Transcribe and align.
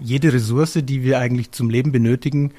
Jede 0.00 0.32
Ressource, 0.32 0.78
die 0.82 1.02
wir 1.02 1.18
eigentlich 1.18 1.50
zum 1.50 1.70
Leben 1.70 1.92
benötigen, 1.92 2.52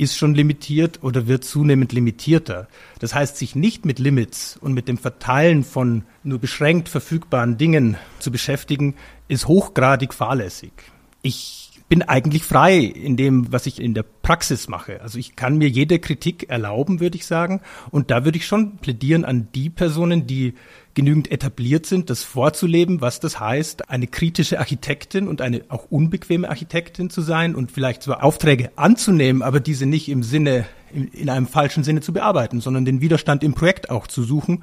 ist 0.00 0.16
schon 0.16 0.34
limitiert 0.34 1.00
oder 1.02 1.26
wird 1.26 1.44
zunehmend 1.44 1.92
limitierter. 1.92 2.68
Das 3.00 3.14
heißt, 3.14 3.36
sich 3.36 3.54
nicht 3.54 3.84
mit 3.84 3.98
Limits 3.98 4.56
und 4.56 4.72
mit 4.72 4.88
dem 4.88 4.96
Verteilen 4.96 5.62
von 5.62 6.04
nur 6.22 6.38
beschränkt 6.38 6.88
verfügbaren 6.88 7.58
Dingen 7.58 7.98
zu 8.18 8.30
beschäftigen, 8.30 8.94
ist 9.28 9.46
hochgradig 9.46 10.14
fahrlässig. 10.14 10.72
Ich 11.20 11.59
bin 11.90 12.02
eigentlich 12.02 12.44
frei 12.44 12.78
in 12.78 13.16
dem, 13.16 13.52
was 13.52 13.66
ich 13.66 13.82
in 13.82 13.94
der 13.94 14.04
Praxis 14.04 14.68
mache. 14.68 15.02
Also 15.02 15.18
ich 15.18 15.34
kann 15.34 15.58
mir 15.58 15.68
jede 15.68 15.98
Kritik 15.98 16.48
erlauben, 16.48 17.00
würde 17.00 17.16
ich 17.16 17.26
sagen. 17.26 17.60
Und 17.90 18.12
da 18.12 18.24
würde 18.24 18.38
ich 18.38 18.46
schon 18.46 18.76
plädieren 18.76 19.24
an 19.24 19.48
die 19.56 19.70
Personen, 19.70 20.24
die 20.24 20.54
genügend 20.94 21.32
etabliert 21.32 21.86
sind, 21.86 22.08
das 22.08 22.22
vorzuleben, 22.22 23.00
was 23.00 23.18
das 23.18 23.40
heißt, 23.40 23.90
eine 23.90 24.06
kritische 24.06 24.60
Architektin 24.60 25.26
und 25.26 25.40
eine 25.40 25.62
auch 25.68 25.90
unbequeme 25.90 26.48
Architektin 26.48 27.10
zu 27.10 27.22
sein 27.22 27.56
und 27.56 27.72
vielleicht 27.72 28.04
zwar 28.04 28.22
Aufträge 28.22 28.70
anzunehmen, 28.76 29.42
aber 29.42 29.58
diese 29.58 29.84
nicht 29.84 30.08
im 30.08 30.22
Sinne, 30.22 30.66
in, 30.92 31.08
in 31.08 31.28
einem 31.28 31.48
falschen 31.48 31.82
Sinne 31.82 32.02
zu 32.02 32.12
bearbeiten, 32.12 32.60
sondern 32.60 32.84
den 32.84 33.00
Widerstand 33.00 33.42
im 33.42 33.54
Projekt 33.54 33.90
auch 33.90 34.06
zu 34.06 34.22
suchen 34.22 34.62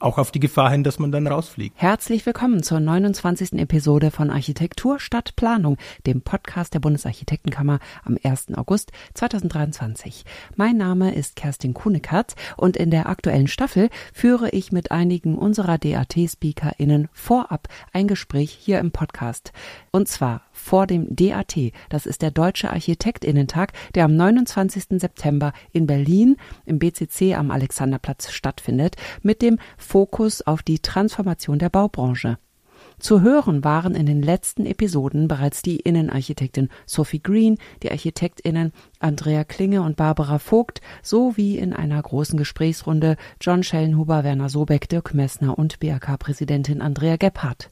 auch 0.00 0.18
auf 0.18 0.30
die 0.30 0.40
Gefahr 0.40 0.70
hin, 0.70 0.84
dass 0.84 0.98
man 0.98 1.12
dann 1.12 1.26
rausfliegt. 1.26 1.74
Herzlich 1.80 2.24
willkommen 2.26 2.62
zur 2.62 2.80
29. 2.80 3.54
Episode 3.54 4.10
von 4.10 4.30
Architektur 4.30 5.00
statt 5.00 5.34
Planung, 5.36 5.76
dem 6.06 6.22
Podcast 6.22 6.74
der 6.74 6.80
Bundesarchitektenkammer 6.80 7.78
am 8.04 8.16
1. 8.22 8.54
August 8.56 8.92
2023. 9.14 10.24
Mein 10.56 10.76
Name 10.76 11.14
ist 11.14 11.36
Kerstin 11.36 11.74
Kunekertz 11.74 12.34
und 12.56 12.76
in 12.76 12.90
der 12.90 13.08
aktuellen 13.08 13.48
Staffel 13.48 13.88
führe 14.12 14.50
ich 14.50 14.72
mit 14.72 14.90
einigen 14.90 15.36
unserer 15.36 15.78
DAT-SpeakerInnen 15.78 17.08
vorab 17.12 17.68
ein 17.92 18.08
Gespräch 18.08 18.52
hier 18.52 18.78
im 18.78 18.90
Podcast. 18.90 19.52
Und 19.90 20.08
zwar 20.08 20.42
vor 20.52 20.86
dem 20.86 21.14
DAT, 21.14 21.56
das 21.88 22.06
ist 22.06 22.22
der 22.22 22.30
Deutsche 22.30 22.70
Architektinnentag, 22.70 23.72
der 23.94 24.04
am 24.04 24.16
29. 24.16 25.00
September 25.00 25.52
in 25.72 25.86
Berlin 25.86 26.36
im 26.66 26.78
BCC 26.78 27.34
am 27.34 27.50
Alexanderplatz 27.50 28.30
stattfindet, 28.30 28.96
mit 29.22 29.40
dem 29.42 29.58
Fokus 29.88 30.42
auf 30.42 30.62
die 30.62 30.80
Transformation 30.80 31.58
der 31.58 31.70
Baubranche. 31.70 32.36
Zu 32.98 33.22
hören 33.22 33.64
waren 33.64 33.94
in 33.94 34.04
den 34.04 34.20
letzten 34.20 34.66
Episoden 34.66 35.28
bereits 35.28 35.62
die 35.62 35.76
Innenarchitektin 35.76 36.68
Sophie 36.84 37.22
Green, 37.22 37.56
die 37.82 37.90
Architektinnen 37.90 38.72
Andrea 38.98 39.44
Klinge 39.44 39.80
und 39.80 39.96
Barbara 39.96 40.38
Vogt 40.38 40.82
sowie 41.02 41.56
in 41.56 41.72
einer 41.72 42.02
großen 42.02 42.36
Gesprächsrunde 42.36 43.16
John 43.40 43.62
Schellenhuber, 43.62 44.24
Werner 44.24 44.50
Sobeck, 44.50 44.90
Dirk 44.90 45.14
Messner 45.14 45.58
und 45.58 45.80
BRK-Präsidentin 45.80 46.82
Andrea 46.82 47.16
Gebhardt. 47.16 47.70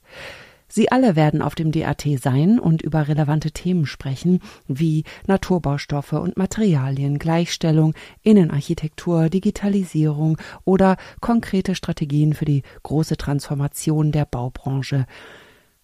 Sie 0.68 0.90
alle 0.90 1.16
werden 1.16 1.42
auf 1.42 1.54
dem 1.54 1.70
DAT 1.72 2.04
sein 2.20 2.58
und 2.58 2.82
über 2.82 3.08
relevante 3.08 3.52
Themen 3.52 3.86
sprechen, 3.86 4.40
wie 4.66 5.04
Naturbaustoffe 5.26 6.14
und 6.14 6.36
Materialien, 6.36 7.18
Gleichstellung, 7.18 7.94
Innenarchitektur, 8.22 9.28
Digitalisierung 9.28 10.38
oder 10.64 10.96
konkrete 11.20 11.74
Strategien 11.74 12.34
für 12.34 12.44
die 12.44 12.62
große 12.82 13.16
Transformation 13.16 14.12
der 14.12 14.24
Baubranche. 14.24 15.06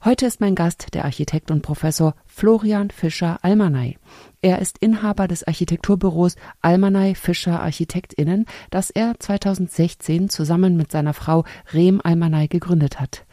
Heute 0.05 0.27
ist 0.27 0.41
mein 0.41 0.57
Gast 0.57 0.95
der 0.95 1.05
Architekt 1.05 1.53
und 1.53 1.63
Professor 1.63 2.17
Florian 2.27 2.91
Fischer 2.91 3.39
Almanay. 3.43 3.99
Er 4.41 4.59
ist 4.59 4.79
Inhaber 4.79 5.29
des 5.29 5.47
Architekturbüros 5.47 6.35
Almanay 6.61 7.15
Fischer 7.15 7.61
Architektinnen, 7.61 8.47
das 8.71 8.91
er 8.91 9.15
2016 9.17 10.29
zusammen 10.29 10.77
mit 10.77 10.91
seiner 10.91 11.15
Frau 11.15 11.45
Rehm 11.73 12.01
Almanay 12.03 12.49
gegründet 12.49 12.99
hat. 12.99 13.25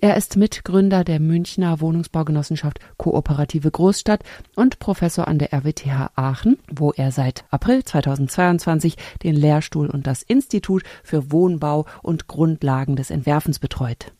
Er 0.00 0.16
ist 0.16 0.36
Mitgründer 0.36 1.02
der 1.02 1.18
Münchner 1.18 1.80
Wohnungsbaugenossenschaft 1.80 2.78
Kooperative 2.98 3.68
Großstadt 3.68 4.22
und 4.54 4.78
Professor 4.78 5.26
an 5.26 5.40
der 5.40 5.52
RWTH 5.52 6.12
Aachen, 6.14 6.56
wo 6.70 6.92
er 6.92 7.10
seit 7.10 7.44
April 7.50 7.82
2022 7.82 8.96
den 9.24 9.34
Lehrstuhl 9.34 9.90
und 9.90 10.06
das 10.06 10.22
Institut 10.22 10.84
für 11.02 11.32
Wohnbau 11.32 11.84
und 12.02 12.28
Grundlagen 12.28 12.94
des 12.94 13.10
Entwerfens 13.10 13.58
betreut. 13.58 14.12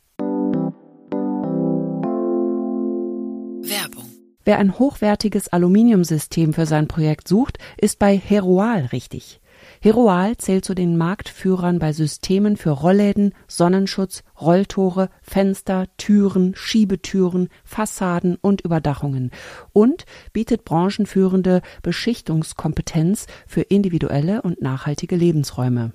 Werbung 3.63 4.05
Wer 4.45 4.59
ein 4.59 4.79
hochwertiges 4.79 5.49
Aluminiumsystem 5.49 6.55
für 6.55 6.65
sein 6.65 6.89
Projekt 6.89 7.29
sucht, 7.29 7.59
ist 7.77 7.99
bei 7.99 8.17
Heroal 8.17 8.87
richtig. 8.87 9.41
Heroal 9.81 10.37
zählt 10.37 10.65
zu 10.65 10.75
den 10.75 10.97
Marktführern 10.97 11.79
bei 11.79 11.93
Systemen 11.93 12.57
für 12.57 12.71
Rollläden, 12.71 13.33
Sonnenschutz, 13.47 14.25
Rolltore, 14.41 15.09
Fenster, 15.23 15.87
Türen, 15.97 16.55
Schiebetüren, 16.57 17.49
Fassaden 17.65 18.37
und 18.41 18.63
Überdachungen 18.63 19.31
und 19.73 20.05
bietet 20.33 20.65
branchenführende 20.65 21.63
Beschichtungskompetenz 21.83 23.27
für 23.47 23.63
individuelle 23.63 24.43
und 24.43 24.61
nachhaltige 24.61 25.15
Lebensräume. 25.15 25.93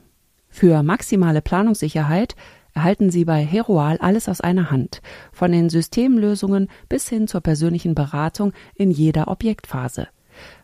Für 0.50 0.82
maximale 0.82 1.42
Planungssicherheit 1.42 2.36
erhalten 2.74 3.10
Sie 3.10 3.26
bei 3.26 3.44
Heroal 3.44 3.98
alles 3.98 4.30
aus 4.30 4.40
einer 4.40 4.72
Hand, 4.72 5.02
von 5.32 5.52
den 5.52 5.70
Systemlösungen 5.70 6.70
bis 6.88 7.10
hin 7.10 7.28
zur 7.28 7.42
persönlichen 7.42 7.96
Beratung 7.96 8.54
in 8.76 8.92
jeder 8.92 9.28
Objektphase. 9.28 10.08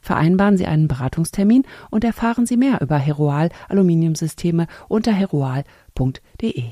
Vereinbaren 0.01 0.57
Sie 0.57 0.65
einen 0.65 0.87
Beratungstermin 0.87 1.63
und 1.89 2.03
erfahren 2.03 2.45
Sie 2.45 2.57
mehr 2.57 2.81
über 2.81 2.97
Heroal 2.97 3.49
Aluminiumsysteme 3.67 4.67
unter 4.87 5.11
heroal.de. 5.11 6.63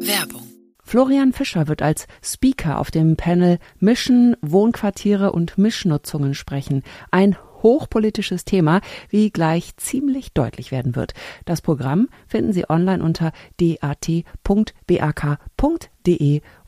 Werbung 0.00 0.42
Florian 0.88 1.32
Fischer 1.32 1.66
wird 1.66 1.82
als 1.82 2.06
Speaker 2.22 2.78
auf 2.78 2.92
dem 2.92 3.16
Panel 3.16 3.58
Mischen, 3.80 4.36
Wohnquartiere 4.40 5.32
und 5.32 5.58
Mischnutzungen 5.58 6.32
sprechen. 6.32 6.84
Ein 7.10 7.36
hochpolitisches 7.62 8.44
Thema, 8.44 8.80
wie 9.08 9.30
gleich 9.30 9.76
ziemlich 9.76 10.32
deutlich 10.32 10.70
werden 10.70 10.94
wird. 10.94 11.14
Das 11.44 11.60
Programm 11.60 12.08
finden 12.28 12.52
Sie 12.52 12.70
online 12.70 13.02
unter 13.02 13.32
dat.bak.de, 13.58 14.22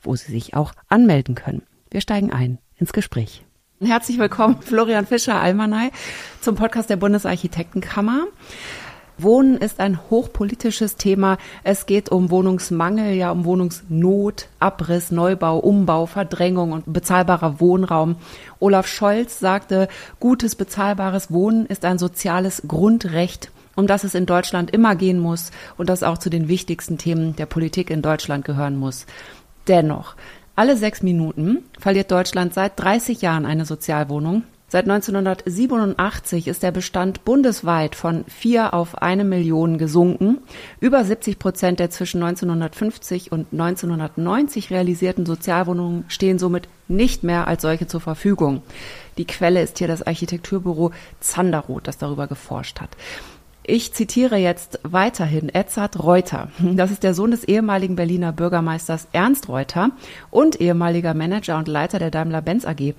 wo 0.01 0.15
Sie 0.17 0.31
sich 0.33 0.53
auch 0.53 0.73
anmelden 0.89 1.35
können. 1.35 1.61
Wir 1.91 2.01
steigen 2.01 2.31
ein 2.31 2.59
ins 2.77 2.93
Gespräch. 2.93 3.43
Herzlich 3.81 4.19
willkommen, 4.19 4.61
Florian 4.61 5.07
Fischer 5.07 5.41
Almanay, 5.41 5.89
zum 6.39 6.55
Podcast 6.55 6.89
der 6.89 6.97
Bundesarchitektenkammer. 6.97 8.27
Wohnen 9.17 9.57
ist 9.57 9.79
ein 9.79 9.99
hochpolitisches 10.11 10.97
Thema. 10.97 11.37
Es 11.63 11.87
geht 11.87 12.09
um 12.09 12.29
Wohnungsmangel, 12.29 13.13
ja 13.13 13.31
um 13.31 13.43
Wohnungsnot, 13.43 14.47
Abriss, 14.59 15.11
Neubau, 15.11 15.57
Umbau, 15.57 16.05
Verdrängung 16.05 16.73
und 16.73 16.93
bezahlbarer 16.93 17.59
Wohnraum. 17.59 18.17
Olaf 18.59 18.85
Scholz 18.85 19.39
sagte, 19.39 19.87
gutes 20.19 20.55
bezahlbares 20.55 21.31
Wohnen 21.31 21.65
ist 21.65 21.85
ein 21.85 21.97
soziales 21.97 22.63
Grundrecht 22.67 23.51
um 23.75 23.87
das 23.87 24.03
es 24.03 24.13
in 24.13 24.25
Deutschland 24.25 24.71
immer 24.71 24.95
gehen 24.95 25.19
muss 25.19 25.51
und 25.77 25.87
das 25.89 26.03
auch 26.03 26.17
zu 26.17 26.29
den 26.29 26.49
wichtigsten 26.49 26.97
Themen 26.97 27.37
der 27.37 27.45
Politik 27.45 27.89
in 27.89 28.01
Deutschland 28.01 28.43
gehören 28.43 28.75
muss. 28.75 29.05
Dennoch, 29.69 30.15
alle 30.59 30.75
sechs 30.75 31.01
Minuten 31.01 31.63
verliert 31.79 32.11
Deutschland 32.11 32.53
seit 32.53 32.77
30 32.77 33.21
Jahren 33.21 33.45
eine 33.45 33.63
Sozialwohnung. 33.63 34.43
Seit 34.67 34.89
1987 34.89 36.49
ist 36.49 36.63
der 36.63 36.71
Bestand 36.71 37.23
bundesweit 37.23 37.95
von 37.95 38.25
vier 38.25 38.73
auf 38.73 39.01
eine 39.01 39.23
Million 39.23 39.77
gesunken. 39.77 40.39
Über 40.81 41.05
70 41.05 41.39
Prozent 41.39 41.79
der 41.79 41.91
zwischen 41.91 42.21
1950 42.21 43.31
und 43.31 43.47
1990 43.53 44.69
realisierten 44.69 45.25
Sozialwohnungen 45.25 46.03
stehen 46.09 46.39
somit 46.39 46.67
nicht 46.89 47.23
mehr 47.23 47.47
als 47.47 47.61
solche 47.61 47.87
zur 47.87 48.01
Verfügung. 48.01 48.61
Die 49.17 49.25
Quelle 49.25 49.61
ist 49.61 49.77
hier 49.77 49.87
das 49.87 50.05
Architekturbüro 50.05 50.91
Zanderroth, 51.21 51.87
das 51.87 51.97
darüber 51.97 52.27
geforscht 52.27 52.81
hat. 52.81 52.89
Ich 53.71 53.93
zitiere 53.93 54.37
jetzt 54.37 54.79
weiterhin 54.81 55.47
Edzard 55.47 56.01
Reuter. 56.01 56.47
Das 56.57 56.89
ist 56.89 57.03
der 57.03 57.13
Sohn 57.13 57.29
des 57.29 57.43
ehemaligen 57.43 57.95
Berliner 57.95 58.31
Bürgermeisters 58.31 59.07
Ernst 59.11 59.47
Reuter 59.47 59.91
und 60.31 60.59
ehemaliger 60.59 61.13
Manager 61.13 61.55
und 61.59 61.67
Leiter 61.67 61.99
der 61.99 62.09
Daimler-Benz 62.09 62.65
AG. 62.65 62.95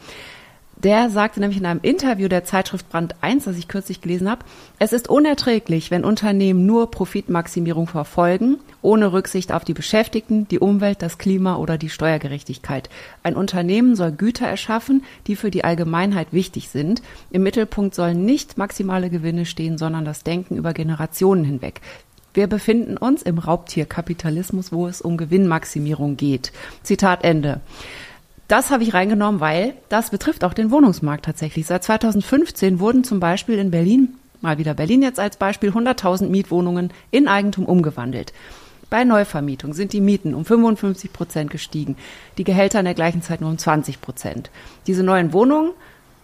Der 0.82 1.10
sagte 1.10 1.40
nämlich 1.40 1.58
in 1.58 1.66
einem 1.66 1.80
Interview 1.82 2.28
der 2.28 2.44
Zeitschrift 2.44 2.88
Brand 2.88 3.14
1, 3.20 3.44
das 3.44 3.58
ich 3.58 3.68
kürzlich 3.68 4.00
gelesen 4.00 4.30
habe, 4.30 4.46
es 4.78 4.94
ist 4.94 5.10
unerträglich, 5.10 5.90
wenn 5.90 6.06
Unternehmen 6.06 6.64
nur 6.64 6.90
Profitmaximierung 6.90 7.86
verfolgen, 7.86 8.56
ohne 8.80 9.12
Rücksicht 9.12 9.52
auf 9.52 9.62
die 9.62 9.74
Beschäftigten, 9.74 10.48
die 10.48 10.58
Umwelt, 10.58 11.02
das 11.02 11.18
Klima 11.18 11.56
oder 11.56 11.76
die 11.76 11.90
Steuergerechtigkeit. 11.90 12.88
Ein 13.22 13.36
Unternehmen 13.36 13.94
soll 13.94 14.12
Güter 14.12 14.46
erschaffen, 14.46 15.04
die 15.26 15.36
für 15.36 15.50
die 15.50 15.64
Allgemeinheit 15.64 16.28
wichtig 16.32 16.70
sind. 16.70 17.02
Im 17.30 17.42
Mittelpunkt 17.42 17.94
sollen 17.94 18.24
nicht 18.24 18.56
maximale 18.56 19.10
Gewinne 19.10 19.44
stehen, 19.44 19.76
sondern 19.76 20.06
das 20.06 20.24
Denken 20.24 20.56
über 20.56 20.72
Generationen 20.72 21.44
hinweg. 21.44 21.82
Wir 22.32 22.46
befinden 22.46 22.96
uns 22.96 23.22
im 23.22 23.38
Raubtierkapitalismus, 23.38 24.72
wo 24.72 24.86
es 24.86 25.02
um 25.02 25.18
Gewinnmaximierung 25.18 26.16
geht. 26.16 26.52
Zitat 26.82 27.22
Ende. 27.22 27.60
Das 28.50 28.72
habe 28.72 28.82
ich 28.82 28.94
reingenommen, 28.94 29.40
weil 29.40 29.74
das 29.90 30.10
betrifft 30.10 30.42
auch 30.42 30.54
den 30.54 30.72
Wohnungsmarkt 30.72 31.24
tatsächlich. 31.24 31.66
Seit 31.66 31.84
2015 31.84 32.80
wurden 32.80 33.04
zum 33.04 33.20
Beispiel 33.20 33.60
in 33.60 33.70
Berlin, 33.70 34.14
mal 34.40 34.58
wieder 34.58 34.74
Berlin 34.74 35.02
jetzt 35.02 35.20
als 35.20 35.36
Beispiel, 35.36 35.70
100.000 35.70 36.26
Mietwohnungen 36.26 36.92
in 37.12 37.28
Eigentum 37.28 37.64
umgewandelt. 37.64 38.32
Bei 38.90 39.04
Neuvermietung 39.04 39.72
sind 39.72 39.92
die 39.92 40.00
Mieten 40.00 40.34
um 40.34 40.44
55 40.44 41.12
Prozent 41.12 41.52
gestiegen, 41.52 41.96
die 42.38 42.44
Gehälter 42.44 42.80
in 42.80 42.86
der 42.86 42.94
gleichen 42.94 43.22
Zeit 43.22 43.40
nur 43.40 43.50
um 43.50 43.56
20 43.56 44.00
Prozent. 44.00 44.50
Diese 44.88 45.04
neuen 45.04 45.32
Wohnungen 45.32 45.70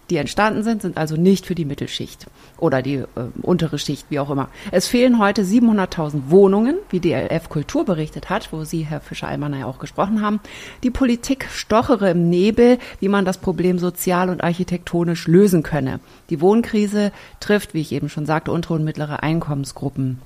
die 0.09 0.17
entstanden 0.17 0.63
sind, 0.63 0.81
sind 0.81 0.97
also 0.97 1.15
nicht 1.15 1.45
für 1.45 1.55
die 1.55 1.65
Mittelschicht 1.65 2.27
oder 2.57 2.81
die 2.81 2.95
äh, 2.95 3.05
untere 3.41 3.77
Schicht, 3.77 4.07
wie 4.09 4.19
auch 4.19 4.29
immer. 4.29 4.49
Es 4.71 4.87
fehlen 4.87 5.19
heute 5.19 5.43
700.000 5.43 6.29
Wohnungen, 6.29 6.77
wie 6.89 6.99
die 6.99 7.13
LF 7.13 7.49
Kultur 7.49 7.85
berichtet 7.85 8.29
hat, 8.29 8.51
wo 8.51 8.63
Sie, 8.63 8.85
Herr 8.85 9.01
Fischer-Allmann, 9.01 9.59
ja 9.59 9.65
auch 9.65 9.79
gesprochen 9.79 10.21
haben. 10.21 10.39
Die 10.83 10.91
Politik 10.91 11.47
stochere 11.51 12.11
im 12.11 12.29
Nebel, 12.29 12.77
wie 12.99 13.09
man 13.09 13.25
das 13.25 13.37
Problem 13.37 13.79
sozial 13.79 14.29
und 14.29 14.43
architektonisch 14.43 15.27
lösen 15.27 15.63
könne. 15.63 15.99
Die 16.29 16.41
Wohnkrise 16.41 17.11
trifft, 17.39 17.73
wie 17.73 17.81
ich 17.81 17.91
eben 17.91 18.09
schon 18.09 18.25
sagte, 18.25 18.51
untere 18.51 18.75
und 18.75 18.83
mittlere 18.83 19.23
Einkommensgruppen. 19.23 20.19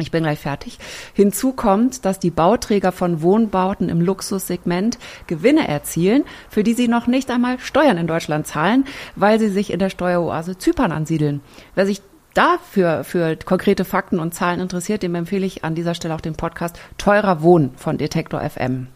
Ich 0.00 0.10
bin 0.10 0.22
gleich 0.22 0.38
fertig. 0.38 0.78
Hinzu 1.14 1.52
kommt, 1.52 2.04
dass 2.04 2.18
die 2.18 2.30
Bauträger 2.30 2.92
von 2.92 3.22
Wohnbauten 3.22 3.88
im 3.88 4.00
Luxussegment 4.00 4.98
Gewinne 5.26 5.68
erzielen, 5.68 6.24
für 6.48 6.62
die 6.62 6.74
sie 6.74 6.88
noch 6.88 7.06
nicht 7.06 7.30
einmal 7.30 7.58
Steuern 7.58 7.98
in 7.98 8.06
Deutschland 8.06 8.46
zahlen, 8.46 8.84
weil 9.16 9.38
sie 9.38 9.48
sich 9.48 9.72
in 9.72 9.78
der 9.78 9.90
Steueroase 9.90 10.58
Zypern 10.58 10.92
ansiedeln. 10.92 11.40
Wer 11.74 11.86
sich 11.86 12.02
dafür 12.34 13.04
für 13.04 13.36
konkrete 13.36 13.84
Fakten 13.84 14.20
und 14.20 14.34
Zahlen 14.34 14.60
interessiert, 14.60 15.02
dem 15.02 15.14
empfehle 15.14 15.46
ich 15.46 15.64
an 15.64 15.74
dieser 15.74 15.94
Stelle 15.94 16.14
auch 16.14 16.20
den 16.20 16.36
Podcast 16.36 16.78
Teurer 16.98 17.42
Wohnen 17.42 17.74
von 17.76 17.98
Detektor 17.98 18.40
FM. 18.40 18.88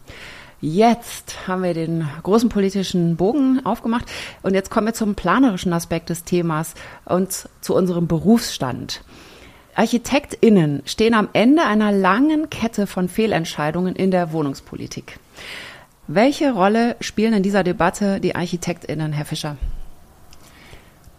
Jetzt 0.61 1.47
haben 1.47 1.63
wir 1.63 1.73
den 1.73 2.07
großen 2.23 2.49
politischen 2.49 3.17
Bogen 3.17 3.65
aufgemacht 3.65 4.05
und 4.41 4.53
jetzt 4.53 4.71
kommen 4.71 4.87
wir 4.87 4.93
zum 4.93 5.13
planerischen 5.13 5.73
Aspekt 5.73 6.09
des 6.09 6.23
Themas 6.23 6.73
und 7.03 7.49
zu 7.61 7.75
unserem 7.75 8.07
Berufsstand. 8.07 9.03
ArchitektInnen 9.75 10.81
stehen 10.85 11.13
am 11.13 11.29
Ende 11.33 11.63
einer 11.63 11.91
langen 11.91 12.49
Kette 12.49 12.87
von 12.87 13.09
Fehlentscheidungen 13.09 13.95
in 13.95 14.09
der 14.09 14.31
Wohnungspolitik. 14.31 15.19
Welche 16.07 16.53
Rolle 16.53 16.95
spielen 17.01 17.33
in 17.33 17.43
dieser 17.43 17.63
Debatte 17.63 18.19
die 18.19 18.35
ArchitektInnen, 18.35 19.11
Herr 19.11 19.25
Fischer? 19.25 19.57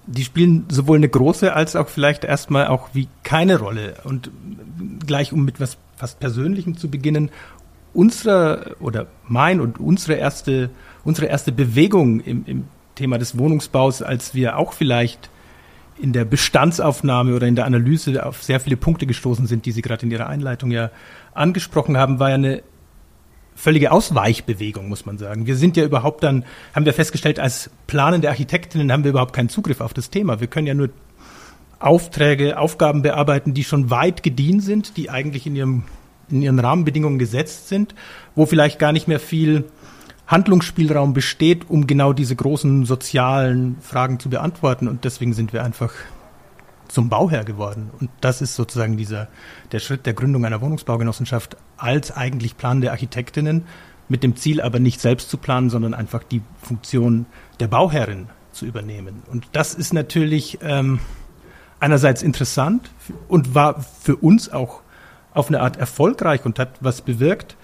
Die 0.07 0.25
spielen 0.25 0.65
sowohl 0.69 0.99
eine 0.99 1.09
große 1.09 1.53
als 1.53 1.77
auch 1.77 1.89
vielleicht 1.89 2.25
erstmal 2.25 2.69
auch 2.69 2.91
wie 2.93 3.09
keine 3.25 3.59
Rolle. 3.59 3.97
Und 4.05 4.31
gleich 5.05 5.33
um 5.33 5.45
mit 5.45 5.61
was 5.61 5.77
fast 5.97 6.21
Persönlichem 6.21 6.77
zu 6.77 6.89
beginnen, 6.89 7.31
unsere 7.93 8.77
oder 8.81 9.07
mein 9.27 9.61
und 9.61 9.81
unsere 9.81 10.15
erste, 10.15 10.71
unsere 11.05 11.27
erste 11.27 11.51
Bewegung 11.51 12.21
im, 12.21 12.45
im 12.47 12.65
Thema 12.95 13.19
des 13.19 13.37
Wohnungsbaus, 13.37 14.03
als 14.03 14.35
wir 14.35 14.57
auch 14.57 14.73
vielleicht 14.73 15.29
in 15.99 16.13
der 16.13 16.25
Bestandsaufnahme 16.25 17.35
oder 17.35 17.47
in 17.47 17.57
der 17.57 17.65
Analyse 17.65 18.25
auf 18.25 18.43
sehr 18.43 18.61
viele 18.61 18.77
Punkte 18.77 19.07
gestoßen 19.07 19.47
sind, 19.47 19.67
die 19.67 19.73
Sie 19.73 19.83
gerade 19.83 20.05
in 20.05 20.13
Ihrer 20.13 20.29
Einleitung 20.29 20.71
ja 20.71 20.91
angesprochen 21.35 21.97
haben, 21.97 22.19
war 22.19 22.31
ja 22.31 22.35
eine 22.35 22.63
völlige 23.55 23.91
Ausweichbewegung, 23.91 24.89
muss 24.89 25.07
man 25.07 25.17
sagen. 25.17 25.47
Wir 25.47 25.57
sind 25.57 25.77
ja 25.77 25.85
überhaupt 25.85 26.23
dann, 26.23 26.45
haben 26.75 26.85
wir 26.85 26.93
festgestellt, 26.93 27.41
als 27.41 27.71
planende 27.87 28.29
Architektinnen 28.29 28.93
haben 28.93 29.05
wir 29.05 29.11
überhaupt 29.11 29.33
keinen 29.35 29.49
Zugriff 29.49 29.81
auf 29.81 29.95
das 29.95 30.11
Thema. 30.11 30.41
Wir 30.41 30.47
können 30.47 30.67
ja 30.67 30.75
nur 30.75 30.91
Aufträge, 31.79 32.59
Aufgaben 32.59 33.03
bearbeiten, 33.03 33.55
die 33.55 33.65
schon 33.65 33.91
weit 33.91 34.23
gediehen 34.23 34.61
sind, 34.61 34.97
die 34.97 35.11
eigentlich 35.11 35.47
in 35.47 35.57
ihrem 35.57 35.85
in 36.29 36.43
ihren 36.43 36.59
Rahmenbedingungen 36.59 37.19
gesetzt 37.19 37.69
sind, 37.69 37.95
wo 38.35 38.47
vielleicht 38.47 38.79
gar 38.79 38.93
nicht 38.93 39.07
mehr 39.07 39.21
viel 39.21 39.65
Handlungsspielraum 40.27 41.15
besteht, 41.15 41.71
um 41.71 41.87
genau 41.87 42.13
diese 42.13 42.35
großen 42.35 42.85
sozialen 42.85 43.77
Fragen 43.81 44.19
zu 44.19 44.29
beantworten. 44.29 44.89
Und 44.89 45.05
deswegen 45.05 45.33
sind 45.35 45.53
wir 45.53 45.63
einfach 45.63 45.93
zum 46.89 47.09
Bauherr 47.09 47.45
geworden. 47.45 47.91
Und 48.01 48.11
das 48.21 48.43
ist 48.43 48.55
sozusagen 48.55 48.97
dieser, 48.97 49.29
der 49.73 49.79
Schritt 49.79 50.07
der 50.07 50.15
Gründung 50.15 50.45
einer 50.45 50.61
Wohnungsbaugenossenschaft 50.61 51.57
als 51.77 52.17
eigentlich 52.17 52.57
planende 52.57 52.91
Architektinnen, 52.91 53.65
mit 54.09 54.23
dem 54.23 54.37
Ziel 54.37 54.61
aber 54.61 54.79
nicht 54.79 55.01
selbst 55.01 55.31
zu 55.31 55.37
planen, 55.37 55.69
sondern 55.69 55.95
einfach 55.95 56.23
die 56.23 56.43
Funktion 56.63 57.27
der 57.59 57.69
Bauherrin 57.69 58.29
zu 58.53 58.67
übernehmen. 58.67 59.23
Und 59.31 59.49
das 59.53 59.75
ist 59.75 59.93
natürlich 59.93 60.59
ähm, 60.63 61.01
einerseits 61.81 62.23
interessant 62.23 62.91
und 63.29 63.55
war 63.55 63.83
für 63.83 64.17
uns 64.17 64.51
auch 64.51 64.83
auf 65.35 65.49
eine 65.49 65.61
Art 65.61 65.77
erfolgreich 65.77 66.45
und 66.45 66.59
hat 66.59 66.79
was 66.81 67.03
bewirkt. 67.03 67.57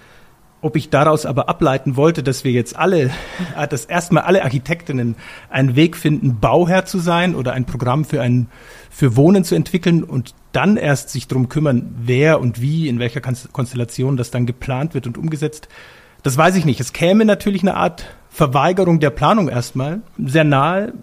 Ob 0.63 0.77
ich 0.77 0.89
daraus 0.89 1.25
aber 1.25 1.49
ableiten 1.49 1.97
wollte, 1.97 2.23
dass 2.23 2.45
wir 2.45 2.53
jetzt 2.53 2.77
alle, 2.77 3.11
äh, 3.57 3.67
dass 3.67 3.83
erstmal 3.83 4.23
alle 4.23 4.43
Architektinnen 4.43 5.15
einen 5.49 5.75
Weg 5.75 5.97
finden, 5.97 6.39
Bauherr 6.39 6.85
zu 6.85 6.99
sein 6.99 7.35
oder 7.35 7.51
ein 7.51 7.65
Programm 7.65 8.05
für 8.05 8.21
ein, 8.21 8.47
für 8.89 9.17
Wohnen 9.17 9.43
zu 9.43 9.55
entwickeln 9.55 10.05
und 10.05 10.33
dann 10.53 10.77
erst 10.77 11.09
sich 11.09 11.27
drum 11.27 11.49
kümmern, 11.49 11.93
wer 11.99 12.39
und 12.39 12.61
wie, 12.61 12.87
in 12.87 12.97
welcher 12.97 13.19
Konstellation 13.19 14.15
das 14.15 14.31
dann 14.31 14.45
geplant 14.45 14.93
wird 14.93 15.05
und 15.05 15.17
umgesetzt. 15.17 15.67
Das 16.21 16.37
weiß 16.37 16.55
ich 16.55 16.63
nicht. 16.63 16.79
Es 16.79 16.93
käme 16.93 17.25
natürlich 17.25 17.61
eine 17.61 17.75
Art 17.75 18.05
Verweigerung 18.29 19.01
der 19.01 19.09
Planung 19.09 19.49
erstmal. 19.49 19.99
Sehr 20.17 20.45
nahe. 20.45 20.93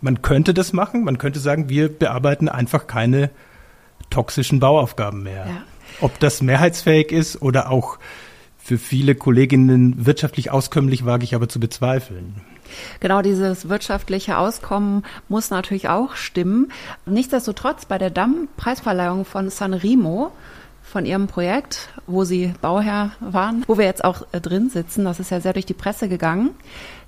Man 0.00 0.22
könnte 0.22 0.54
das 0.54 0.72
machen. 0.72 1.04
Man 1.04 1.18
könnte 1.18 1.38
sagen, 1.38 1.68
wir 1.68 1.90
bearbeiten 1.90 2.48
einfach 2.48 2.86
keine 2.86 3.28
toxischen 4.08 4.58
Bauaufgaben 4.58 5.22
mehr. 5.22 5.46
Ja. 5.46 5.62
Ob 6.00 6.18
das 6.18 6.40
mehrheitsfähig 6.40 7.12
ist 7.12 7.42
oder 7.42 7.70
auch 7.70 7.98
für 8.66 8.78
viele 8.78 9.14
Kolleginnen 9.14 10.06
wirtschaftlich 10.06 10.50
auskömmlich, 10.50 11.06
wage 11.06 11.22
ich 11.22 11.36
aber 11.36 11.48
zu 11.48 11.60
bezweifeln. 11.60 12.34
Genau, 12.98 13.22
dieses 13.22 13.68
wirtschaftliche 13.68 14.38
Auskommen 14.38 15.04
muss 15.28 15.50
natürlich 15.50 15.88
auch 15.88 16.16
stimmen. 16.16 16.72
Nichtsdestotrotz 17.06 17.86
bei 17.86 17.96
der 17.96 18.10
Damm-Preisverleihung 18.10 19.24
von 19.24 19.50
Sanremo 19.50 20.32
von 20.82 21.06
Ihrem 21.06 21.28
Projekt, 21.28 21.90
wo 22.08 22.24
Sie 22.24 22.54
Bauherr 22.60 23.12
waren, 23.20 23.64
wo 23.68 23.78
wir 23.78 23.84
jetzt 23.84 24.04
auch 24.04 24.26
äh, 24.32 24.40
drin 24.40 24.68
sitzen, 24.68 25.04
das 25.04 25.20
ist 25.20 25.30
ja 25.30 25.40
sehr 25.40 25.52
durch 25.52 25.66
die 25.66 25.74
Presse 25.74 26.08
gegangen, 26.08 26.50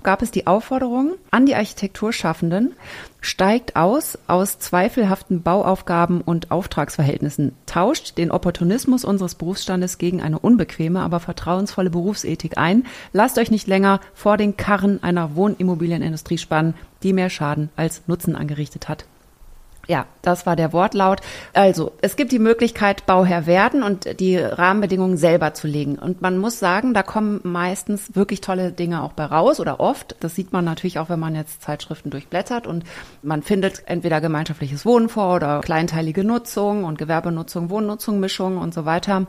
gab 0.03 0.21
es 0.21 0.31
die 0.31 0.47
Aufforderung 0.47 1.15
an 1.31 1.45
die 1.45 1.55
Architekturschaffenden, 1.55 2.73
steigt 3.21 3.75
aus 3.75 4.17
aus 4.27 4.59
zweifelhaften 4.59 5.41
Bauaufgaben 5.41 6.21
und 6.21 6.51
Auftragsverhältnissen, 6.51 7.53
tauscht 7.65 8.17
den 8.17 8.31
Opportunismus 8.31 9.03
unseres 9.03 9.35
Berufsstandes 9.35 9.97
gegen 9.97 10.21
eine 10.21 10.39
unbequeme, 10.39 11.01
aber 11.01 11.19
vertrauensvolle 11.19 11.89
Berufsethik 11.89 12.57
ein, 12.57 12.85
lasst 13.13 13.37
euch 13.37 13.51
nicht 13.51 13.67
länger 13.67 13.99
vor 14.13 14.37
den 14.37 14.57
Karren 14.57 15.03
einer 15.03 15.35
Wohnimmobilienindustrie 15.35 16.37
spannen, 16.37 16.75
die 17.03 17.13
mehr 17.13 17.29
Schaden 17.29 17.69
als 17.75 18.03
Nutzen 18.07 18.35
angerichtet 18.35 18.89
hat. 18.89 19.05
Ja, 19.89 20.05
das 20.21 20.45
war 20.45 20.55
der 20.55 20.71
Wortlaut. 20.71 21.21
Also, 21.53 21.93
es 22.03 22.15
gibt 22.15 22.31
die 22.31 22.37
Möglichkeit, 22.37 23.07
Bauherr 23.07 23.47
werden 23.47 23.81
und 23.81 24.19
die 24.19 24.37
Rahmenbedingungen 24.37 25.17
selber 25.17 25.55
zu 25.55 25.65
legen. 25.65 25.97
Und 25.97 26.21
man 26.21 26.37
muss 26.37 26.59
sagen, 26.59 26.93
da 26.93 27.01
kommen 27.01 27.39
meistens 27.41 28.15
wirklich 28.15 28.39
tolle 28.39 28.71
Dinge 28.71 29.01
auch 29.01 29.13
bei 29.13 29.25
raus 29.25 29.59
oder 29.59 29.79
oft. 29.79 30.15
Das 30.19 30.35
sieht 30.35 30.53
man 30.53 30.63
natürlich 30.63 30.99
auch, 30.99 31.09
wenn 31.09 31.19
man 31.19 31.33
jetzt 31.33 31.63
Zeitschriften 31.63 32.11
durchblättert 32.11 32.67
und 32.67 32.83
man 33.23 33.41
findet 33.41 33.81
entweder 33.87 34.21
gemeinschaftliches 34.21 34.85
Wohnen 34.85 35.09
vor 35.09 35.35
oder 35.35 35.61
kleinteilige 35.61 36.23
Nutzung 36.23 36.83
und 36.83 36.99
Gewerbenutzung, 36.99 37.71
Wohnnutzung, 37.71 38.19
Mischung 38.19 38.59
und 38.59 38.75
so 38.75 38.85
weiter. 38.85 39.25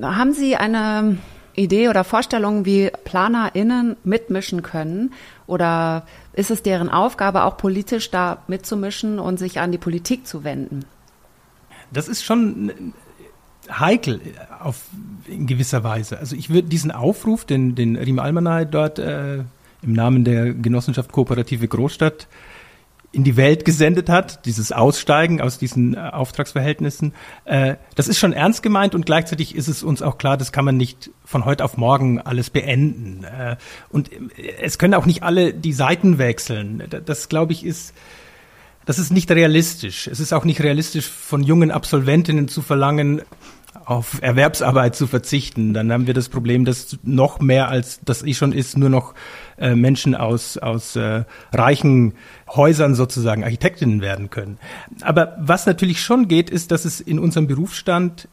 Haben 0.00 0.32
Sie 0.32 0.54
eine 0.54 1.18
Idee 1.54 1.88
oder 1.88 2.04
Vorstellung, 2.04 2.64
wie 2.64 2.90
PlanerInnen 3.04 3.96
mitmischen 4.04 4.62
können? 4.62 5.12
Oder 5.46 6.06
ist 6.32 6.50
es 6.50 6.62
deren 6.62 6.88
Aufgabe, 6.88 7.44
auch 7.44 7.56
politisch 7.56 8.10
da 8.10 8.42
mitzumischen 8.46 9.18
und 9.18 9.38
sich 9.38 9.60
an 9.60 9.72
die 9.72 9.78
Politik 9.78 10.26
zu 10.26 10.44
wenden? 10.44 10.84
Das 11.92 12.08
ist 12.08 12.22
schon 12.22 12.94
heikel 13.68 14.20
auf, 14.60 14.82
in 15.26 15.46
gewisser 15.46 15.84
Weise. 15.84 16.18
Also 16.18 16.36
ich 16.36 16.50
würde 16.50 16.68
diesen 16.68 16.90
Aufruf, 16.90 17.44
den, 17.44 17.74
den 17.74 17.96
Riem 17.96 18.18
Almanay 18.18 18.66
dort 18.66 18.98
äh, 18.98 19.38
im 19.82 19.92
Namen 19.92 20.24
der 20.24 20.52
Genossenschaft 20.52 21.12
Kooperative 21.12 21.66
Großstadt 21.68 22.26
in 23.12 23.24
die 23.24 23.36
Welt 23.36 23.64
gesendet 23.64 24.08
hat, 24.08 24.46
dieses 24.46 24.70
Aussteigen 24.70 25.40
aus 25.40 25.58
diesen 25.58 25.94
äh, 25.94 25.98
Auftragsverhältnissen, 25.98 27.12
äh, 27.44 27.74
das 27.96 28.06
ist 28.06 28.18
schon 28.18 28.32
ernst 28.32 28.62
gemeint 28.62 28.94
und 28.94 29.04
gleichzeitig 29.04 29.56
ist 29.56 29.68
es 29.68 29.82
uns 29.82 30.00
auch 30.00 30.16
klar, 30.16 30.36
das 30.36 30.52
kann 30.52 30.64
man 30.64 30.76
nicht 30.76 31.10
von 31.24 31.44
heute 31.44 31.64
auf 31.64 31.76
morgen 31.76 32.20
alles 32.20 32.50
beenden. 32.50 33.24
Äh, 33.24 33.56
und 33.88 34.10
es 34.60 34.78
können 34.78 34.94
auch 34.94 35.06
nicht 35.06 35.22
alle 35.22 35.52
die 35.52 35.72
Seiten 35.72 36.18
wechseln. 36.18 36.84
Das, 37.04 37.28
glaube 37.28 37.52
ich, 37.52 37.64
ist, 37.64 37.94
das 38.86 38.98
ist 38.98 39.10
nicht 39.10 39.30
realistisch. 39.30 40.06
Es 40.06 40.20
ist 40.20 40.32
auch 40.32 40.44
nicht 40.44 40.62
realistisch, 40.62 41.08
von 41.08 41.42
jungen 41.42 41.72
Absolventinnen 41.72 42.46
zu 42.46 42.62
verlangen, 42.62 43.22
auf 43.84 44.22
Erwerbsarbeit 44.22 44.94
zu 44.94 45.06
verzichten. 45.06 45.74
Dann 45.74 45.92
haben 45.92 46.06
wir 46.06 46.14
das 46.14 46.28
Problem, 46.28 46.64
dass 46.64 46.98
noch 47.02 47.40
mehr 47.40 47.68
als 47.68 48.00
das 48.04 48.22
eh 48.22 48.34
schon 48.34 48.52
ist, 48.52 48.76
nur 48.76 48.88
noch 48.88 49.14
äh, 49.58 49.74
Menschen 49.74 50.14
aus, 50.14 50.58
aus 50.58 50.96
äh, 50.96 51.24
reichen 51.52 52.14
Häusern 52.50 52.94
sozusagen 52.94 53.44
Architektinnen 53.44 54.00
werden 54.00 54.30
können. 54.30 54.58
Aber 55.02 55.36
was 55.40 55.66
natürlich 55.66 56.02
schon 56.02 56.28
geht, 56.28 56.50
ist, 56.50 56.70
dass 56.70 56.84
es 56.84 57.00
in 57.00 57.18
unserem 57.18 57.46
Berufsstand 57.46 58.28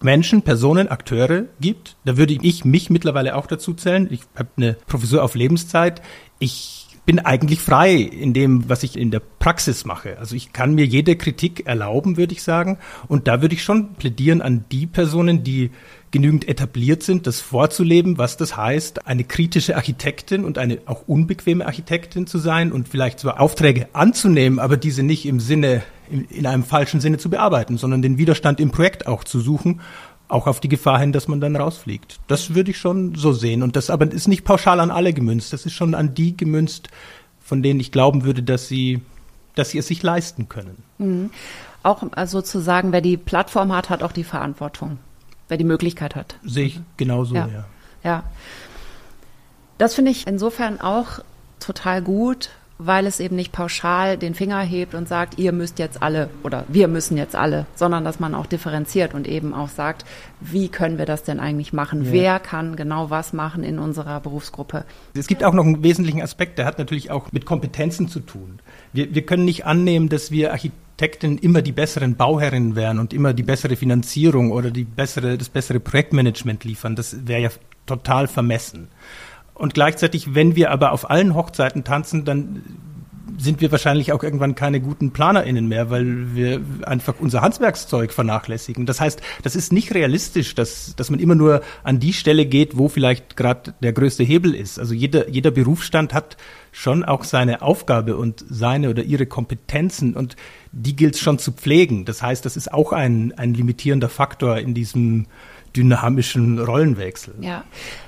Menschen, 0.00 0.42
Personen, 0.42 0.88
Akteure 0.88 1.44
gibt. 1.60 1.96
Da 2.04 2.16
würde 2.16 2.34
ich 2.34 2.64
mich 2.64 2.90
mittlerweile 2.90 3.36
auch 3.36 3.46
dazu 3.46 3.72
zählen. 3.72 4.06
Ich 4.10 4.20
habe 4.36 4.50
eine 4.56 4.76
Professur 4.86 5.22
auf 5.22 5.34
Lebenszeit. 5.34 6.02
Ich 6.38 6.84
bin 7.06 7.18
eigentlich 7.18 7.60
frei 7.60 7.94
in 7.94 8.32
dem, 8.32 8.68
was 8.68 8.82
ich 8.82 8.96
in 8.96 9.10
der 9.10 9.20
Praxis 9.20 9.84
mache. 9.84 10.18
Also 10.18 10.36
ich 10.36 10.52
kann 10.52 10.74
mir 10.74 10.86
jede 10.86 11.16
Kritik 11.16 11.66
erlauben, 11.66 12.16
würde 12.16 12.32
ich 12.32 12.42
sagen. 12.42 12.78
Und 13.08 13.28
da 13.28 13.42
würde 13.42 13.54
ich 13.54 13.62
schon 13.62 13.94
plädieren 13.94 14.40
an 14.40 14.64
die 14.72 14.86
Personen, 14.86 15.44
die 15.44 15.70
genügend 16.14 16.46
etabliert 16.46 17.02
sind, 17.02 17.26
das 17.26 17.40
vorzuleben, 17.40 18.18
was 18.18 18.36
das 18.36 18.56
heißt, 18.56 19.04
eine 19.04 19.24
kritische 19.24 19.74
Architektin 19.74 20.44
und 20.44 20.58
eine 20.58 20.78
auch 20.86 21.02
unbequeme 21.08 21.66
Architektin 21.66 22.28
zu 22.28 22.38
sein 22.38 22.70
und 22.70 22.88
vielleicht 22.88 23.18
zwar 23.18 23.40
Aufträge 23.40 23.88
anzunehmen, 23.94 24.60
aber 24.60 24.76
diese 24.76 25.02
nicht 25.02 25.26
im 25.26 25.40
Sinne, 25.40 25.82
in 26.08 26.46
einem 26.46 26.62
falschen 26.62 27.00
Sinne 27.00 27.18
zu 27.18 27.30
bearbeiten, 27.30 27.78
sondern 27.78 28.00
den 28.00 28.16
Widerstand 28.16 28.60
im 28.60 28.70
Projekt 28.70 29.08
auch 29.08 29.24
zu 29.24 29.40
suchen 29.40 29.80
auch 30.26 30.46
auf 30.46 30.58
die 30.58 30.68
Gefahr 30.68 30.98
hin, 30.98 31.12
dass 31.12 31.28
man 31.28 31.40
dann 31.40 31.54
rausfliegt. 31.54 32.18
Das 32.28 32.54
würde 32.54 32.70
ich 32.70 32.78
schon 32.78 33.14
so 33.14 33.32
sehen. 33.32 33.62
Und 33.62 33.76
das 33.76 33.90
aber 33.90 34.10
ist 34.10 34.26
nicht 34.26 34.44
pauschal 34.44 34.80
an 34.80 34.90
alle 34.90 35.12
gemünzt. 35.12 35.52
Das 35.52 35.66
ist 35.66 35.74
schon 35.74 35.94
an 35.94 36.14
die 36.14 36.34
gemünzt, 36.34 36.88
von 37.40 37.62
denen 37.62 37.78
ich 37.78 37.92
glauben 37.92 38.24
würde, 38.24 38.42
dass 38.42 38.66
sie, 38.66 39.02
dass 39.54 39.70
sie 39.70 39.78
es 39.78 39.86
sich 39.86 40.02
leisten 40.02 40.48
können. 40.48 40.82
Mhm. 40.96 41.30
Auch 41.82 42.02
also 42.12 42.38
sozusagen, 42.38 42.92
wer 42.92 43.02
die 43.02 43.18
Plattform 43.18 43.70
hat, 43.70 43.90
hat 43.90 44.02
auch 44.02 44.12
die 44.12 44.24
Verantwortung. 44.24 44.98
Wer 45.48 45.56
die 45.56 45.64
Möglichkeit 45.64 46.14
hat. 46.16 46.36
Sehe 46.44 46.66
ich 46.66 46.80
genauso, 46.96 47.34
ja. 47.34 47.48
Ja. 47.48 47.64
ja. 48.02 48.22
Das 49.78 49.94
finde 49.94 50.10
ich 50.10 50.26
insofern 50.26 50.80
auch 50.80 51.20
total 51.60 52.02
gut, 52.02 52.50
weil 52.78 53.06
es 53.06 53.20
eben 53.20 53.36
nicht 53.36 53.52
pauschal 53.52 54.18
den 54.18 54.34
Finger 54.34 54.60
hebt 54.60 54.94
und 54.94 55.08
sagt, 55.08 55.38
ihr 55.38 55.52
müsst 55.52 55.78
jetzt 55.78 56.02
alle 56.02 56.28
oder 56.42 56.64
wir 56.68 56.88
müssen 56.88 57.16
jetzt 57.16 57.36
alle, 57.36 57.66
sondern 57.74 58.04
dass 58.04 58.18
man 58.18 58.34
auch 58.34 58.46
differenziert 58.46 59.14
und 59.14 59.28
eben 59.28 59.54
auch 59.54 59.68
sagt, 59.68 60.04
wie 60.40 60.68
können 60.68 60.98
wir 60.98 61.06
das 61.06 61.22
denn 61.22 61.38
eigentlich 61.38 61.72
machen? 61.72 62.04
Ja. 62.04 62.12
Wer 62.12 62.40
kann 62.40 62.74
genau 62.74 63.10
was 63.10 63.32
machen 63.32 63.62
in 63.62 63.78
unserer 63.78 64.20
Berufsgruppe? 64.20 64.84
Es 65.14 65.28
gibt 65.28 65.44
auch 65.44 65.54
noch 65.54 65.64
einen 65.64 65.84
wesentlichen 65.84 66.20
Aspekt, 66.20 66.58
der 66.58 66.66
hat 66.66 66.78
natürlich 66.78 67.10
auch 67.10 67.30
mit 67.30 67.46
Kompetenzen 67.46 68.08
zu 68.08 68.20
tun. 68.20 68.58
Wir, 68.92 69.14
wir 69.14 69.24
können 69.24 69.44
nicht 69.44 69.66
annehmen, 69.66 70.08
dass 70.08 70.32
wir 70.32 70.52
Architekten 70.52 71.38
immer 71.38 71.62
die 71.62 71.72
besseren 71.72 72.16
Bauherrinnen 72.16 72.74
wären 72.74 72.98
und 72.98 73.12
immer 73.12 73.34
die 73.34 73.42
bessere 73.44 73.76
Finanzierung 73.76 74.50
oder 74.50 74.72
die 74.72 74.84
bessere, 74.84 75.38
das 75.38 75.48
bessere 75.48 75.78
Projektmanagement 75.78 76.64
liefern. 76.64 76.96
Das 76.96 77.26
wäre 77.26 77.40
ja 77.40 77.50
total 77.86 78.26
vermessen. 78.26 78.88
Und 79.54 79.74
gleichzeitig, 79.74 80.34
wenn 80.34 80.56
wir 80.56 80.70
aber 80.70 80.92
auf 80.92 81.08
allen 81.08 81.34
Hochzeiten 81.34 81.84
tanzen, 81.84 82.24
dann 82.24 82.62
sind 83.38 83.60
wir 83.60 83.72
wahrscheinlich 83.72 84.12
auch 84.12 84.22
irgendwann 84.22 84.54
keine 84.54 84.80
guten 84.80 85.12
PlanerInnen 85.12 85.66
mehr, 85.66 85.90
weil 85.90 86.34
wir 86.34 86.60
einfach 86.84 87.14
unser 87.18 87.40
Handwerkszeug 87.40 88.12
vernachlässigen. 88.12 88.86
Das 88.86 89.00
heißt, 89.00 89.20
das 89.42 89.56
ist 89.56 89.72
nicht 89.72 89.94
realistisch, 89.94 90.54
dass, 90.54 90.94
dass 90.96 91.10
man 91.10 91.20
immer 91.20 91.34
nur 91.34 91.62
an 91.82 92.00
die 92.00 92.12
Stelle 92.12 92.46
geht, 92.46 92.78
wo 92.78 92.88
vielleicht 92.88 93.36
gerade 93.36 93.74
der 93.82 93.92
größte 93.92 94.24
Hebel 94.24 94.54
ist. 94.54 94.78
Also 94.78 94.94
jeder, 94.94 95.28
jeder 95.28 95.50
Berufsstand 95.50 96.14
hat 96.14 96.36
schon 96.70 97.04
auch 97.04 97.24
seine 97.24 97.62
Aufgabe 97.62 98.16
und 98.16 98.44
seine 98.48 98.90
oder 98.90 99.02
ihre 99.02 99.26
Kompetenzen 99.26 100.14
und 100.14 100.36
die 100.72 100.96
gilt 100.96 101.14
es 101.14 101.20
schon 101.20 101.38
zu 101.38 101.52
pflegen. 101.52 102.04
Das 102.04 102.22
heißt, 102.22 102.44
das 102.44 102.56
ist 102.56 102.72
auch 102.72 102.92
ein, 102.92 103.32
ein 103.36 103.54
limitierender 103.54 104.08
Faktor 104.08 104.58
in 104.58 104.74
diesem 104.74 105.26
dynamischen 105.76 106.58
Rollenwechsel. 106.58 107.34
Ja, 107.40 107.64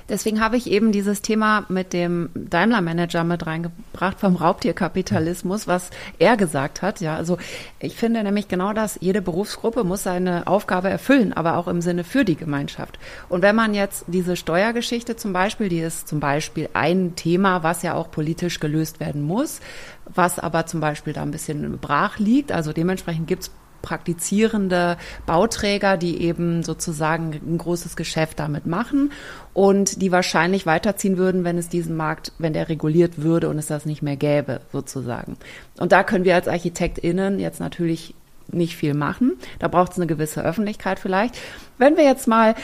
deswegen 0.09 0.41
habe 0.41 0.57
ich 0.57 0.69
eben 0.69 0.91
dieses 0.91 1.21
Thema 1.21 1.65
mit 1.69 1.93
dem 1.93 2.29
Daimler-Manager 2.33 3.23
mit 3.23 3.45
reingebracht 3.45 4.19
vom 4.19 4.35
Raubtierkapitalismus, 4.35 5.67
was 5.67 5.89
er 6.19 6.37
gesagt 6.37 6.81
hat. 6.81 7.01
Ja, 7.01 7.15
also 7.15 7.37
ich 7.79 7.95
finde 7.95 8.23
nämlich 8.23 8.47
genau 8.47 8.73
das, 8.73 8.97
jede 9.01 9.21
Berufsgruppe 9.21 9.83
muss 9.83 10.03
seine 10.03 10.47
Aufgabe 10.47 10.89
erfüllen, 10.89 11.33
aber 11.33 11.57
auch 11.57 11.67
im 11.67 11.81
Sinne 11.81 12.03
für 12.03 12.23
die 12.23 12.35
Gemeinschaft. 12.35 12.99
Und 13.29 13.41
wenn 13.41 13.55
man 13.55 13.73
jetzt 13.73 14.05
diese 14.07 14.35
Steuergeschichte 14.35 15.15
zum 15.15 15.33
Beispiel, 15.33 15.69
die 15.69 15.79
ist 15.79 16.07
zum 16.07 16.19
Beispiel 16.19 16.69
ein 16.73 17.15
Thema, 17.15 17.63
was 17.63 17.83
ja 17.83 17.93
auch 17.93 18.11
politisch 18.11 18.59
gelöst 18.59 18.99
werden 18.99 19.21
muss, 19.21 19.59
was 20.05 20.39
aber 20.39 20.65
zum 20.65 20.79
Beispiel 20.79 21.13
da 21.13 21.21
ein 21.21 21.31
bisschen 21.31 21.77
brach 21.79 22.17
liegt. 22.17 22.51
Also 22.51 22.71
dementsprechend 22.71 23.27
gibt 23.27 23.43
es 23.43 23.51
praktizierende 23.81 24.97
Bauträger, 25.25 25.97
die 25.97 26.21
eben 26.21 26.63
sozusagen 26.63 27.33
ein 27.33 27.57
großes 27.57 27.95
Geschäft 27.95 28.39
damit 28.39 28.65
machen 28.65 29.11
und 29.53 30.01
die 30.01 30.11
wahrscheinlich 30.11 30.65
weiterziehen 30.65 31.17
würden, 31.17 31.43
wenn 31.43 31.57
es 31.57 31.69
diesen 31.69 31.95
Markt, 31.95 32.31
wenn 32.37 32.53
der 32.53 32.69
reguliert 32.69 33.21
würde 33.21 33.49
und 33.49 33.57
es 33.57 33.67
das 33.67 33.85
nicht 33.85 34.01
mehr 34.01 34.17
gäbe, 34.17 34.61
sozusagen. 34.71 35.37
Und 35.79 35.91
da 35.91 36.03
können 36.03 36.25
wir 36.25 36.35
als 36.35 36.47
ArchitektInnen 36.47 37.39
jetzt 37.39 37.59
natürlich 37.59 38.13
nicht 38.51 38.75
viel 38.75 38.93
machen. 38.93 39.33
Da 39.59 39.67
braucht 39.67 39.93
es 39.93 39.97
eine 39.97 40.07
gewisse 40.07 40.43
Öffentlichkeit 40.43 40.99
vielleicht. 40.99 41.37
Wenn 41.77 41.97
wir 41.97 42.03
jetzt 42.03 42.27
mal 42.27 42.55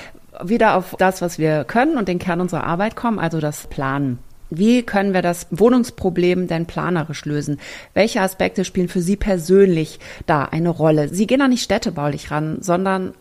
wieder 0.42 0.76
auf 0.76 0.96
das, 0.98 1.22
was 1.22 1.38
wir 1.38 1.64
können 1.64 1.98
und 1.98 2.08
den 2.08 2.20
Kern 2.20 2.42
unserer 2.42 2.64
Arbeit 2.64 2.96
kommen, 2.96 3.20
also 3.20 3.40
das 3.40 3.68
Planen. 3.68 4.20
Wie 4.58 4.84
können 4.84 5.14
wir 5.14 5.22
das 5.22 5.48
Wohnungsproblem 5.52 6.48
denn 6.48 6.66
planerisch 6.66 7.26
lösen? 7.26 7.60
Welche 7.94 8.22
Aspekte 8.22 8.66
spielen 8.66 8.88
für 8.88 9.02
Sie 9.02 9.16
persönlich 9.16 10.00
da 10.26 10.46
eine 10.46 10.70
Rolle? 10.70 11.10
Sie 11.10 11.28
gehen 11.28 11.40
da 11.40 11.48
nicht 11.48 11.64
städtebaulich 11.64 12.32
ran, 12.32 12.58
sondern 12.62 13.14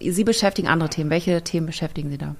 Sie 0.00 0.24
beschäftigen 0.24 0.68
andere 0.68 0.90
Themen. 0.90 1.10
Welche 1.10 1.42
Themen 1.42 1.66
beschäftigen 1.66 2.10
Sie 2.10 2.18
da? 2.18 2.34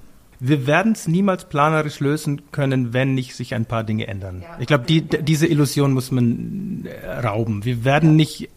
Wir 0.45 0.67
werden 0.67 0.91
es 0.91 1.07
niemals 1.07 1.45
planerisch 1.45 2.01
lösen 2.01 2.41
können, 2.51 2.91
wenn 2.91 3.13
nicht 3.13 3.33
sich 3.33 3.55
ein 3.55 3.65
paar 3.65 3.85
Dinge 3.85 4.07
ändern. 4.07 4.41
Ja. 4.41 4.57
Ich 4.59 4.67
glaube, 4.67 4.85
die, 4.85 5.01
diese 5.01 5.47
Illusion 5.47 5.93
muss 5.93 6.11
man 6.11 6.85
äh, 6.85 7.09
rauben. 7.25 7.63
Wir 7.63 7.85
werden 7.85 8.09
ja. 8.09 8.15
nicht, 8.15 8.43
äh, 8.43 8.49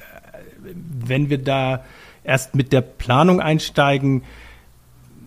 wenn 1.07 1.31
wir 1.31 1.39
da 1.39 1.85
erst 2.25 2.57
mit 2.57 2.73
der 2.73 2.81
Planung 2.81 3.41
einsteigen, 3.41 4.25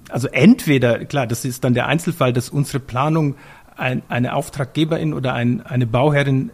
also 0.09 0.27
entweder, 0.27 1.05
klar, 1.05 1.27
das 1.27 1.45
ist 1.45 1.63
dann 1.63 1.73
der 1.73 1.87
Einzelfall, 1.87 2.33
dass 2.33 2.49
unsere 2.49 2.79
Planung 2.79 3.35
ein, 3.79 4.03
eine 4.09 4.35
Auftraggeberin 4.35 5.13
oder 5.13 5.33
ein, 5.33 5.61
eine 5.61 5.87
Bauherrin 5.87 6.51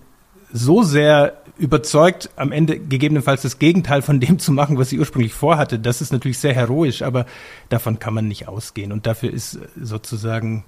so 0.52 0.84
sehr 0.84 1.42
überzeugt, 1.58 2.30
am 2.36 2.52
Ende 2.52 2.80
gegebenenfalls 2.80 3.42
das 3.42 3.60
Gegenteil 3.60 4.02
von 4.02 4.20
dem 4.20 4.40
zu 4.40 4.52
machen, 4.52 4.78
was 4.78 4.90
sie 4.90 5.00
ursprünglich 5.00 5.34
vorhatte. 5.34 5.80
Das 5.80 6.02
ist 6.02 6.12
natürlich 6.12 6.40
sehr 6.40 6.54
heroisch, 6.54 7.02
aber 7.02 7.26
davon 7.70 8.00
kann 8.00 8.14
man 8.14 8.28
nicht 8.28 8.48
ausgehen. 8.48 8.92
Und 8.92 9.06
dafür 9.06 9.32
ist 9.32 9.60
sozusagen, 9.82 10.66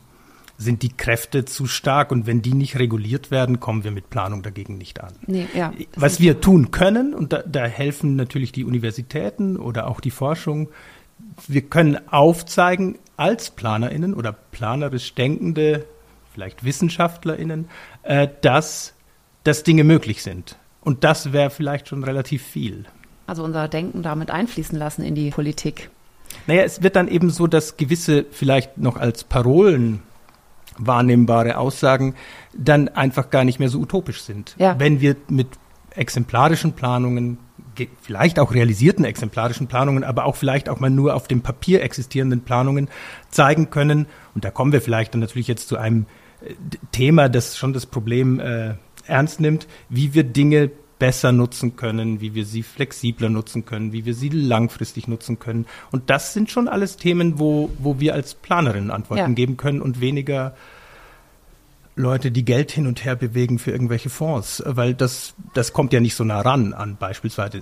sind 0.58 0.82
die 0.84 0.90
Kräfte 0.90 1.46
zu 1.46 1.68
stark. 1.68 2.12
Und 2.12 2.26
wenn 2.26 2.42
die 2.42 2.54
nicht 2.54 2.80
reguliert 2.80 3.32
werden, 3.32 3.60
kommen 3.60 3.84
wir 3.84 3.92
mit 3.92 4.10
Planung 4.10 4.44
dagegen 4.44 4.78
nicht 4.78 5.02
an. 5.02 5.14
Nee, 5.26 5.48
ja, 5.54 5.74
was 5.96 6.20
wir 6.20 6.42
tun 6.42 6.72
können, 6.72 7.14
und 7.14 7.34
da, 7.34 7.44
da 7.44 7.66
helfen 7.66 8.16
natürlich 8.16 8.52
die 8.52 8.64
Universitäten 8.64 9.58
oder 9.58 9.88
auch 9.88 10.00
die 10.00 10.12
Forschung, 10.12 10.70
wir 11.48 11.62
können 11.62 11.98
aufzeigen 12.10 12.98
als 13.18 13.50
PlanerInnen 13.50 14.14
oder 14.14 14.32
planerisch 14.32 15.16
denkende 15.16 15.86
vielleicht 16.38 16.64
WissenschaftlerInnen, 16.64 17.68
äh, 18.04 18.28
dass, 18.42 18.94
dass 19.44 19.64
Dinge 19.64 19.84
möglich 19.84 20.22
sind. 20.22 20.56
Und 20.82 21.04
das 21.04 21.34
wäre 21.34 21.50
vielleicht 21.50 21.88
schon 21.88 22.04
relativ 22.04 22.44
viel. 22.44 22.86
Also 23.26 23.44
unser 23.44 23.68
Denken 23.68 24.04
damit 24.04 24.30
einfließen 24.30 24.78
lassen 24.78 25.02
in 25.02 25.16
die 25.16 25.32
Politik. 25.32 25.90
Naja, 26.46 26.62
es 26.62 26.84
wird 26.84 26.96
dann 26.96 27.08
eben 27.08 27.32
so, 27.32 27.48
dass 27.48 27.76
gewisse 27.76 28.24
vielleicht 28.30 28.78
noch 28.78 28.98
als 28.98 29.24
Parolen 29.24 30.04
wahrnehmbare 30.78 31.58
Aussagen 31.58 32.14
dann 32.56 32.88
einfach 32.88 33.32
gar 33.32 33.44
nicht 33.44 33.58
mehr 33.58 33.70
so 33.70 33.80
utopisch 33.80 34.22
sind. 34.22 34.54
Ja. 34.60 34.80
Wenn 34.80 35.02
wir 35.02 35.16
mit 35.30 35.48
exemplarischen 35.90 36.74
Planungen, 36.74 37.40
vielleicht 38.00 38.38
auch 38.38 38.54
realisierten 38.54 39.06
exemplarischen 39.06 39.66
Planungen, 39.66 40.04
aber 40.04 40.26
auch 40.26 40.36
vielleicht 40.36 40.70
auch 40.70 40.80
mal 40.80 40.92
nur 40.92 41.16
auf 41.16 41.28
dem 41.28 41.42
Papier 41.42 41.82
existierenden 41.82 42.42
Planungen 42.42 42.90
zeigen 43.32 43.72
können, 43.72 44.06
und 44.36 44.46
da 44.46 44.52
kommen 44.52 44.72
wir 44.72 44.82
vielleicht 44.82 45.16
dann 45.16 45.22
natürlich 45.22 45.48
jetzt 45.48 45.68
zu 45.68 45.78
einem 45.78 46.06
Thema, 46.92 47.30
das 47.30 47.58
schon 47.58 47.74
das 47.74 47.86
Problem 47.86 48.40
äh, 48.40 48.76
ernst 49.06 49.40
nimmt, 49.40 49.68
wie 49.90 50.14
wir 50.14 50.24
Dinge 50.24 50.70
besser 51.00 51.32
nutzen 51.32 51.76
können, 51.76 52.22
wie 52.22 52.34
wir 52.34 52.46
sie 52.46 52.64
flexibler 52.64 53.30
nutzen 53.30 53.66
können, 53.66 53.94
wie 53.94 54.06
wir 54.06 54.14
sie 54.14 54.30
langfristig 54.30 55.08
nutzen 55.08 55.40
können. 55.40 55.66
Und 55.92 56.10
das 56.10 56.34
sind 56.34 56.50
schon 56.50 56.68
alles 56.68 56.98
Themen, 56.98 57.40
wo, 57.40 57.70
wo 57.78 58.00
wir 58.00 58.14
als 58.14 58.34
Planerinnen 58.34 58.92
Antworten 58.92 59.22
ja. 59.22 59.28
geben 59.28 59.58
können 59.58 59.82
und 59.82 60.02
weniger 60.02 60.56
Leute, 61.96 62.30
die 62.30 62.46
Geld 62.46 62.72
hin 62.72 62.86
und 62.86 63.04
her 63.04 63.16
bewegen 63.16 63.58
für 63.58 63.72
irgendwelche 63.72 64.12
Fonds, 64.12 64.62
weil 64.66 64.94
das, 64.94 65.34
das 65.56 65.74
kommt 65.74 65.94
ja 65.94 66.00
nicht 66.00 66.14
so 66.14 66.24
nah 66.24 66.42
ran 66.42 66.74
an 66.74 66.96
beispielsweise 66.96 67.62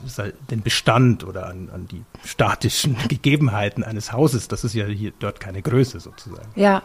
den 0.52 0.62
Bestand 0.62 1.24
oder 1.24 1.48
an, 1.48 1.70
an 1.74 1.88
die 1.88 2.04
statischen 2.26 2.98
Gegebenheiten 3.08 3.84
eines 3.84 4.12
Hauses. 4.12 4.50
Das 4.50 4.66
ist 4.66 4.74
ja 4.74 4.86
hier 4.88 5.14
dort 5.20 5.40
keine 5.40 5.62
Größe 5.62 6.02
sozusagen. 6.02 6.50
Ja, 6.56 6.84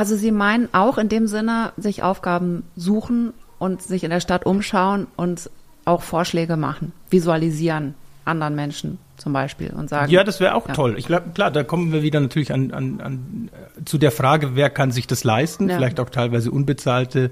also 0.00 0.16
Sie 0.16 0.30
meinen 0.30 0.70
auch 0.72 0.96
in 0.96 1.10
dem 1.10 1.26
Sinne, 1.26 1.74
sich 1.76 2.02
Aufgaben 2.02 2.62
suchen 2.74 3.34
und 3.58 3.82
sich 3.82 4.02
in 4.02 4.08
der 4.08 4.20
Stadt 4.20 4.46
umschauen 4.46 5.06
und 5.14 5.50
auch 5.84 6.00
Vorschläge 6.00 6.56
machen, 6.56 6.92
visualisieren 7.10 7.94
anderen 8.24 8.54
Menschen 8.54 8.96
zum 9.18 9.34
Beispiel 9.34 9.68
und 9.68 9.90
sagen. 9.90 10.10
Ja, 10.10 10.24
das 10.24 10.40
wäre 10.40 10.54
auch 10.54 10.66
ja. 10.68 10.72
toll. 10.72 10.94
Ich 10.96 11.04
glaube, 11.04 11.32
klar, 11.34 11.50
da 11.50 11.64
kommen 11.64 11.92
wir 11.92 12.02
wieder 12.02 12.18
natürlich 12.18 12.50
an, 12.50 12.72
an, 12.72 13.00
an 13.02 13.50
zu 13.84 13.98
der 13.98 14.10
Frage, 14.10 14.56
wer 14.56 14.70
kann 14.70 14.90
sich 14.90 15.06
das 15.06 15.22
leisten, 15.22 15.68
ja. 15.68 15.76
vielleicht 15.76 16.00
auch 16.00 16.08
teilweise 16.08 16.50
unbezahlte 16.50 17.30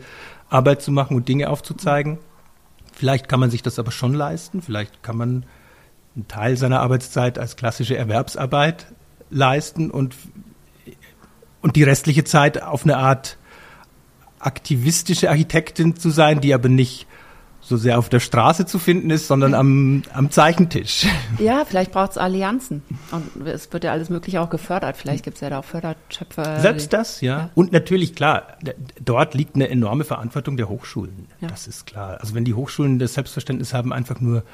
Arbeit 0.50 0.82
zu 0.82 0.92
machen 0.92 1.16
und 1.16 1.26
Dinge 1.26 1.48
aufzuzeigen. 1.48 2.18
Vielleicht 2.92 3.30
kann 3.30 3.40
man 3.40 3.50
sich 3.50 3.62
das 3.62 3.78
aber 3.78 3.92
schon 3.92 4.12
leisten. 4.12 4.60
Vielleicht 4.60 5.02
kann 5.02 5.16
man 5.16 5.46
einen 6.14 6.28
Teil 6.28 6.58
seiner 6.58 6.80
Arbeitszeit 6.80 7.38
als 7.38 7.56
klassische 7.56 7.96
Erwerbsarbeit 7.96 8.88
leisten 9.30 9.90
und 9.90 10.14
und 11.62 11.76
die 11.76 11.82
restliche 11.82 12.24
Zeit 12.24 12.62
auf 12.62 12.84
eine 12.84 12.96
Art 12.96 13.36
aktivistische 14.38 15.30
Architektin 15.30 15.96
zu 15.96 16.10
sein, 16.10 16.40
die 16.40 16.54
aber 16.54 16.68
nicht 16.68 17.06
so 17.60 17.76
sehr 17.76 17.98
auf 17.98 18.08
der 18.08 18.20
Straße 18.20 18.64
zu 18.64 18.78
finden 18.78 19.10
ist, 19.10 19.26
sondern 19.26 19.52
am, 19.52 20.02
am 20.14 20.30
Zeichentisch. 20.30 21.06
Ja, 21.38 21.64
vielleicht 21.66 21.92
braucht 21.92 22.12
es 22.12 22.18
Allianzen. 22.18 22.82
Und 23.10 23.46
es 23.46 23.70
wird 23.72 23.84
ja 23.84 23.92
alles 23.92 24.08
Mögliche 24.08 24.40
auch 24.40 24.48
gefördert. 24.48 24.96
Vielleicht 24.96 25.22
gibt 25.22 25.36
es 25.36 25.40
ja 25.42 25.50
da 25.50 25.58
auch 25.58 25.64
Förderschöpfer. 25.64 26.60
Selbst 26.60 26.92
das, 26.92 27.20
ja. 27.20 27.38
ja. 27.38 27.50
Und 27.54 27.72
natürlich, 27.72 28.14
klar, 28.14 28.56
dort 29.04 29.34
liegt 29.34 29.54
eine 29.54 29.68
enorme 29.68 30.04
Verantwortung 30.04 30.56
der 30.56 30.68
Hochschulen. 30.68 31.26
Ja. 31.40 31.48
Das 31.48 31.66
ist 31.66 31.86
klar. 31.86 32.18
Also 32.20 32.34
wenn 32.34 32.44
die 32.44 32.54
Hochschulen 32.54 32.98
das 32.98 33.14
Selbstverständnis 33.14 33.74
haben, 33.74 33.92
einfach 33.92 34.20
nur 34.20 34.44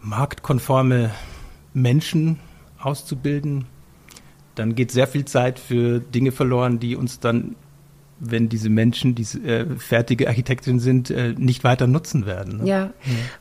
marktkonforme 0.00 1.12
Menschen 1.72 2.40
auszubilden, 2.80 3.66
dann 4.56 4.74
geht 4.74 4.90
sehr 4.90 5.06
viel 5.06 5.24
Zeit 5.24 5.58
für 5.58 6.00
Dinge 6.00 6.32
verloren, 6.32 6.80
die 6.80 6.96
uns 6.96 7.20
dann 7.20 7.54
wenn 8.18 8.48
diese 8.48 8.70
Menschen, 8.70 9.14
die 9.14 9.24
äh, 9.46 9.66
fertige 9.76 10.28
Architektinnen 10.28 10.80
sind, 10.80 11.10
äh, 11.10 11.34
nicht 11.36 11.64
weiter 11.64 11.86
nutzen 11.86 12.24
werden. 12.24 12.58
Ne? 12.58 12.68
Ja. 12.68 12.78
ja. 12.78 12.90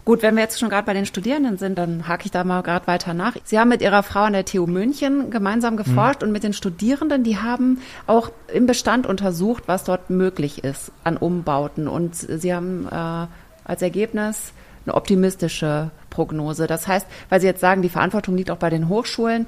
gut, 0.03 0.21
wenn 0.21 0.35
wir 0.35 0.43
jetzt 0.43 0.59
schon 0.59 0.69
gerade 0.69 0.85
bei 0.85 0.93
den 0.93 1.05
Studierenden 1.05 1.57
sind, 1.57 1.77
dann 1.77 2.07
hake 2.07 2.25
ich 2.25 2.31
da 2.31 2.43
mal 2.43 2.61
gerade 2.61 2.85
weiter 2.87 3.13
nach. 3.13 3.35
Sie 3.43 3.57
haben 3.57 3.69
mit 3.69 3.81
Ihrer 3.81 4.03
Frau 4.03 4.23
an 4.23 4.33
der 4.33 4.45
TU 4.45 4.67
München 4.67 5.29
gemeinsam 5.29 5.77
geforscht 5.77 6.21
mhm. 6.21 6.27
und 6.27 6.33
mit 6.33 6.43
den 6.43 6.53
Studierenden, 6.53 7.23
die 7.23 7.37
haben 7.37 7.79
auch 8.05 8.31
im 8.53 8.65
Bestand 8.65 9.07
untersucht, 9.07 9.63
was 9.67 9.85
dort 9.85 10.09
möglich 10.09 10.63
ist 10.63 10.91
an 11.03 11.17
Umbauten. 11.17 11.87
Und 11.87 12.15
Sie 12.15 12.53
haben 12.53 12.87
äh, 12.91 13.27
als 13.63 13.81
Ergebnis 13.81 14.51
eine 14.85 14.93
optimistische 14.93 15.91
Prognose. 16.09 16.67
Das 16.67 16.87
heißt, 16.87 17.07
weil 17.29 17.41
Sie 17.41 17.47
jetzt 17.47 17.61
sagen, 17.61 17.81
die 17.81 17.89
Verantwortung 17.89 18.35
liegt 18.35 18.51
auch 18.51 18.57
bei 18.57 18.69
den 18.69 18.89
Hochschulen, 18.89 19.47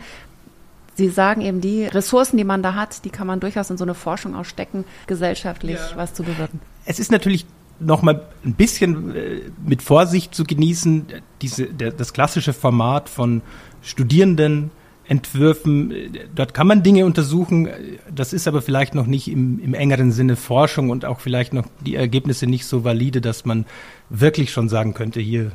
Sie 0.98 1.10
sagen 1.10 1.42
eben, 1.42 1.62
die 1.62 1.86
Ressourcen, 1.86 2.38
die 2.38 2.44
man 2.44 2.64
da 2.64 2.74
hat, 2.74 3.06
die 3.06 3.12
kann 3.12 3.28
man 3.28 3.40
durchaus 3.40 3.70
in 3.70 3.78
so 3.78 3.84
eine 3.84 3.94
Forschung 3.94 4.36
ausstecken, 4.36 4.84
gesellschaftlich 5.06 5.78
ja. 5.78 5.96
was 5.96 6.16
zu 6.16 6.24
bewirken. 6.24 6.60
Es 6.86 6.98
ist 6.98 7.12
natürlich 7.12 7.46
noch 7.80 8.02
mal 8.02 8.26
ein 8.44 8.54
bisschen 8.54 9.16
äh, 9.16 9.42
mit 9.64 9.84
Vorsicht 9.84 10.34
zu 10.34 10.44
genießen, 10.44 11.06
diese, 11.44 11.68
der, 11.68 11.92
das 11.92 12.14
klassische 12.14 12.52
Format 12.52 13.10
von 13.10 13.44
Studierenden, 13.84 14.72
Entwürfen, 15.10 15.94
dort 16.36 16.54
kann 16.54 16.68
man 16.68 16.84
Dinge 16.84 17.06
untersuchen, 17.06 17.70
das 18.14 18.34
ist 18.34 18.46
aber 18.46 18.62
vielleicht 18.62 18.94
noch 18.94 19.06
nicht 19.06 19.30
im, 19.30 19.58
im, 19.60 19.74
engeren 19.74 20.12
Sinne 20.12 20.36
Forschung 20.36 20.90
und 20.90 21.06
auch 21.06 21.22
vielleicht 21.22 21.54
noch 21.54 21.66
die 21.86 21.96
Ergebnisse 21.96 22.46
nicht 22.46 22.66
so 22.66 22.84
valide, 22.84 23.22
dass 23.22 23.46
man 23.46 23.66
wirklich 24.10 24.52
schon 24.52 24.68
sagen 24.68 24.94
könnte, 24.94 25.22
hier, 25.22 25.54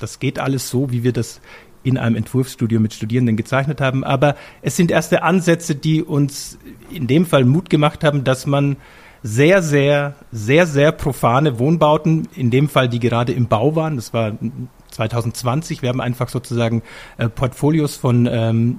das 0.00 0.18
geht 0.18 0.40
alles 0.40 0.70
so, 0.70 0.90
wie 0.90 1.04
wir 1.04 1.12
das 1.12 1.40
in 1.82 1.98
einem 1.98 2.16
Entwurfsstudio 2.16 2.80
mit 2.80 2.94
Studierenden 2.94 3.36
gezeichnet 3.36 3.80
haben. 3.80 4.04
Aber 4.04 4.36
es 4.62 4.76
sind 4.76 4.90
erste 4.90 5.22
Ansätze, 5.22 5.74
die 5.74 6.02
uns 6.02 6.58
in 6.90 7.06
dem 7.06 7.26
Fall 7.26 7.44
Mut 7.44 7.70
gemacht 7.70 8.04
haben, 8.04 8.24
dass 8.24 8.46
man 8.46 8.76
sehr, 9.22 9.62
sehr, 9.62 10.14
sehr, 10.32 10.66
sehr 10.66 10.92
profane 10.92 11.58
Wohnbauten, 11.58 12.28
in 12.34 12.50
dem 12.50 12.68
Fall, 12.68 12.88
die 12.88 13.00
gerade 13.00 13.32
im 13.32 13.48
Bau 13.48 13.76
waren, 13.76 13.96
das 13.96 14.14
war 14.14 14.32
2020, 14.90 15.82
wir 15.82 15.88
haben 15.88 16.00
einfach 16.00 16.28
sozusagen 16.28 16.82
äh, 17.18 17.28
Portfolios 17.28 17.96
von 17.96 18.26
ähm, 18.26 18.78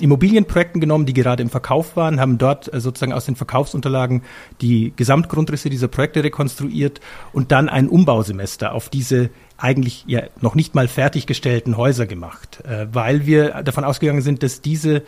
Immobilienprojekten 0.00 0.80
genommen, 0.80 1.06
die 1.06 1.12
gerade 1.12 1.42
im 1.42 1.50
Verkauf 1.50 1.96
waren, 1.96 2.20
haben 2.20 2.38
dort 2.38 2.72
äh, 2.72 2.80
sozusagen 2.80 3.12
aus 3.12 3.26
den 3.26 3.36
Verkaufsunterlagen 3.36 4.22
die 4.60 4.92
Gesamtgrundrisse 4.96 5.70
dieser 5.70 5.88
Projekte 5.88 6.24
rekonstruiert 6.24 7.00
und 7.32 7.52
dann 7.52 7.68
ein 7.68 7.88
Umbausemester 7.88 8.72
auf 8.72 8.88
diese 8.88 9.30
eigentlich 9.60 10.04
ja 10.06 10.22
noch 10.40 10.54
nicht 10.54 10.74
mal 10.74 10.88
fertiggestellten 10.88 11.76
Häuser 11.76 12.06
gemacht, 12.06 12.62
äh, 12.64 12.86
weil 12.92 13.26
wir 13.26 13.62
davon 13.62 13.84
ausgegangen 13.84 14.22
sind, 14.22 14.42
dass 14.42 14.60
diese 14.60 15.02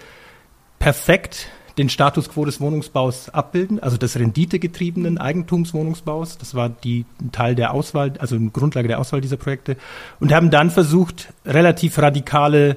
perfekt 0.78 1.49
den 1.78 1.88
Status 1.88 2.28
quo 2.28 2.44
des 2.44 2.61
Wohnungsbaus 2.61 3.30
abbilden, 3.30 3.80
also 3.80 3.97
des 3.97 4.18
renditegetriebenen 4.18 5.18
Eigentumswohnungsbaus. 5.18 6.38
Das 6.38 6.54
war 6.54 6.68
die 6.68 7.06
Teil 7.32 7.54
der 7.54 7.73
Auswahl, 7.73 8.12
also 8.18 8.37
eine 8.37 8.50
Grundlage 8.50 8.88
der 8.88 8.99
Auswahl 8.99 9.21
dieser 9.21 9.38
Projekte 9.38 9.76
und 10.21 10.32
haben 10.32 10.50
dann 10.50 10.71
versucht, 10.71 11.32
relativ 11.47 11.99
radikale 11.99 12.76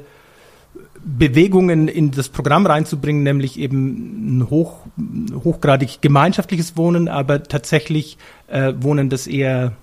Bewegungen 1.03 1.87
in 1.87 2.11
das 2.11 2.29
Programm 2.29 2.65
reinzubringen, 2.65 3.21
nämlich 3.21 3.59
eben 3.59 4.39
ein 4.39 4.49
hoch, 4.49 4.79
hochgradig 5.43 6.01
gemeinschaftliches 6.01 6.77
Wohnen, 6.77 7.07
aber 7.07 7.43
tatsächlich 7.43 8.17
äh, 8.47 8.73
Wohnen, 8.79 9.09
das 9.09 9.27
eher 9.27 9.73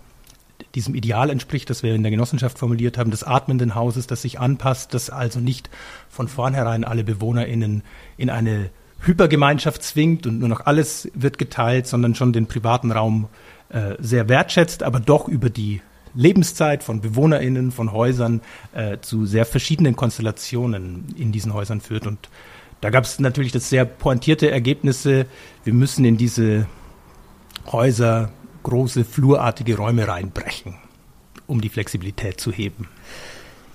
diesem 0.74 0.94
Ideal 0.94 1.30
entspricht, 1.30 1.70
das 1.70 1.82
wir 1.82 1.94
in 1.94 2.02
der 2.02 2.10
Genossenschaft 2.10 2.58
formuliert 2.58 2.98
haben, 2.98 3.10
des 3.10 3.24
atmenden 3.24 3.74
Hauses, 3.74 4.06
das 4.06 4.22
sich 4.22 4.40
anpasst, 4.40 4.94
das 4.94 5.10
also 5.10 5.40
nicht 5.40 5.70
von 6.08 6.28
vornherein 6.28 6.84
alle 6.84 7.04
BewohnerInnen 7.04 7.82
in 8.16 8.30
eine 8.30 8.70
Hypergemeinschaft 9.00 9.82
zwingt 9.82 10.26
und 10.26 10.38
nur 10.38 10.48
noch 10.48 10.66
alles 10.66 11.10
wird 11.14 11.38
geteilt, 11.38 11.86
sondern 11.86 12.14
schon 12.14 12.32
den 12.32 12.46
privaten 12.46 12.92
Raum 12.92 13.28
äh, 13.68 13.94
sehr 13.98 14.28
wertschätzt, 14.28 14.82
aber 14.82 15.00
doch 15.00 15.28
über 15.28 15.50
die 15.50 15.80
Lebenszeit 16.14 16.82
von 16.82 17.00
BewohnerInnen, 17.00 17.72
von 17.72 17.92
Häusern 17.92 18.42
äh, 18.74 18.98
zu 19.00 19.26
sehr 19.26 19.44
verschiedenen 19.44 19.96
Konstellationen 19.96 21.06
in 21.16 21.32
diesen 21.32 21.54
Häusern 21.54 21.80
führt. 21.80 22.06
Und 22.06 22.28
da 22.80 22.90
gab 22.90 23.04
es 23.04 23.18
natürlich 23.18 23.52
das 23.52 23.70
sehr 23.70 23.84
pointierte 23.84 24.50
Ergebnisse. 24.50 25.26
Wir 25.64 25.72
müssen 25.72 26.04
in 26.04 26.16
diese 26.16 26.66
Häuser 27.70 28.30
große 28.62 29.04
flurartige 29.04 29.76
Räume 29.76 30.08
reinbrechen, 30.08 30.74
um 31.46 31.60
die 31.60 31.68
Flexibilität 31.68 32.40
zu 32.40 32.52
heben. 32.52 32.88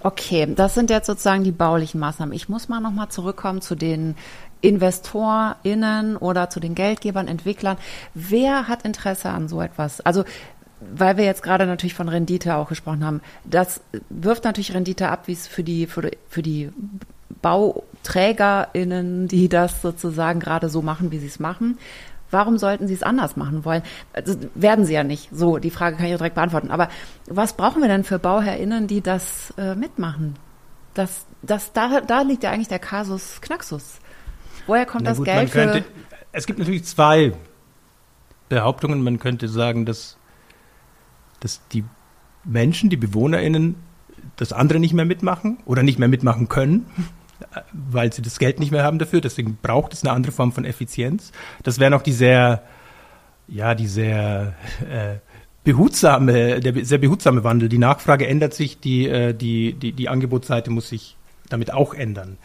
Okay, 0.02 0.48
das 0.54 0.76
sind 0.76 0.90
jetzt 0.90 1.08
sozusagen 1.08 1.44
die 1.44 1.52
baulichen 1.52 2.00
Maßnahmen. 2.00 2.34
Ich 2.34 2.50
muss 2.50 2.70
mal 2.70 2.80
nochmal 2.80 3.10
zurückkommen 3.10 3.62
zu 3.62 3.76
den 3.76 4.16
InvestorInnen 4.62 6.18
oder 6.18 6.50
zu 6.50 6.60
den 6.60 6.76
Geldgebern, 6.76 7.28
Entwicklern. 7.28 7.78
Wer 8.14 8.68
hat 8.68 8.84
Interesse 8.84 9.30
an 9.30 9.48
so 9.48 9.62
etwas? 9.62 10.02
Also 10.02 10.24
weil 10.80 11.18
wir 11.18 11.26
jetzt 11.26 11.42
gerade 11.42 11.66
natürlich 11.66 11.96
von 11.96 12.08
Rendite 12.08 12.56
auch 12.56 12.70
gesprochen 12.70 13.04
haben, 13.04 13.22
das 13.46 13.82
wirft 14.10 14.44
natürlich 14.44 14.74
Rendite 14.74 15.10
ab, 15.10 15.24
wie 15.26 15.34
es 15.34 15.48
für 15.48 15.64
die, 15.64 15.88
für 15.88 16.12
für 16.30 16.44
die 16.44 16.70
BauträgerInnen, 17.42 19.28
die 19.28 19.50
das 19.50 19.82
sozusagen 19.82 20.40
gerade 20.40 20.70
so 20.70 20.82
machen, 20.82 21.12
wie 21.12 21.20
sie 21.20 21.28
es 21.28 21.40
machen. 21.40 21.78
Warum 22.30 22.58
sollten 22.58 22.88
sie 22.88 22.94
es 22.94 23.04
anders 23.04 23.38
machen 23.38 23.64
wollen? 23.64 23.84
Also 24.14 24.36
werden 24.56 24.86
sie 24.86 24.94
ja 24.94 25.04
nicht. 25.04 25.30
So, 25.32 25.58
die 25.58 25.72
Frage 25.72 25.96
kann 25.96 26.06
ich 26.06 26.16
direkt 26.16 26.36
beantworten. 26.36 26.72
Aber 26.72 26.90
was 27.28 27.54
brauchen 27.54 27.82
wir 27.82 27.88
denn 27.88 28.04
für 28.04 28.20
BauherrInnen, 28.20 28.88
die 28.88 29.02
das 29.02 29.54
äh, 29.58 29.76
mitmachen? 29.76 30.36
Das, 30.94 31.26
das, 31.42 31.74
da, 31.74 32.02
da 32.02 32.22
liegt 32.22 32.44
ja 32.44 32.52
eigentlich 32.52 32.68
der 32.68 32.80
Kasus 32.80 33.40
Knaxus. 33.42 34.00
Woher 34.66 34.86
kommt 34.86 35.04
Na 35.04 35.12
das 35.12 35.18
gut, 35.18 35.26
Geld 35.26 35.52
könnte. 35.52 35.86
Es 36.32 36.46
gibt 36.46 36.60
natürlich 36.60 36.84
zwei 36.84 37.34
Behauptungen. 38.50 39.04
Man 39.04 39.20
könnte 39.20 39.48
sagen, 39.48 39.86
dass 39.86 40.18
dass 41.40 41.62
die 41.70 41.84
Menschen, 42.44 42.90
die 42.90 42.98
BewohnerInnen, 42.98 43.76
das 44.36 44.54
andere 44.54 44.80
nicht 44.80 44.94
mehr 44.94 45.06
mitmachen 45.06 45.58
oder 45.66 45.84
nicht 45.84 46.00
mehr 46.00 46.08
mitmachen 46.08 46.48
können, 46.50 46.86
weil 47.72 48.12
sie 48.14 48.22
das 48.22 48.40
Geld 48.40 48.60
nicht 48.60 48.72
mehr 48.72 48.84
haben 48.84 49.00
dafür. 49.00 49.22
Deswegen 49.22 49.58
braucht 49.62 49.94
es 49.94 50.04
eine 50.04 50.14
andere 50.14 50.32
Form 50.32 50.52
von 50.52 50.66
Effizienz. 50.66 51.32
Das 51.64 51.80
wäre 51.80 51.92
noch 51.92 52.02
die 52.02 52.14
sehr, 52.14 52.64
ja, 53.48 53.76
die 53.76 53.88
sehr 53.88 54.54
äh, 54.90 55.18
behutsame, 55.64 56.60
der 56.60 56.86
sehr 56.86 56.98
behutsame 56.98 57.44
Wandel. 57.44 57.70
Die 57.70 57.78
Nachfrage 57.78 58.28
ändert 58.28 58.54
sich, 58.54 58.80
die, 58.80 59.08
äh, 59.08 59.34
die, 59.34 59.74
die, 59.74 59.92
die 59.92 60.10
Angebotsseite 60.10 60.72
muss 60.72 60.90
sich 60.90 61.16
damit 61.50 61.74
auch 61.74 61.94
ändern. 61.94 62.38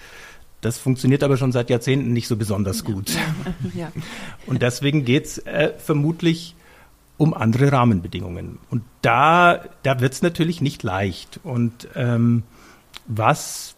Das 0.61 0.79
funktioniert 0.79 1.25
aber 1.25 1.37
schon 1.37 1.51
seit 1.51 1.71
Jahrzehnten 1.71 2.13
nicht 2.13 2.29
so 2.29 2.37
besonders 2.37 2.85
gut. 2.85 3.11
Ja. 3.75 3.83
Ja. 3.83 3.93
Und 4.47 4.63
deswegen 4.63 5.05
geht's 5.05 5.39
äh, 5.39 5.73
vermutlich 5.79 6.55
um 7.17 7.35
andere 7.35 7.71
Rahmenbedingungen. 7.71 8.59
Und 8.71 8.83
da, 9.03 9.65
da 9.83 10.01
wird 10.01 10.13
es 10.15 10.23
natürlich 10.23 10.61
nicht 10.61 10.83
leicht. 10.83 11.39
Und 11.45 11.89
ähm, 11.95 12.43
was 13.07 13.77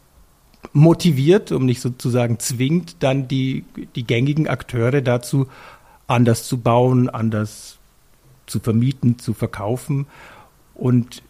motiviert, 0.72 1.53
um 1.53 1.66
nicht 1.66 1.81
sozusagen 1.81 2.38
zwingt, 2.38 3.03
dann 3.03 3.29
die, 3.29 3.64
die 3.94 4.05
gängigen 4.05 4.48
Akteure 4.48 5.03
dazu, 5.03 5.46
anders 6.07 6.44
zu 6.44 6.59
bauen, 6.59 7.09
anders 7.09 7.79
zu 8.46 8.61
vermieten, 8.61 9.18
zu 9.18 9.35
verkaufen. 9.35 10.07
Und 10.74 11.22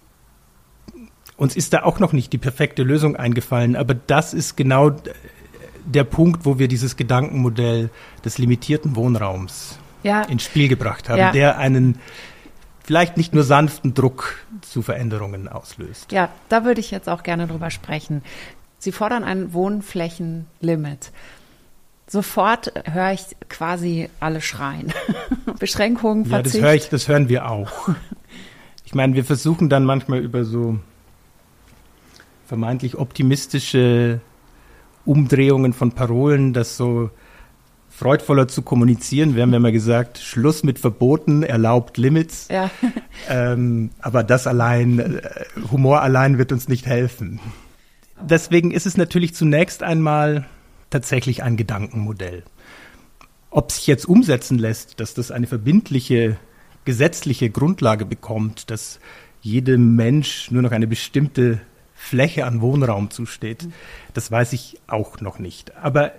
uns 1.36 1.56
ist 1.56 1.72
da 1.72 1.82
auch 1.82 2.00
noch 2.00 2.12
nicht 2.12 2.32
die 2.32 2.38
perfekte 2.38 2.82
Lösung 2.82 3.16
eingefallen, 3.16 3.76
aber 3.76 3.94
das 3.94 4.34
ist 4.34 4.56
genau 4.56 4.92
der 5.84 6.04
Punkt, 6.04 6.44
wo 6.46 6.58
wir 6.58 6.68
dieses 6.68 6.96
Gedankenmodell 6.96 7.90
des 8.24 8.38
limitierten 8.38 8.96
Wohnraums 8.96 9.78
ja. 10.02 10.22
ins 10.22 10.44
Spiel 10.44 10.68
gebracht 10.68 11.08
haben, 11.08 11.18
ja. 11.18 11.32
der 11.32 11.58
einen 11.58 11.98
vielleicht 12.82 13.16
nicht 13.16 13.34
nur 13.34 13.44
sanften 13.44 13.94
Druck 13.94 14.36
zu 14.60 14.82
Veränderungen 14.82 15.48
auslöst. 15.48 16.12
Ja, 16.12 16.30
da 16.48 16.64
würde 16.64 16.80
ich 16.80 16.90
jetzt 16.90 17.08
auch 17.08 17.22
gerne 17.22 17.46
drüber 17.46 17.70
sprechen. 17.70 18.22
Sie 18.84 18.92
fordern 18.92 19.24
ein 19.24 19.54
Wohnflächenlimit. 19.54 21.10
Sofort 22.06 22.70
höre 22.84 23.12
ich 23.12 23.24
quasi 23.48 24.10
alle 24.20 24.42
schreien. 24.42 24.92
Beschränkungen, 25.58 26.26
Verzicht. 26.26 26.56
Ja, 26.56 26.60
das, 26.60 26.68
höre 26.68 26.74
ich, 26.74 26.88
das 26.90 27.08
hören 27.08 27.28
wir 27.28 27.50
auch. 27.50 27.70
Ich 28.86 28.94
meine, 28.94 29.14
wir 29.14 29.24
versuchen 29.24 29.70
dann 29.70 29.84
manchmal 29.84 30.20
über 30.20 30.44
so 30.44 30.78
vermeintlich 32.46 32.96
optimistische 32.96 34.20
Umdrehungen 35.04 35.72
von 35.72 35.92
Parolen, 35.92 36.52
das 36.52 36.76
so 36.76 37.10
freudvoller 37.88 38.46
zu 38.46 38.62
kommunizieren. 38.62 39.34
Wir 39.34 39.42
haben 39.42 39.52
ja 39.52 39.58
mal 39.58 39.72
gesagt, 39.72 40.18
Schluss 40.18 40.62
mit 40.62 40.78
Verboten, 40.78 41.42
erlaubt 41.42 41.96
Limits. 41.96 42.48
Ja. 42.50 42.70
Ähm, 43.28 43.90
aber 44.00 44.22
das 44.22 44.46
allein, 44.46 44.98
äh, 44.98 45.22
Humor 45.72 46.02
allein 46.02 46.36
wird 46.36 46.52
uns 46.52 46.68
nicht 46.68 46.84
helfen. 46.84 47.40
Deswegen 48.20 48.70
ist 48.70 48.86
es 48.86 48.96
natürlich 48.96 49.34
zunächst 49.34 49.82
einmal 49.82 50.46
tatsächlich 50.90 51.42
ein 51.42 51.56
Gedankenmodell. 51.56 52.44
Ob 53.50 53.72
sich 53.72 53.86
jetzt 53.86 54.06
umsetzen 54.06 54.58
lässt, 54.58 55.00
dass 55.00 55.14
das 55.14 55.30
eine 55.30 55.46
verbindliche 55.46 56.36
gesetzliche 56.84 57.50
Grundlage 57.50 58.04
bekommt, 58.04 58.70
dass 58.70 59.00
jedem 59.40 59.96
Mensch 59.96 60.50
nur 60.50 60.62
noch 60.62 60.72
eine 60.72 60.86
bestimmte 60.86 61.60
Fläche 61.94 62.44
an 62.44 62.60
Wohnraum 62.60 63.10
zusteht, 63.10 63.68
das 64.12 64.30
weiß 64.30 64.52
ich 64.52 64.78
auch 64.86 65.20
noch 65.20 65.38
nicht. 65.38 65.76
Aber 65.76 66.12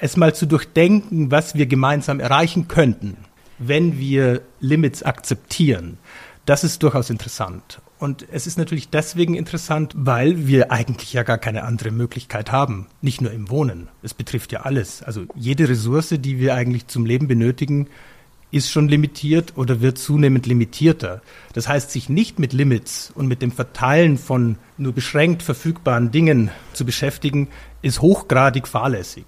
es 0.00 0.16
mal 0.16 0.34
zu 0.34 0.46
durchdenken, 0.46 1.30
was 1.30 1.54
wir 1.54 1.66
gemeinsam 1.66 2.20
erreichen 2.20 2.68
könnten, 2.68 3.16
wenn 3.58 3.98
wir 3.98 4.42
Limits 4.60 5.02
akzeptieren, 5.02 5.98
das 6.46 6.64
ist 6.64 6.82
durchaus 6.82 7.10
interessant. 7.10 7.80
Und 8.02 8.26
es 8.32 8.48
ist 8.48 8.58
natürlich 8.58 8.88
deswegen 8.88 9.36
interessant, 9.36 9.94
weil 9.96 10.48
wir 10.48 10.72
eigentlich 10.72 11.12
ja 11.12 11.22
gar 11.22 11.38
keine 11.38 11.62
andere 11.62 11.92
Möglichkeit 11.92 12.50
haben. 12.50 12.88
Nicht 13.00 13.20
nur 13.20 13.30
im 13.30 13.48
Wohnen. 13.48 13.86
Es 14.02 14.12
betrifft 14.12 14.50
ja 14.50 14.62
alles. 14.62 15.04
Also 15.04 15.26
jede 15.36 15.68
Ressource, 15.68 16.08
die 16.18 16.40
wir 16.40 16.56
eigentlich 16.56 16.88
zum 16.88 17.06
Leben 17.06 17.28
benötigen, 17.28 17.86
ist 18.50 18.72
schon 18.72 18.88
limitiert 18.88 19.52
oder 19.54 19.80
wird 19.82 19.98
zunehmend 19.98 20.46
limitierter. 20.46 21.22
Das 21.52 21.68
heißt, 21.68 21.92
sich 21.92 22.08
nicht 22.08 22.40
mit 22.40 22.52
Limits 22.52 23.12
und 23.14 23.28
mit 23.28 23.40
dem 23.40 23.52
Verteilen 23.52 24.18
von 24.18 24.56
nur 24.78 24.92
beschränkt 24.92 25.44
verfügbaren 25.44 26.10
Dingen 26.10 26.50
zu 26.72 26.84
beschäftigen, 26.84 27.50
ist 27.82 28.02
hochgradig 28.02 28.66
fahrlässig. 28.66 29.26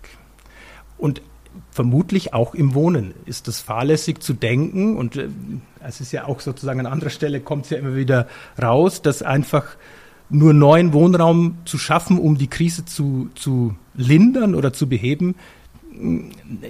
Und 0.98 1.22
vermutlich 1.70 2.34
auch 2.34 2.56
im 2.56 2.74
Wohnen 2.74 3.14
ist 3.24 3.46
es 3.46 3.60
fahrlässig 3.60 4.18
zu 4.18 4.32
denken 4.32 4.96
und 4.96 5.14
äh, 5.14 5.28
es 5.87 6.01
ist 6.01 6.12
ja 6.12 6.27
auch 6.27 6.40
sozusagen 6.40 6.81
an 6.81 6.87
anderer 6.87 7.11
Stelle 7.11 7.40
kommt 7.40 7.64
es 7.64 7.70
ja 7.70 7.79
immer 7.79 7.94
wieder 7.94 8.27
raus, 8.61 9.03
dass 9.03 9.23
einfach 9.23 9.77
nur 10.31 10.53
neuen 10.53 10.92
Wohnraum 10.92 11.59
zu 11.64 11.79
schaffen, 11.79 12.18
um 12.18 12.38
die 12.38 12.49
Krise 12.49 12.85
zu, 12.85 13.31
zu 13.35 13.77
lindern 13.94 14.55
oder 14.55 14.73
zu 14.73 14.88
beheben, 14.88 15.35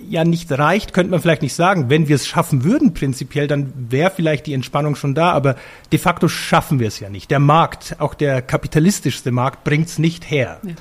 ja 0.06 0.24
nicht 0.24 0.52
reicht, 0.52 0.92
könnte 0.92 1.10
man 1.10 1.20
vielleicht 1.20 1.42
nicht 1.42 1.54
sagen. 1.54 1.88
Wenn 1.88 2.08
wir 2.08 2.16
es 2.16 2.26
schaffen 2.26 2.62
würden 2.62 2.92
prinzipiell, 2.92 3.46
dann 3.46 3.72
wäre 3.90 4.10
vielleicht 4.10 4.46
die 4.46 4.52
Entspannung 4.52 4.96
schon 4.96 5.14
da, 5.14 5.32
aber 5.32 5.56
de 5.92 5.98
facto 5.98 6.28
schaffen 6.28 6.78
wir 6.78 6.88
es 6.88 7.00
ja 7.00 7.08
nicht. 7.08 7.30
Der 7.30 7.38
Markt, 7.38 7.96
auch 8.00 8.14
der 8.14 8.42
kapitalistischste 8.42 9.32
Markt, 9.32 9.64
bringt 9.64 9.88
es 9.88 9.98
nicht 9.98 10.30
her. 10.30 10.60
Ja. 10.62 10.72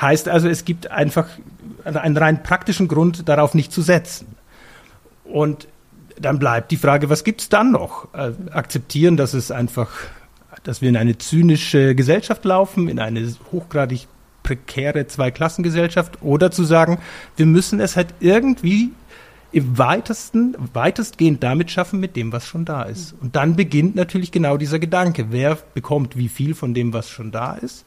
Heißt 0.00 0.28
also, 0.28 0.48
es 0.48 0.64
gibt 0.64 0.90
einfach 0.90 1.26
einen 1.84 2.16
rein 2.16 2.42
praktischen 2.42 2.88
Grund, 2.88 3.28
darauf 3.28 3.54
nicht 3.54 3.72
zu 3.72 3.82
setzen. 3.82 4.36
Und 5.24 5.68
dann 6.20 6.38
bleibt 6.38 6.70
die 6.70 6.76
Frage, 6.76 7.10
was 7.10 7.24
gibt's 7.24 7.48
dann 7.48 7.72
noch? 7.72 8.12
Äh, 8.14 8.32
akzeptieren, 8.50 9.16
dass 9.16 9.34
es 9.34 9.50
einfach, 9.50 9.90
dass 10.62 10.80
wir 10.80 10.88
in 10.88 10.96
eine 10.96 11.18
zynische 11.18 11.94
Gesellschaft 11.94 12.44
laufen, 12.44 12.88
in 12.88 12.98
eine 12.98 13.34
hochgradig 13.52 14.06
prekäre 14.42 15.06
Zweiklassengesellschaft, 15.06 16.22
oder 16.22 16.50
zu 16.50 16.64
sagen, 16.64 16.98
wir 17.36 17.46
müssen 17.46 17.80
es 17.80 17.96
halt 17.96 18.08
irgendwie 18.20 18.90
im 19.52 19.78
weitesten, 19.78 20.56
weitestgehend 20.72 21.42
damit 21.42 21.70
schaffen 21.70 22.00
mit 22.00 22.16
dem, 22.16 22.32
was 22.32 22.46
schon 22.46 22.64
da 22.64 22.82
ist. 22.82 23.14
Und 23.20 23.36
dann 23.36 23.54
beginnt 23.54 23.94
natürlich 23.94 24.32
genau 24.32 24.56
dieser 24.56 24.78
Gedanke, 24.78 25.26
wer 25.30 25.56
bekommt 25.74 26.16
wie 26.16 26.28
viel 26.28 26.54
von 26.54 26.74
dem, 26.74 26.92
was 26.92 27.08
schon 27.08 27.30
da 27.30 27.54
ist 27.54 27.86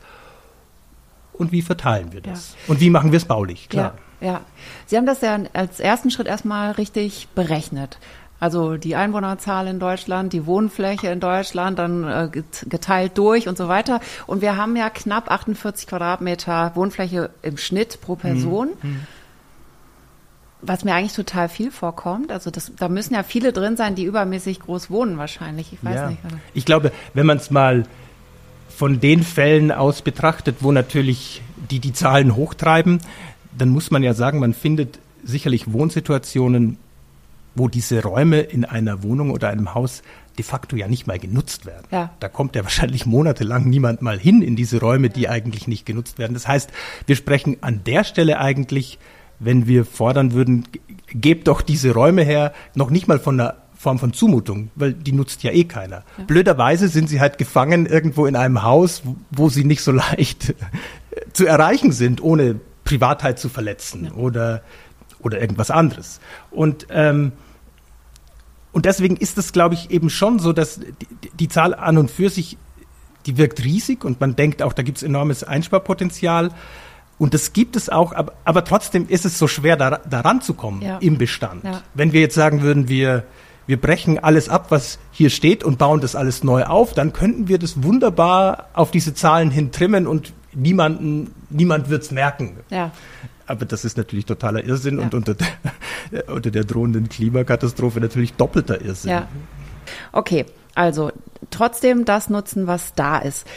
und 1.34 1.52
wie 1.52 1.62
verteilen 1.62 2.14
wir 2.14 2.22
das? 2.22 2.54
Ja. 2.54 2.74
Und 2.74 2.80
wie 2.80 2.90
machen 2.90 3.12
wir 3.12 3.18
es 3.18 3.26
baulich? 3.26 3.70
Klar. 3.70 3.96
Ja, 3.96 4.02
ja. 4.22 4.42
Sie 4.86 4.98
haben 4.98 5.06
das 5.06 5.22
ja 5.22 5.40
als 5.54 5.80
ersten 5.80 6.12
Schritt 6.12 6.28
erstmal 6.28 6.72
richtig 6.72 7.28
berechnet. 7.36 7.98
Also 8.40 8.78
die 8.78 8.96
Einwohnerzahl 8.96 9.68
in 9.68 9.80
Deutschland, 9.80 10.32
die 10.32 10.46
Wohnfläche 10.46 11.08
in 11.08 11.20
Deutschland, 11.20 11.80
dann 11.80 12.04
äh, 12.04 12.44
geteilt 12.68 13.18
durch 13.18 13.48
und 13.48 13.58
so 13.58 13.68
weiter. 13.68 14.00
Und 14.28 14.42
wir 14.42 14.58
haben 14.58 14.76
ja 14.76 14.90
knapp 14.90 15.32
48 15.32 15.88
Quadratmeter 15.88 16.72
Wohnfläche 16.76 17.32
im 17.42 17.58
Schnitt 17.58 18.00
pro 18.02 18.16
Person. 18.16 18.70
Mhm. 18.82 19.00
Was 20.62 20.84
mir 20.84 20.94
eigentlich 20.94 21.14
total 21.14 21.50
viel 21.50 21.72
vorkommt. 21.72 22.32
Also 22.32 22.52
das, 22.52 22.72
da 22.78 22.90
müssen 22.90 23.14
ja 23.14 23.24
viele 23.24 23.54
drin 23.54 23.78
sein, 23.78 23.96
die 23.96 24.04
übermäßig 24.04 24.60
groß 24.60 24.92
wohnen 24.92 25.18
wahrscheinlich. 25.18 25.74
Ich 25.74 25.84
weiß 25.84 25.96
ja. 25.96 26.10
nicht. 26.10 26.24
Also. 26.24 26.38
Ich 26.54 26.66
glaube, 26.66 26.92
wenn 27.14 27.26
man 27.26 27.38
es 27.38 27.50
mal 27.50 27.86
von 28.70 29.00
den 29.00 29.24
Fällen 29.24 29.72
aus 29.72 30.04
betrachtet, 30.04 30.58
wo 30.60 30.72
natürlich 30.72 31.42
die 31.72 31.80
die 31.80 31.94
Zahlen 31.94 32.36
hochtreiben, 32.36 33.00
dann 33.58 33.70
muss 33.70 33.92
man 33.92 34.04
ja 34.04 34.14
sagen, 34.14 34.40
man 34.40 34.54
findet 34.54 35.00
sicherlich 35.24 35.72
Wohnsituationen, 35.72 36.78
wo 37.56 37.68
diese 37.68 38.04
Räume 38.04 38.40
in 38.42 38.66
einer 38.66 39.04
Wohnung 39.04 39.32
oder 39.32 39.50
einem 39.50 39.74
Haus 39.74 40.04
de 40.38 40.46
facto 40.46 40.76
ja 40.76 40.88
nicht 40.88 41.08
mal 41.08 41.18
genutzt 41.18 41.66
werden. 41.66 41.86
Ja. 41.92 42.12
Da 42.20 42.30
kommt 42.30 42.56
ja 42.56 42.64
wahrscheinlich 42.64 43.06
monatelang 43.06 43.68
niemand 43.68 44.02
mal 44.02 44.20
hin 44.20 44.42
in 44.42 44.56
diese 44.56 44.80
Räume, 44.80 45.10
die 45.10 45.28
eigentlich 45.28 45.68
nicht 45.68 45.86
genutzt 45.86 46.20
werden. 46.20 46.34
Das 46.34 46.48
heißt, 46.48 46.70
wir 47.08 47.16
sprechen 47.16 47.58
an 47.62 47.82
der 47.86 48.04
Stelle 48.04 48.40
eigentlich, 48.40 49.00
wenn 49.40 49.68
wir 49.68 49.86
fordern 49.86 50.34
würden, 50.34 50.66
gebt 51.08 51.48
doch 51.48 51.62
diese 51.62 51.94
Räume 51.94 52.24
her, 52.24 52.54
noch 52.76 52.92
nicht 52.92 53.08
mal 53.08 53.20
von 53.20 53.40
einer 53.40 53.56
Form 53.76 54.00
von 54.00 54.14
Zumutung, 54.14 54.72
weil 54.76 54.94
die 54.94 55.12
nutzt 55.12 55.44
ja 55.44 55.52
eh 55.52 55.64
keiner. 55.64 56.04
Ja. 56.18 56.24
Blöderweise 56.26 56.88
sind 56.88 57.10
sie 57.10 57.20
halt 57.20 57.38
gefangen 57.38 57.86
irgendwo 57.86 58.26
in 58.26 58.36
einem 58.36 58.64
Haus, 58.64 59.04
wo 59.30 59.50
sie 59.50 59.64
nicht 59.64 59.82
so 59.82 59.92
leicht 59.92 60.56
zu 61.34 61.46
erreichen 61.46 61.92
sind, 61.92 62.22
ohne 62.22 62.60
Privatheit 62.88 63.38
zu 63.38 63.50
verletzen 63.50 64.06
ja. 64.06 64.12
oder, 64.14 64.62
oder 65.20 65.42
irgendwas 65.42 65.72
anderes. 65.72 66.22
Und, 66.52 66.88
ähm, 66.90 67.34
und 68.72 68.86
deswegen 68.86 69.18
ist 69.18 69.38
es, 69.38 69.52
glaube 69.52 69.76
ich, 69.76 69.92
eben 69.92 70.10
schon 70.10 70.40
so, 70.40 70.54
dass 70.54 70.80
die, 70.80 71.32
die 71.38 71.50
Zahl 71.50 71.74
an 71.76 71.98
und 71.98 72.10
für 72.10 72.30
sich, 72.30 72.58
die 73.26 73.38
wirkt 73.38 73.62
riesig 73.62 74.06
und 74.06 74.22
man 74.22 74.38
denkt 74.38 74.62
auch, 74.62 74.72
da 74.72 74.84
gibt 74.84 75.00
es 75.00 75.04
enormes 75.04 75.44
Einsparpotenzial. 75.44 76.52
Und 77.18 77.34
das 77.34 77.52
gibt 77.52 77.76
es 77.76 77.90
auch, 77.90 78.14
aber, 78.14 78.34
aber 78.46 78.64
trotzdem 78.64 79.10
ist 79.10 79.26
es 79.26 79.38
so 79.38 79.48
schwer, 79.48 79.76
da, 79.76 80.00
daran 80.10 80.40
zu 80.40 80.54
kommen 80.54 80.82
ja. 80.82 80.98
im 81.00 81.18
Bestand. 81.18 81.66
Ja. 81.66 81.82
Wenn 81.94 82.14
wir 82.14 82.22
jetzt 82.22 82.36
sagen 82.36 82.62
würden, 82.62 82.88
wir, 82.88 83.26
wir 83.66 83.82
brechen 83.82 84.18
alles 84.18 84.48
ab, 84.48 84.68
was 84.70 84.98
hier 85.12 85.30
steht 85.30 85.66
und 85.66 85.78
bauen 85.78 86.00
das 86.00 86.16
alles 86.16 86.46
neu 86.46 86.64
auf, 86.64 86.94
dann 86.94 87.12
könnten 87.12 87.50
wir 87.50 87.58
das 87.58 87.84
wunderbar 87.84 88.70
auf 88.74 88.92
diese 88.92 89.14
Zahlen 89.14 89.52
hin 89.52 89.74
trimmen 89.74 90.08
und 90.08 90.32
niemanden, 90.58 91.34
niemand 91.50 91.90
wird's 91.90 92.12
merken. 92.12 92.58
Ja. 92.70 92.92
Aber 93.46 93.66
das 93.66 93.86
ist 93.86 93.98
natürlich 93.98 94.26
totaler 94.26 94.64
Irrsinn 94.64 94.98
ja. 94.98 95.04
und 95.04 95.14
unter 95.14 95.36
der, 95.36 95.48
unter 96.28 96.52
der 96.52 96.66
drohenden 96.66 97.08
Klimakatastrophe 97.10 98.02
natürlich 98.02 98.34
doppelter 98.34 98.82
Irrsinn. 98.82 99.12
Ja. 99.12 99.28
Okay, 100.12 100.46
also 100.76 101.12
trotzdem 101.50 102.04
das 102.04 102.30
nutzen, 102.30 102.68
was 102.68 102.94
da 102.94 103.20
ist. 103.20 103.48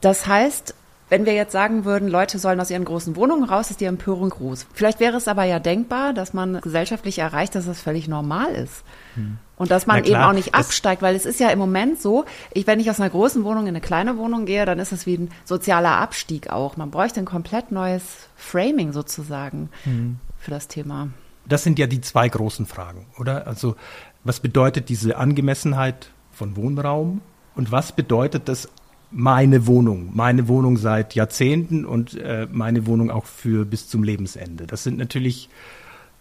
Das 0.00 0.26
heißt, 0.26 0.74
wenn 1.08 1.24
wir 1.24 1.34
jetzt 1.34 1.52
sagen 1.52 1.84
würden, 1.84 2.08
Leute 2.08 2.38
sollen 2.38 2.60
aus 2.60 2.70
ihren 2.70 2.84
großen 2.84 3.16
Wohnungen 3.16 3.44
raus, 3.44 3.70
ist 3.70 3.80
die 3.80 3.84
Empörung 3.84 4.28
groß. 4.28 4.66
Vielleicht 4.74 5.00
wäre 5.00 5.16
es 5.16 5.28
aber 5.28 5.44
ja 5.44 5.60
denkbar, 5.60 6.12
dass 6.12 6.34
man 6.34 6.60
gesellschaftlich 6.60 7.18
erreicht, 7.18 7.54
dass 7.54 7.66
das 7.66 7.80
völlig 7.80 8.08
normal 8.08 8.52
ist. 8.52 8.82
Hm. 9.14 9.38
Und 9.56 9.70
dass 9.70 9.86
man 9.86 10.04
eben 10.04 10.16
auch 10.16 10.34
nicht 10.34 10.54
absteigt, 10.54 11.00
weil 11.00 11.14
es 11.14 11.24
ist 11.24 11.40
ja 11.40 11.48
im 11.48 11.58
Moment 11.58 12.00
so, 12.00 12.26
ich, 12.52 12.66
wenn 12.66 12.78
ich 12.78 12.90
aus 12.90 13.00
einer 13.00 13.08
großen 13.08 13.42
Wohnung 13.42 13.62
in 13.62 13.68
eine 13.70 13.80
kleine 13.80 14.18
Wohnung 14.18 14.44
gehe, 14.44 14.66
dann 14.66 14.78
ist 14.78 14.92
es 14.92 15.06
wie 15.06 15.16
ein 15.16 15.30
sozialer 15.44 15.92
Abstieg 15.98 16.50
auch. 16.50 16.76
Man 16.76 16.90
bräuchte 16.90 17.20
ein 17.20 17.24
komplett 17.24 17.72
neues 17.72 18.02
Framing 18.36 18.92
sozusagen 18.92 19.70
hm. 19.84 20.18
für 20.38 20.50
das 20.50 20.68
Thema. 20.68 21.08
Das 21.46 21.62
sind 21.62 21.78
ja 21.78 21.86
die 21.86 22.00
zwei 22.00 22.28
großen 22.28 22.66
Fragen, 22.66 23.06
oder? 23.18 23.46
Also, 23.46 23.76
was 24.24 24.40
bedeutet 24.40 24.88
diese 24.88 25.16
Angemessenheit 25.16 26.10
von 26.32 26.56
Wohnraum 26.56 27.22
und 27.54 27.72
was 27.72 27.92
bedeutet 27.92 28.48
das 28.48 28.68
meine 29.10 29.66
Wohnung, 29.66 30.10
meine 30.14 30.48
Wohnung 30.48 30.76
seit 30.76 31.14
Jahrzehnten 31.14 31.86
und 31.86 32.14
äh, 32.20 32.46
meine 32.50 32.86
Wohnung 32.86 33.10
auch 33.10 33.24
für 33.24 33.64
bis 33.64 33.88
zum 33.88 34.02
Lebensende. 34.02 34.66
Das 34.66 34.82
sind 34.82 34.98
natürlich, 34.98 35.48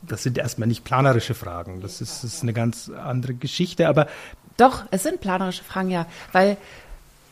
das 0.08 0.24
sind 0.24 0.38
erstmal 0.38 0.68
nicht 0.68 0.84
planerische 0.84 1.34
Fragen. 1.34 1.82
Das 1.82 2.02
ist, 2.02 2.24
das 2.24 2.36
ist 2.36 2.44
eine 2.44 2.54
ganz 2.54 2.90
andere 2.90 3.34
Geschichte, 3.34 3.88
aber. 3.88 4.08
Doch, 4.58 4.86
es 4.92 5.04
sind 5.04 5.20
planerische 5.22 5.64
Fragen, 5.64 5.90
ja, 5.90 6.06
weil 6.32 6.58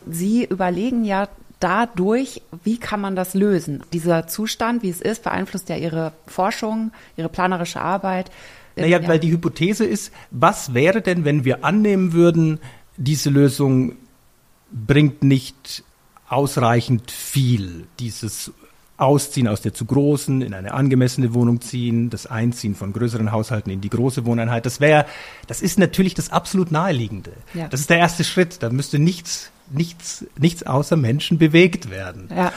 Sie 0.06 0.44
überlegen 0.44 1.04
ja 1.04 1.28
dadurch, 1.60 2.42
wie 2.62 2.78
kann 2.78 3.00
man 3.00 3.16
das 3.16 3.32
lösen? 3.34 3.82
Dieser 3.92 4.26
Zustand, 4.26 4.82
wie 4.82 4.90
es 4.90 5.00
ist, 5.00 5.22
beeinflusst 5.22 5.68
ja 5.70 5.76
Ihre 5.76 6.12
Forschung, 6.26 6.92
Ihre 7.16 7.30
planerische 7.30 7.80
Arbeit. 7.80 8.30
Naja, 8.76 9.00
ja. 9.00 9.08
weil 9.08 9.18
die 9.18 9.30
Hypothese 9.30 9.84
ist, 9.84 10.12
was 10.30 10.74
wäre 10.74 11.00
denn, 11.00 11.24
wenn 11.24 11.44
wir 11.44 11.64
annehmen 11.64 12.12
würden, 12.12 12.60
diese 12.96 13.30
Lösung 13.30 13.96
bringt 14.70 15.22
nicht 15.22 15.84
ausreichend 16.28 17.10
viel. 17.10 17.86
Dieses 17.98 18.52
Ausziehen 18.96 19.48
aus 19.48 19.60
der 19.60 19.74
zu 19.74 19.86
großen, 19.86 20.40
in 20.40 20.54
eine 20.54 20.72
angemessene 20.72 21.34
Wohnung 21.34 21.60
ziehen, 21.60 22.10
das 22.10 22.26
Einziehen 22.26 22.76
von 22.76 22.92
größeren 22.92 23.32
Haushalten 23.32 23.70
in 23.70 23.80
die 23.80 23.90
große 23.90 24.24
Wohneinheit, 24.24 24.66
das 24.66 24.80
wäre, 24.80 25.06
das 25.48 25.62
ist 25.62 25.80
natürlich 25.80 26.14
das 26.14 26.30
absolut 26.30 26.70
naheliegende. 26.70 27.32
Ja. 27.54 27.66
Das 27.68 27.80
ist 27.80 27.90
der 27.90 27.98
erste 27.98 28.22
Schritt. 28.22 28.62
Da 28.62 28.70
müsste 28.70 29.00
nichts, 29.00 29.50
nichts, 29.68 30.24
nichts 30.38 30.62
außer 30.62 30.96
Menschen 30.96 31.38
bewegt 31.38 31.90
werden. 31.90 32.28
Ja. 32.30 32.52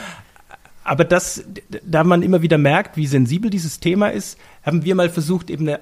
aber 0.84 1.04
das, 1.04 1.42
da 1.84 2.04
man 2.04 2.22
immer 2.22 2.40
wieder 2.40 2.56
merkt, 2.56 2.96
wie 2.96 3.08
sensibel 3.08 3.50
dieses 3.50 3.80
Thema 3.80 4.08
ist, 4.08 4.38
haben 4.62 4.84
wir 4.84 4.94
mal 4.94 5.10
versucht, 5.10 5.50
eben 5.50 5.68
eine, 5.68 5.80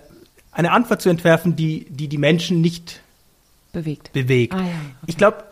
eine 0.53 0.73
Antwort 0.73 1.03
zu 1.03 1.11
entwerfen, 1.11 1.55
die, 1.55 1.87
die 1.91 2.09
die 2.09 2.19
Menschen 2.19 2.63
nicht 2.63 3.03
bewegt. 3.73 4.13
bewegt. 4.15 4.55
Ah, 4.55 4.61
ja. 4.61 4.65
okay. 4.65 5.05
Ich 5.07 5.19
glaube, 5.19 5.45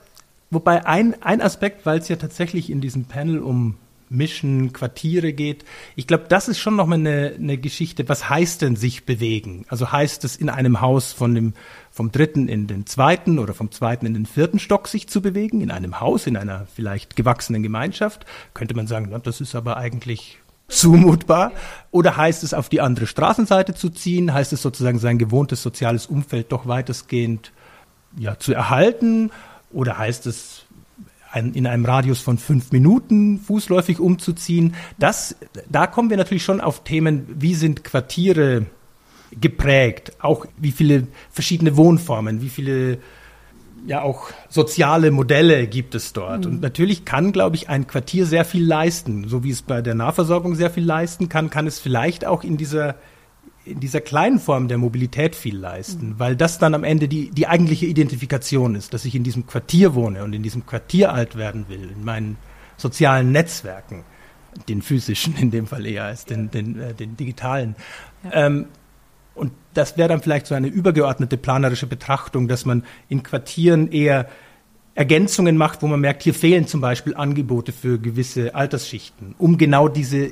wobei 0.51 0.87
ein, 0.87 1.23
ein 1.23 1.43
Aspekt, 1.43 1.85
weil 1.85 1.99
es 1.99 2.09
ja 2.09 2.17
tatsächlich 2.17 2.71
in 2.71 2.81
diesem 2.81 3.05
Panel 3.05 3.41
um 3.41 3.77
Mischen, 4.17 4.73
Quartiere 4.73 5.33
geht. 5.33 5.65
Ich 5.97 6.07
glaube, 6.07 6.25
das 6.29 6.49
ist 6.49 6.59
schon 6.59 6.77
nochmal 6.77 6.99
eine, 6.99 7.35
eine 7.39 7.59
Geschichte. 7.59 8.09
Was 8.09 8.29
heißt 8.29 8.63
denn 8.63 8.77
sich 8.77 9.05
bewegen? 9.05 9.65
Also 9.69 9.93
heißt 9.93 10.25
es 10.25 10.37
in 10.37 10.49
einem 10.49 10.81
Haus 10.81 11.13
von 11.13 11.35
dem, 11.35 11.55
vom 11.91 12.13
dritten 12.13 12.49
in 12.49 12.67
den 12.67 12.87
zweiten 12.87 13.39
oder 13.39 13.55
vom 13.55 13.71
zweiten 13.71 14.07
in 14.07 14.15
den 14.15 14.27
vierten 14.27 14.59
Stock 14.59 14.89
sich 14.89 15.09
zu 15.09 15.21
bewegen? 15.21 15.61
In 15.61 15.71
einem 15.71 16.01
Haus, 16.01 16.27
in 16.27 16.37
einer 16.37 16.67
vielleicht 16.75 17.17
gewachsenen 17.17 17.63
Gemeinschaft? 17.63 18.27
Könnte 18.55 18.75
man 18.75 18.87
sagen, 18.87 19.09
na, 19.11 19.19
das 19.19 19.41
ist 19.41 19.55
aber 19.55 19.77
eigentlich 19.77 20.39
zumutbar? 20.69 21.53
Oder 21.91 22.17
heißt 22.17 22.43
es, 22.43 22.55
auf 22.55 22.69
die 22.69 22.81
andere 22.81 23.07
Straßenseite 23.07 23.75
zu 23.75 23.91
ziehen? 23.91 24.33
Heißt 24.33 24.53
es 24.53 24.63
sozusagen, 24.63 24.99
sein 24.99 25.19
gewohntes 25.19 25.63
soziales 25.63 26.07
Umfeld 26.07 26.53
doch 26.53 26.67
weitestgehend 26.67 27.53
ja, 28.17 28.39
zu 28.39 28.53
erhalten? 28.53 29.31
Oder 29.73 29.99
heißt 29.99 30.27
es, 30.27 30.64
ein, 31.35 31.53
in 31.53 31.67
einem 31.67 31.85
Radius 31.85 32.21
von 32.21 32.39
fünf 32.39 32.71
Minuten 32.71 33.41
fußläufig 33.41 33.99
umzuziehen. 33.99 34.75
Das, 34.99 35.37
da 35.69 35.87
kommen 35.87 36.09
wir 36.11 36.17
natürlich 36.17 36.45
schon 36.45 36.61
auf 36.61 36.85
Themen, 36.85 37.27
wie 37.29 37.55
sind 37.55 37.83
Quartiere 37.83 38.67
geprägt, 39.41 40.13
auch 40.21 40.47
wie 40.57 40.71
viele 40.71 41.09
verschiedene 41.31 41.77
Wohnformen, 41.77 42.41
wie 42.41 42.49
viele 42.49 42.99
ja 43.87 44.01
auch 44.01 44.31
soziale 44.49 45.11
Modelle 45.11 45.67
gibt 45.67 45.95
es 45.95 46.13
dort. 46.13 46.45
Mhm. 46.45 46.53
Und 46.53 46.61
natürlich 46.63 47.05
kann, 47.05 47.33
glaube 47.33 47.57
ich, 47.57 47.69
ein 47.69 47.87
Quartier 47.87 48.27
sehr 48.27 48.45
viel 48.45 48.65
leisten. 48.65 49.29
So 49.29 49.43
wie 49.43 49.51
es 49.51 49.63
bei 49.63 49.83
der 49.83 49.95
Nahversorgung 49.95 50.55
sehr 50.55 50.71
viel 50.71 50.85
leisten 50.85 51.29
kann, 51.29 51.51
kann 51.51 51.67
es 51.67 51.81
vielleicht 51.81 52.25
auch 52.25 52.45
in 52.45 52.57
dieser 52.57 52.95
in 53.65 53.81
dieser 53.81 54.01
kleinen 54.01 54.39
Form 54.39 54.69
der 54.69 54.79
Mobilität 54.79 55.35
viel 55.35 55.57
leisten, 55.57 56.11
mhm. 56.11 56.19
weil 56.19 56.37
das 56.37 56.59
dann 56.59 56.75
am 56.75 56.85
Ende 56.85 57.09
die, 57.09 57.31
die 57.31 57.47
eigentliche 57.47 57.87
Identifikation 57.87 58.75
ist, 58.75 58.93
dass 58.93 59.05
ich 59.05 59.15
in 59.15 59.25
diesem 59.25 59.47
Quartier 59.47 59.95
wohne 59.95 60.23
und 60.23 60.33
in 60.33 60.43
diesem 60.43 60.67
Quartier 60.67 61.13
alt 61.13 61.37
werden 61.37 61.67
will, 61.69 61.91
in 61.91 62.05
meinen 62.05 62.37
sozialen 62.77 63.33
Netzwerken, 63.33 64.05
den 64.69 64.83
physischen 64.83 65.37
in 65.37 65.51
dem 65.51 65.67
Fall 65.67 65.87
eher 65.87 66.05
als 66.05 66.25
den, 66.25 66.51
den, 66.51 66.79
äh, 66.79 66.95
den 66.95 67.17
digitalen. 67.17 67.75
Ja. 68.25 68.47
Ähm, 68.47 68.67
und 69.35 69.53
das 69.73 69.97
wäre 69.97 70.09
dann 70.09 70.23
vielleicht 70.23 70.47
so 70.47 70.55
eine 70.55 70.69
übergeordnete 70.69 71.37
planerische 71.37 71.87
Betrachtung, 71.89 72.47
dass 72.47 72.65
man 72.65 72.85
in 73.09 73.25
Quartieren 73.25 73.91
eher 73.91 74.29
Ergänzungen 74.95 75.57
macht, 75.57 75.83
wo 75.83 75.89
man 75.89 75.99
merkt, 75.99 76.23
hier 76.23 76.35
fehlen 76.35 76.69
zum 76.69 76.81
Beispiel 76.81 77.17
Angebote 77.17 77.73
für 77.73 77.99
gewisse 77.99 78.55
Altersschichten, 78.55 79.35
um 79.39 79.59
genau 79.59 79.89
diese 79.89 80.31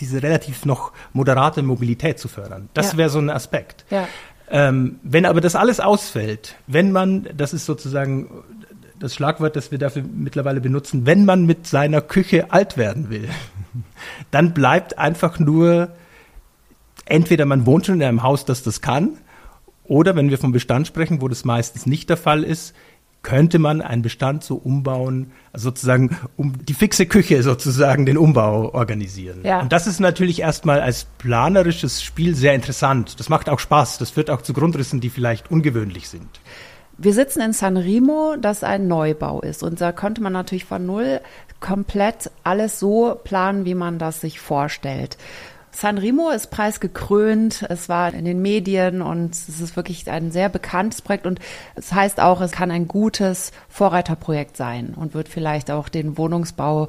diese 0.00 0.22
relativ 0.22 0.64
noch 0.64 0.92
moderate 1.12 1.62
Mobilität 1.62 2.18
zu 2.18 2.28
fördern. 2.28 2.68
Das 2.74 2.92
ja. 2.92 2.98
wäre 2.98 3.10
so 3.10 3.18
ein 3.18 3.30
Aspekt. 3.30 3.84
Ja. 3.90 4.08
Ähm, 4.50 4.98
wenn 5.02 5.26
aber 5.26 5.40
das 5.40 5.54
alles 5.54 5.80
ausfällt, 5.80 6.56
wenn 6.66 6.92
man, 6.92 7.28
das 7.36 7.52
ist 7.52 7.66
sozusagen 7.66 8.30
das 8.98 9.14
Schlagwort, 9.14 9.56
das 9.56 9.70
wir 9.70 9.78
dafür 9.78 10.02
mittlerweile 10.02 10.60
benutzen, 10.60 11.06
wenn 11.06 11.24
man 11.24 11.46
mit 11.46 11.66
seiner 11.66 12.00
Küche 12.00 12.50
alt 12.50 12.76
werden 12.76 13.10
will, 13.10 13.28
dann 14.30 14.54
bleibt 14.54 14.98
einfach 14.98 15.38
nur, 15.38 15.90
entweder 17.04 17.44
man 17.44 17.66
wohnt 17.66 17.86
schon 17.86 17.96
in 17.96 18.06
einem 18.06 18.22
Haus, 18.22 18.44
das 18.44 18.62
das 18.62 18.80
kann, 18.80 19.18
oder 19.84 20.16
wenn 20.16 20.30
wir 20.30 20.38
vom 20.38 20.52
Bestand 20.52 20.86
sprechen, 20.86 21.22
wo 21.22 21.28
das 21.28 21.44
meistens 21.44 21.86
nicht 21.86 22.10
der 22.10 22.18
Fall 22.18 22.44
ist, 22.44 22.74
könnte 23.22 23.58
man 23.58 23.82
einen 23.82 24.02
Bestand 24.02 24.44
so 24.44 24.56
umbauen, 24.56 25.32
sozusagen 25.52 26.16
um 26.36 26.64
die 26.64 26.74
fixe 26.74 27.06
Küche 27.06 27.42
sozusagen 27.42 28.06
den 28.06 28.16
Umbau 28.16 28.72
organisieren. 28.72 29.40
Ja. 29.42 29.60
Und 29.60 29.72
das 29.72 29.86
ist 29.86 30.00
natürlich 30.00 30.40
erstmal 30.40 30.80
als 30.80 31.06
planerisches 31.18 32.02
Spiel 32.02 32.34
sehr 32.34 32.54
interessant. 32.54 33.18
Das 33.18 33.28
macht 33.28 33.48
auch 33.48 33.58
Spaß. 33.58 33.98
Das 33.98 34.10
führt 34.10 34.30
auch 34.30 34.42
zu 34.42 34.52
Grundrissen, 34.52 35.00
die 35.00 35.10
vielleicht 35.10 35.50
ungewöhnlich 35.50 36.08
sind. 36.08 36.40
Wir 36.96 37.12
sitzen 37.12 37.40
in 37.40 37.52
San 37.52 37.76
Remo, 37.76 38.36
das 38.40 38.64
ein 38.64 38.88
Neubau 38.88 39.40
ist. 39.40 39.62
Und 39.62 39.80
da 39.80 39.92
konnte 39.92 40.20
man 40.20 40.32
natürlich 40.32 40.64
von 40.64 40.84
Null 40.84 41.20
komplett 41.60 42.30
alles 42.44 42.80
so 42.80 43.16
planen, 43.22 43.64
wie 43.64 43.74
man 43.74 43.98
das 43.98 44.20
sich 44.20 44.40
vorstellt. 44.40 45.16
Sanremo 45.80 46.30
ist 46.30 46.50
preisgekrönt. 46.50 47.64
Es 47.68 47.88
war 47.88 48.12
in 48.12 48.24
den 48.24 48.42
Medien 48.42 49.00
und 49.00 49.32
es 49.32 49.60
ist 49.60 49.76
wirklich 49.76 50.10
ein 50.10 50.32
sehr 50.32 50.48
bekanntes 50.48 51.02
Projekt 51.02 51.24
und 51.24 51.38
es 51.76 51.92
heißt 51.92 52.20
auch, 52.20 52.40
es 52.40 52.50
kann 52.50 52.72
ein 52.72 52.88
gutes 52.88 53.52
Vorreiterprojekt 53.68 54.56
sein 54.56 54.94
und 54.96 55.14
wird 55.14 55.28
vielleicht 55.28 55.70
auch 55.70 55.88
den 55.88 56.18
Wohnungsbau 56.18 56.88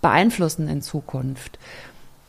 beeinflussen 0.00 0.68
in 0.68 0.80
Zukunft. 0.80 1.58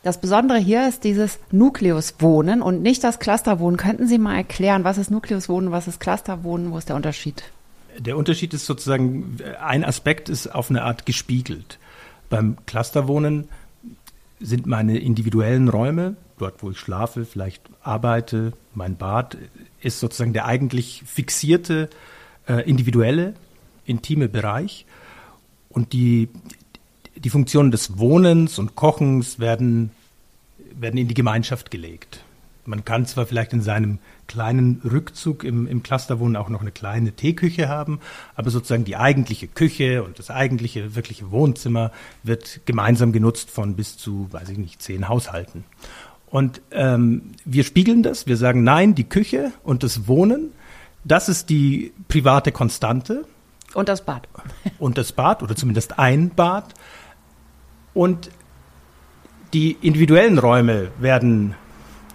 Das 0.02 0.20
Besondere 0.20 0.58
hier 0.58 0.88
ist 0.88 1.04
dieses 1.04 1.38
Nukleuswohnen 1.52 2.62
und 2.62 2.82
nicht 2.82 3.04
das 3.04 3.20
Clusterwohnen. 3.20 3.76
Könnten 3.76 4.08
Sie 4.08 4.18
mal 4.18 4.34
erklären, 4.34 4.82
was 4.82 4.98
ist 4.98 5.12
Nukleuswohnen, 5.12 5.70
was 5.70 5.86
ist 5.86 6.00
Clusterwohnen, 6.00 6.72
wo 6.72 6.78
ist 6.78 6.88
der 6.88 6.96
Unterschied? 6.96 7.44
Der 7.96 8.16
Unterschied 8.16 8.52
ist 8.54 8.66
sozusagen, 8.66 9.36
ein 9.64 9.84
Aspekt 9.84 10.28
ist 10.28 10.52
auf 10.52 10.68
eine 10.68 10.82
Art 10.82 11.06
gespiegelt. 11.06 11.78
Beim 12.28 12.56
Clusterwohnen 12.66 13.48
sind 14.42 14.66
meine 14.66 14.98
individuellen 14.98 15.68
Räume, 15.68 16.16
dort 16.38 16.62
wo 16.62 16.70
ich 16.70 16.78
schlafe, 16.78 17.24
vielleicht 17.24 17.62
arbeite, 17.82 18.52
mein 18.74 18.96
Bad, 18.96 19.38
ist 19.80 20.00
sozusagen 20.00 20.32
der 20.32 20.46
eigentlich 20.46 21.02
fixierte, 21.06 21.88
äh, 22.48 22.68
individuelle, 22.68 23.34
intime 23.86 24.28
Bereich. 24.28 24.86
Und 25.68 25.92
die, 25.92 26.28
die 27.16 27.30
Funktionen 27.30 27.70
des 27.70 27.98
Wohnens 27.98 28.58
und 28.58 28.76
Kochens 28.76 29.38
werden, 29.38 29.90
werden 30.78 30.98
in 30.98 31.08
die 31.08 31.14
Gemeinschaft 31.14 31.70
gelegt. 31.70 32.24
Man 32.66 32.84
kann 32.84 33.06
zwar 33.06 33.26
vielleicht 33.26 33.52
in 33.52 33.62
seinem 33.62 33.98
kleinen 34.26 34.80
Rückzug 34.84 35.44
im, 35.44 35.66
im 35.66 35.82
Clusterwohnen 35.82 36.36
auch 36.36 36.48
noch 36.48 36.60
eine 36.60 36.70
kleine 36.70 37.12
Teeküche 37.12 37.68
haben, 37.68 38.00
aber 38.34 38.50
sozusagen 38.50 38.84
die 38.84 38.96
eigentliche 38.96 39.48
Küche 39.48 40.02
und 40.02 40.18
das 40.18 40.30
eigentliche 40.30 40.94
wirkliche 40.94 41.30
Wohnzimmer 41.30 41.92
wird 42.22 42.60
gemeinsam 42.64 43.12
genutzt 43.12 43.50
von 43.50 43.76
bis 43.76 43.98
zu, 43.98 44.28
weiß 44.30 44.48
ich 44.48 44.58
nicht, 44.58 44.82
zehn 44.82 45.08
Haushalten. 45.08 45.64
Und 46.26 46.62
ähm, 46.70 47.32
wir 47.44 47.62
spiegeln 47.62 48.02
das, 48.02 48.26
wir 48.26 48.38
sagen, 48.38 48.64
nein, 48.64 48.94
die 48.94 49.04
Küche 49.04 49.52
und 49.64 49.82
das 49.82 50.08
Wohnen, 50.08 50.52
das 51.04 51.28
ist 51.28 51.50
die 51.50 51.92
private 52.08 52.52
Konstante. 52.52 53.26
Und 53.74 53.88
das 53.88 54.04
Bad. 54.04 54.28
Und 54.78 54.98
das 54.98 55.12
Bad 55.12 55.42
oder 55.42 55.56
zumindest 55.56 55.98
ein 55.98 56.30
Bad. 56.30 56.74
Und 57.94 58.30
die 59.52 59.72
individuellen 59.80 60.38
Räume 60.38 60.90
werden 60.98 61.54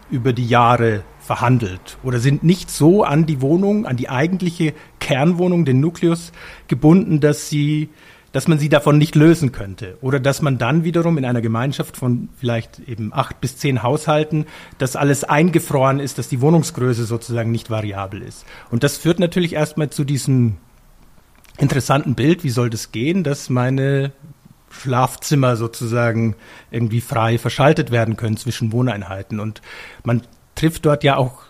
über 0.10 0.34
die 0.34 0.48
Jahre 0.48 1.04
verhandelt 1.28 1.98
oder 2.04 2.20
sind 2.20 2.44
nicht 2.44 2.72
so 2.72 3.04
an 3.04 3.26
die 3.26 3.42
Wohnung, 3.42 3.86
an 3.86 3.98
die 3.98 4.10
eigentliche 4.10 4.74
Kernwohnung, 5.00 5.66
den 5.66 5.82
Nukleus 5.82 6.32
gebunden, 6.68 7.20
dass 7.20 7.50
sie 7.50 7.90
dass 8.34 8.48
man 8.48 8.60
sie 8.60 8.70
davon 8.70 9.00
nicht 9.00 9.16
lösen 9.16 9.52
könnte. 9.52 9.98
Oder 10.02 10.20
dass 10.20 10.44
man 10.44 10.60
dann 10.60 10.84
wiederum 10.84 11.18
in 11.18 11.26
einer 11.26 11.42
Gemeinschaft 11.42 11.98
von 11.98 12.30
vielleicht 12.38 12.78
eben 12.88 13.12
acht 13.12 13.42
bis 13.42 13.58
zehn 13.58 13.82
Haushalten, 13.82 14.46
dass 14.78 14.96
alles 14.96 15.24
eingefroren 15.24 16.00
ist, 16.00 16.20
dass 16.20 16.28
die 16.28 16.42
Wohnungsgröße 16.42 17.06
sozusagen 17.06 17.52
nicht 17.52 17.72
variabel 17.72 18.22
ist. 18.22 18.46
Und 18.70 18.84
das 18.84 18.98
führt 18.98 19.20
natürlich 19.20 19.54
erstmal 19.54 19.90
zu 19.90 20.04
diesem 20.04 20.58
interessanten 21.58 22.14
Bild, 22.14 22.44
wie 22.44 22.52
soll 22.52 22.70
das 22.70 22.92
gehen, 22.92 23.24
dass 23.24 23.50
meine 23.50 24.12
Schlafzimmer 24.70 25.56
sozusagen 25.56 26.36
irgendwie 26.70 27.02
frei 27.02 27.38
verschaltet 27.38 27.90
werden 27.90 28.18
können 28.18 28.38
zwischen 28.38 28.72
Wohneinheiten. 28.72 29.40
Und 29.40 29.62
man 30.04 30.22
trifft 30.58 30.86
dort 30.86 31.04
ja 31.04 31.18
auch 31.18 31.44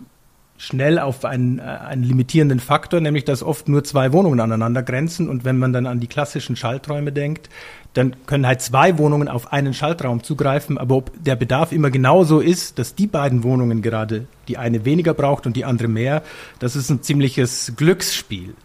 schnell 0.58 0.98
auf 1.00 1.24
einen, 1.24 1.60
äh, 1.60 1.62
einen 1.62 2.04
limitierenden 2.04 2.60
Faktor, 2.60 3.00
nämlich 3.00 3.26
dass 3.26 3.44
oft 3.44 3.70
nur 3.70 3.84
zwei 3.84 4.12
Wohnungen 4.12 4.40
aneinander 4.40 4.84
grenzen. 4.84 5.30
Und 5.30 5.46
wenn 5.46 5.58
man 5.58 5.72
dann 5.72 5.86
an 5.86 6.00
die 6.00 6.08
klassischen 6.08 6.56
Schalträume 6.56 7.12
denkt, 7.12 7.50
dann 7.94 8.16
können 8.26 8.46
halt 8.46 8.62
zwei 8.62 8.98
Wohnungen 8.98 9.28
auf 9.28 9.54
einen 9.54 9.74
Schaltraum 9.74 10.24
zugreifen. 10.24 10.78
Aber 10.78 10.96
ob 10.96 11.12
der 11.24 11.36
Bedarf 11.36 11.72
immer 11.72 11.90
genauso 11.90 12.40
ist, 12.40 12.80
dass 12.80 12.96
die 12.96 13.08
beiden 13.08 13.44
Wohnungen 13.44 13.82
gerade 13.82 14.28
die 14.48 14.58
eine 14.58 14.86
weniger 14.86 15.14
braucht 15.14 15.46
und 15.46 15.56
die 15.56 15.66
andere 15.66 15.88
mehr, 15.88 16.24
das 16.60 16.76
ist 16.76 16.90
ein 16.90 17.02
ziemliches 17.02 17.74
Glücksspiel. 17.76 18.56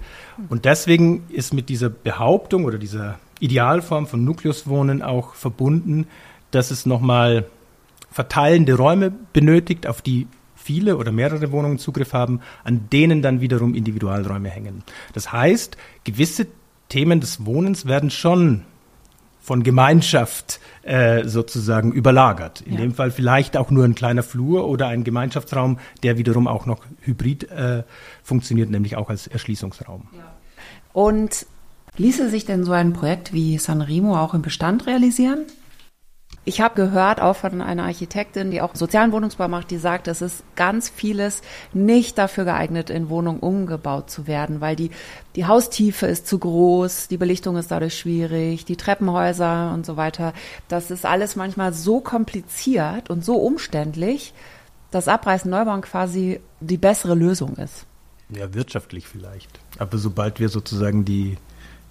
Und 0.49 0.65
deswegen 0.65 1.25
ist 1.29 1.53
mit 1.53 1.69
dieser 1.69 1.91
Behauptung 1.91 2.65
oder 2.65 2.79
dieser 2.79 3.19
Idealform 3.41 4.07
von 4.07 4.25
Nukleuswohnen 4.25 5.03
auch 5.03 5.35
verbunden, 5.35 6.07
dass 6.51 6.71
es 6.71 6.87
nochmal 6.87 7.47
verteilende 8.12 8.75
Räume 8.75 9.12
benötigt, 9.33 9.87
auf 9.87 10.03
die 10.03 10.27
viele 10.55 10.96
oder 10.96 11.12
mehrere 11.12 11.51
Wohnungen 11.51 11.79
Zugriff 11.79 12.12
haben, 12.12 12.40
an 12.64 12.88
denen 12.92 13.22
dann 13.22 13.40
wiederum 13.40 13.75
Individualräume 13.75 14.48
hängen. 14.48 14.85
Das 15.12 15.33
heißt, 15.33 15.77
gewisse 16.05 16.46
Themen 16.88 17.20
des 17.20 17.44
Wohnens 17.44 17.87
werden 17.87 18.11
schon 18.11 18.62
von 19.40 19.64
Gemeinschaft 19.64 20.61
äh, 20.83 21.25
sozusagen 21.27 21.90
überlagert. 21.92 22.61
In 22.61 22.75
ja. 22.75 22.81
dem 22.81 22.94
Fall 22.94 23.11
vielleicht 23.11 23.57
auch 23.57 23.70
nur 23.70 23.85
ein 23.85 23.96
kleiner 23.96 24.22
Flur 24.22 24.68
oder 24.68 24.87
ein 24.87 25.03
Gemeinschaftsraum, 25.03 25.79
der 26.05 26.16
wiederum 26.16 26.46
auch 26.46 26.64
noch 26.64 26.85
hybrid 27.01 27.51
äh, 27.51 27.83
funktioniert, 28.22 28.70
nämlich 28.70 28.96
auch 28.96 29.11
als 29.11 29.27
Erschließungsraum. 29.27 30.07
Ja. 30.12 30.33
Und 30.92 31.46
ließe 31.96 32.29
sich 32.31 32.44
denn 32.44 32.62
so 32.62 32.70
ein 32.70 32.92
Projekt 32.92 33.33
wie 33.33 33.59
Sanremo 33.59 34.16
auch 34.16 34.33
im 34.33 34.42
Bestand 34.42 34.87
realisieren? 34.87 35.46
Ich 36.45 36.61
habe 36.61 36.75
gehört 36.75 37.21
auch 37.21 37.37
von 37.37 37.61
einer 37.61 37.85
Architektin, 37.85 38.51
die 38.51 38.61
auch 38.61 38.75
sozialen 38.75 39.13
Wohnungsbau 39.13 39.47
macht, 39.47 39.71
die 39.71 39.77
sagt, 39.77 40.09
es 40.09 40.21
ist 40.23 40.43
ganz 40.57 40.89
vieles 40.89 41.41
nicht 41.73 42.19
dafür 42.19 42.45
geeignet, 42.45 42.91
in 42.91 43.09
Wohnungen 43.09 43.39
umgebaut 43.39 44.11
zu 44.11 44.27
werden, 44.27 44.61
weil 44.61 44.75
die, 44.75 44.91
die 45.37 45.47
Haustiefe 45.47 46.07
ist 46.07 46.27
zu 46.27 46.41
groß, 46.41 47.07
die 47.07 47.17
Belichtung 47.17 47.57
ist 47.57 47.71
dadurch 47.71 47.97
schwierig, 47.97 48.65
die 48.65 48.77
Treppenhäuser 48.77 49.73
und 49.73 49.87
so 49.87 49.97
weiter. 49.97 50.33
Das 50.67 50.91
ist 50.91 51.07
alles 51.07 51.37
manchmal 51.37 51.73
so 51.73 52.01
kompliziert 52.01 53.09
und 53.09 53.25
so 53.25 53.37
umständlich, 53.37 54.35
dass 54.91 55.07
Abreißen 55.07 55.49
Neubauen 55.49 55.83
quasi 55.83 56.41
die 56.59 56.77
bessere 56.77 57.15
Lösung 57.15 57.55
ist. 57.55 57.87
Ja, 58.31 58.53
wirtschaftlich 58.53 59.07
vielleicht. 59.07 59.61
Aber 59.79 59.97
sobald 59.97 60.41
wir 60.41 60.49
sozusagen 60.49 61.05
die 61.05 61.37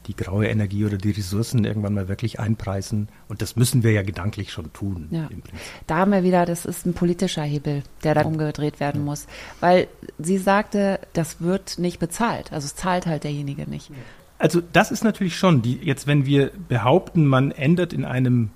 die 0.08 0.16
graue 0.16 0.48
Energie 0.48 0.86
oder 0.86 0.98
die 0.98 1.12
Ressourcen 1.12 1.64
irgendwann 1.64 1.94
mal 1.94 2.08
wirklich 2.08 2.40
einpreisen. 2.40 3.10
Und 3.28 3.42
das 3.42 3.56
müssen 3.56 3.84
wir 3.84 3.92
ja 3.92 4.02
gedanklich 4.02 4.52
schon 4.52 4.74
tun. 4.74 5.08
Ja. 5.12 5.30
Da 5.88 5.98
haben 5.98 6.12
wir 6.12 6.24
wieder, 6.24 6.46
das 6.46 6.66
ist 6.66 6.86
ein 6.86 6.94
politischer 6.94 7.44
Hebel, 7.44 7.84
der 8.04 8.16
da 8.16 8.22
umgedreht 8.24 8.80
werden 8.80 9.06
muss. 9.06 9.28
Weil 9.60 9.88
sie 10.18 10.38
sagte, 10.38 11.00
das 11.14 11.42
wird 11.42 11.78
nicht 11.78 12.00
bezahlt. 12.00 12.52
Also 12.52 12.66
es 12.66 12.76
zahlt 12.76 13.06
halt 13.06 13.24
derjenige 13.24 13.70
nicht. 13.70 13.92
Also 14.40 14.60
das 14.74 14.92
ist 14.92 15.04
natürlich 15.04 15.38
schon, 15.38 15.62
die, 15.62 15.76
jetzt 15.78 16.08
wenn 16.08 16.26
wir 16.26 16.52
behaupten, 16.68 17.28
man 17.28 17.52
ändert 17.52 17.94
in 17.94 18.06
einem 18.06 18.50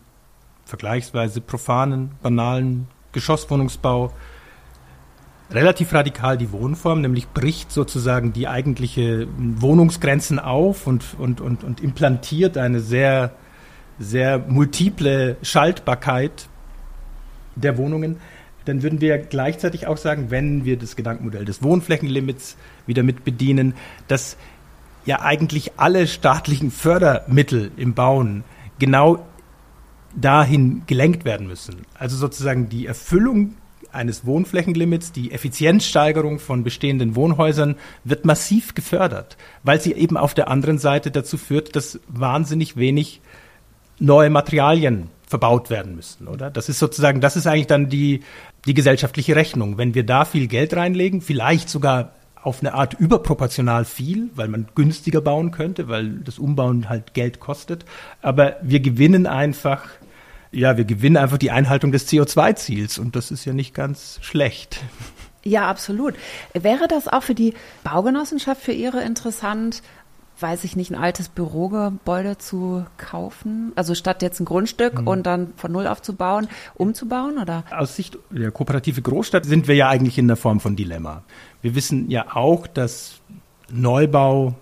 vergleichsweise 0.66 1.42
profanen, 1.42 2.12
banalen 2.24 2.88
Geschosswohnungsbau 3.12 4.12
relativ 5.52 5.94
radikal 5.94 6.38
die 6.38 6.52
Wohnform, 6.52 7.02
nämlich 7.02 7.28
bricht 7.30 7.72
sozusagen 7.72 8.34
die 8.34 8.48
eigentliche 8.48 9.28
Wohnungsgrenzen 9.38 10.40
auf 10.40 10.88
und, 10.88 11.04
und, 11.18 11.42
und, 11.42 11.64
und 11.64 11.82
implantiert 11.82 12.58
eine 12.58 12.80
sehr, 12.80 13.32
sehr 14.00 14.40
multiple 14.40 15.38
Schaltbarkeit 15.42 16.48
der 17.56 17.78
Wohnungen, 17.78 18.18
dann 18.66 18.82
würden 18.82 19.00
wir 19.00 19.20
gleichzeitig 19.20 19.88
auch 19.88 19.98
sagen, 19.98 20.32
wenn 20.32 20.66
wir 20.66 20.78
das 20.78 20.96
Gedankenmodell 20.96 21.46
des 21.46 21.62
Wohnflächenlimits 21.62 22.58
wieder 22.88 23.04
mit 23.04 23.24
bedienen, 23.24 23.76
dass 24.08 24.38
ja 25.06 25.22
eigentlich 25.22 25.74
alle 25.78 26.08
staatlichen 26.08 26.72
Fördermittel 26.72 27.72
im 27.78 27.94
Bauen 27.94 28.44
genau 28.80 29.24
dahin 30.16 30.82
gelenkt 30.88 31.26
werden 31.26 31.48
müssen. 31.48 31.86
Also 31.94 32.18
sozusagen 32.18 32.70
die 32.70 32.88
Erfüllung 32.88 33.56
eines 33.96 34.26
Wohnflächenlimits, 34.26 35.12
die 35.12 35.32
Effizienzsteigerung 35.32 36.40
von 36.40 36.64
bestehenden 36.64 37.16
Wohnhäusern 37.16 37.76
wird 38.04 38.26
massiv 38.26 38.76
gefördert, 38.76 39.38
weil 39.64 39.82
sie 39.82 39.94
eben 39.94 40.18
auf 40.18 40.34
der 40.34 40.50
anderen 40.50 40.78
Seite 40.78 41.12
dazu 41.12 41.38
führt, 41.38 41.76
dass 41.76 42.00
wahnsinnig 42.08 42.78
wenig 42.78 43.22
neue 44.00 44.30
Materialien 44.30 45.10
verbaut 45.28 45.70
werden 45.70 45.96
müssen, 45.96 46.28
oder? 46.28 46.52
Das 46.52 46.70
ist 46.70 46.80
sozusagen, 46.80 47.22
das 47.22 47.36
ist 47.36 47.48
eigentlich 47.48 47.68
dann 47.68 47.90
die, 47.90 48.22
die 48.66 48.74
gesellschaftliche 48.74 49.36
Rechnung. 49.36 49.78
Wenn 49.78 49.96
wir 49.96 50.06
da 50.06 50.26
viel 50.26 50.48
Geld 50.48 50.76
reinlegen, 50.76 51.22
vielleicht 51.22 51.70
sogar 51.70 52.12
auf 52.44 52.60
eine 52.60 52.76
Art 52.76 52.94
überproportional 52.94 53.86
viel, 53.86 54.30
weil 54.36 54.48
man 54.48 54.68
günstiger 54.76 55.20
bauen 55.22 55.50
könnte, 55.50 55.88
weil 55.88 56.20
das 56.20 56.38
Umbauen 56.38 56.90
halt 56.90 57.16
Geld 57.16 57.40
kostet. 57.40 57.86
Aber 58.22 58.58
wir 58.62 58.82
gewinnen 58.82 59.26
einfach 59.26 59.90
ja, 60.56 60.78
wir 60.78 60.86
gewinnen 60.86 61.18
einfach 61.18 61.38
die 61.38 61.52
Einhaltung 61.52 61.92
des 61.92 62.08
CO2-Ziels 62.08 62.98
und 62.98 63.16
das 63.16 63.30
ist 63.30 63.46
ja 63.46 63.54
nicht 63.54 63.74
ganz 63.74 64.20
schlecht. 64.22 64.82
Ja, 65.44 65.68
absolut. 65.68 66.16
Wäre 66.54 66.88
das 66.88 67.08
auch 67.08 67.22
für 67.22 67.36
die 67.36 67.54
Baugenossenschaft 67.84 68.62
für 68.62 68.72
Ihre 68.72 69.04
interessant, 69.04 69.84
weiß 70.40 70.64
ich 70.64 70.76
nicht, 70.76 70.92
ein 70.92 70.96
altes 70.96 71.30
Bürogebäude 71.30 72.38
zu 72.38 72.86
kaufen? 72.98 73.74
Also 73.76 73.94
statt 73.94 74.22
jetzt 74.22 74.40
ein 74.40 74.46
Grundstück 74.46 75.02
mhm. 75.02 75.08
und 75.08 75.24
dann 75.24 75.54
von 75.58 75.72
Null 75.72 75.88
aufzubauen, 75.88 76.48
umzubauen, 76.74 77.38
oder? 77.38 77.64
Aus 77.70 77.96
Sicht 77.96 78.18
der 78.32 78.52
kooperative 78.52 79.02
Großstadt 79.02 79.46
sind 79.46 79.68
wir 79.68 79.76
ja 79.76 79.90
eigentlich 79.90 80.18
in 80.18 80.28
der 80.28 80.38
Form 80.38 80.60
von 80.60 80.76
Dilemma. 80.76 81.24
Wir 81.62 81.76
wissen 81.76 82.10
ja 82.10 82.36
auch, 82.36 82.66
dass 82.66 83.20
Neubau 83.72 84.56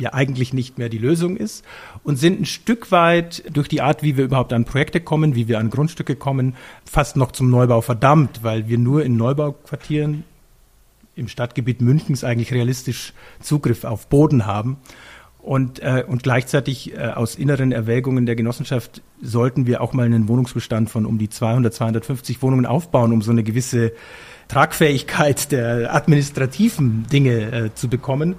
ja 0.00 0.14
eigentlich 0.14 0.52
nicht 0.52 0.78
mehr 0.78 0.88
die 0.88 0.98
Lösung 0.98 1.36
ist 1.36 1.64
und 2.02 2.16
sind 2.16 2.40
ein 2.40 2.46
Stück 2.46 2.90
weit 2.90 3.44
durch 3.52 3.68
die 3.68 3.80
Art, 3.80 4.02
wie 4.02 4.16
wir 4.16 4.24
überhaupt 4.24 4.52
an 4.52 4.64
Projekte 4.64 5.00
kommen, 5.00 5.34
wie 5.34 5.48
wir 5.48 5.58
an 5.58 5.70
Grundstücke 5.70 6.16
kommen, 6.16 6.56
fast 6.84 7.16
noch 7.16 7.32
zum 7.32 7.50
Neubau 7.50 7.80
verdammt, 7.80 8.42
weil 8.42 8.68
wir 8.68 8.78
nur 8.78 9.04
in 9.04 9.16
Neubauquartieren 9.16 10.24
im 11.16 11.28
Stadtgebiet 11.28 11.80
Münchens 11.80 12.24
eigentlich 12.24 12.52
realistisch 12.52 13.12
Zugriff 13.40 13.84
auf 13.84 14.08
Boden 14.08 14.46
haben. 14.46 14.78
Und, 15.42 15.80
äh, 15.80 16.04
und 16.06 16.22
gleichzeitig 16.22 16.94
äh, 16.94 16.98
aus 16.98 17.34
inneren 17.34 17.72
Erwägungen 17.72 18.26
der 18.26 18.36
Genossenschaft 18.36 19.00
sollten 19.22 19.66
wir 19.66 19.80
auch 19.80 19.94
mal 19.94 20.04
einen 20.04 20.28
Wohnungsbestand 20.28 20.90
von 20.90 21.06
um 21.06 21.16
die 21.16 21.30
200, 21.30 21.72
250 21.72 22.42
Wohnungen 22.42 22.66
aufbauen, 22.66 23.10
um 23.12 23.22
so 23.22 23.30
eine 23.30 23.42
gewisse 23.42 23.92
Tragfähigkeit 24.48 25.50
der 25.50 25.94
administrativen 25.94 27.06
Dinge 27.10 27.52
äh, 27.52 27.74
zu 27.74 27.88
bekommen. 27.88 28.34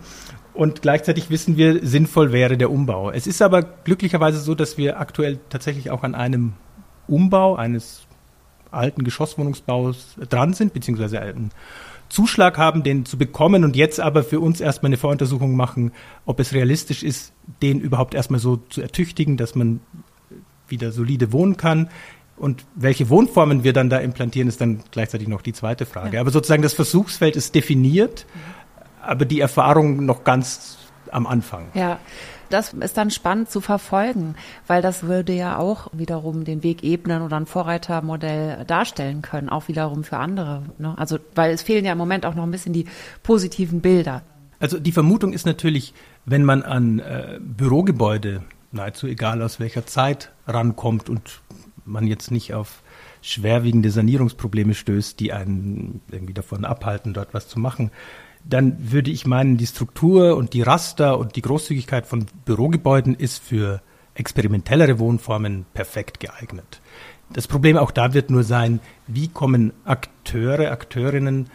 Und 0.62 0.84
gleichzeitig 0.84 1.32
wissen 1.32 1.58
wir, 1.58 1.84
sinnvoll 1.84 2.32
wäre 2.32 2.56
der 2.56 2.70
Umbau. 2.70 3.10
Es 3.10 3.26
ist 3.26 3.42
aber 3.42 3.64
glücklicherweise 3.64 4.40
so, 4.40 4.54
dass 4.54 4.78
wir 4.78 5.00
aktuell 5.00 5.40
tatsächlich 5.50 5.90
auch 5.90 6.04
an 6.04 6.14
einem 6.14 6.54
Umbau 7.08 7.56
eines 7.56 8.04
alten 8.70 9.04
Geschosswohnungsbaus 9.04 10.18
dran 10.30 10.54
sind, 10.54 10.72
beziehungsweise 10.76 11.20
einen 11.20 11.50
Zuschlag 12.10 12.60
haben, 12.60 12.84
den 12.84 13.08
zu 13.08 13.18
bekommen 13.18 13.64
und 13.64 13.76
jetzt 13.76 14.00
aber 14.00 14.24
für 14.24 14.40
uns 14.40 14.62
erstmal 14.62 14.90
eine 14.90 14.98
Voruntersuchung 14.98 15.56
machen, 15.56 15.94
ob 16.28 16.40
es 16.40 16.54
realistisch 16.54 17.02
ist, 17.02 17.34
den 17.64 17.80
überhaupt 17.80 18.14
erstmal 18.14 18.40
so 18.40 18.58
zu 18.58 18.84
ertüchtigen, 18.84 19.38
dass 19.38 19.56
man 19.56 19.80
wieder 20.68 20.92
solide 20.92 21.32
wohnen 21.32 21.58
kann. 21.58 21.90
Und 22.38 22.66
welche 22.76 23.10
Wohnformen 23.10 23.64
wir 23.64 23.74
dann 23.74 23.90
da 23.90 23.98
implantieren, 23.98 24.48
ist 24.48 24.62
dann 24.62 24.82
gleichzeitig 24.92 25.28
noch 25.28 25.42
die 25.42 25.54
zweite 25.54 25.88
Frage. 25.88 26.18
Ja. 26.18 26.22
Aber 26.22 26.30
sozusagen 26.30 26.62
das 26.62 26.74
Versuchsfeld 26.74 27.36
ist 27.36 27.56
definiert. 27.56 28.28
Mhm 28.36 28.61
aber 29.02 29.26
die 29.26 29.40
Erfahrung 29.40 30.06
noch 30.06 30.24
ganz 30.24 30.78
am 31.12 31.28
Anfang. 31.28 31.68
Ja. 31.74 32.00
Das 32.50 32.74
ist 32.74 32.98
dann 32.98 33.12
spannend 33.12 33.50
zu 33.50 33.62
verfolgen, 33.62 34.36
weil 34.68 34.82
das 34.82 35.04
würde 35.04 35.32
ja 35.32 35.58
auch 35.58 35.88
wiederum 35.94 36.44
den 36.44 36.64
Weg 36.64 36.84
ebnen 36.84 37.22
oder 37.22 37.38
ein 37.38 37.46
Vorreitermodell 37.46 38.66
darstellen 38.66 39.22
können, 39.22 39.48
auch 39.48 39.70
wiederum 39.70 40.04
für 40.04 40.18
andere. 40.18 40.64
Ne? 40.78 40.94
Also, 40.98 41.18
weil 41.34 41.54
es 41.54 41.62
fehlen 41.62 41.86
ja 41.86 41.94
im 41.94 41.98
Moment 41.98 42.26
auch 42.26 42.36
noch 42.36 42.44
ein 42.44 42.52
bisschen 42.52 42.74
die 42.74 42.88
positiven 43.24 43.80
Bilder. 43.80 44.22
Also 44.60 44.80
die 44.80 44.92
Vermutung 44.92 45.32
ist 45.32 45.46
natürlich, 45.46 45.94
wenn 46.26 46.44
man 46.44 46.62
an 46.62 47.00
äh, 47.00 47.40
Bürogebäude, 47.40 48.44
nahezu 48.74 49.08
egal 49.08 49.42
aus 49.42 49.62
welcher 49.62 49.86
Zeit, 49.86 50.32
rankommt 50.46 51.10
und 51.10 51.42
man 51.86 52.06
jetzt 52.06 52.32
nicht 52.32 52.54
auf 52.54 52.84
schwerwiegende 53.22 53.92
Sanierungsprobleme 53.92 54.74
stößt, 54.74 55.20
die 55.20 55.32
einen 55.32 56.02
irgendwie 56.12 56.34
davon 56.34 56.66
abhalten, 56.66 57.14
dort 57.14 57.34
was 57.34 57.48
zu 57.48 57.60
machen, 57.60 57.92
dann 58.44 58.92
würde 58.92 59.12
ich 59.12 59.26
meinen, 59.26 59.58
die 59.58 59.68
Struktur 59.68 60.36
und 60.36 60.54
die 60.54 60.62
Raster 60.62 61.18
und 61.18 61.36
die 61.36 61.42
Großzügigkeit 61.42 62.06
von 62.06 62.26
Bürogebäuden 62.46 63.16
ist 63.16 63.42
für 63.42 63.82
experimentellere 64.16 65.00
Wohnformen 65.00 65.66
perfekt 65.74 66.20
geeignet. 66.20 66.82
Das 67.34 67.48
Problem 67.48 67.78
auch 67.78 67.92
da 67.92 68.14
wird 68.14 68.30
nur 68.30 68.44
sein, 68.44 68.82
wie 69.08 69.30
kommen 69.30 69.72
Akteure, 69.86 70.72
Akteurinnen, 70.72 71.50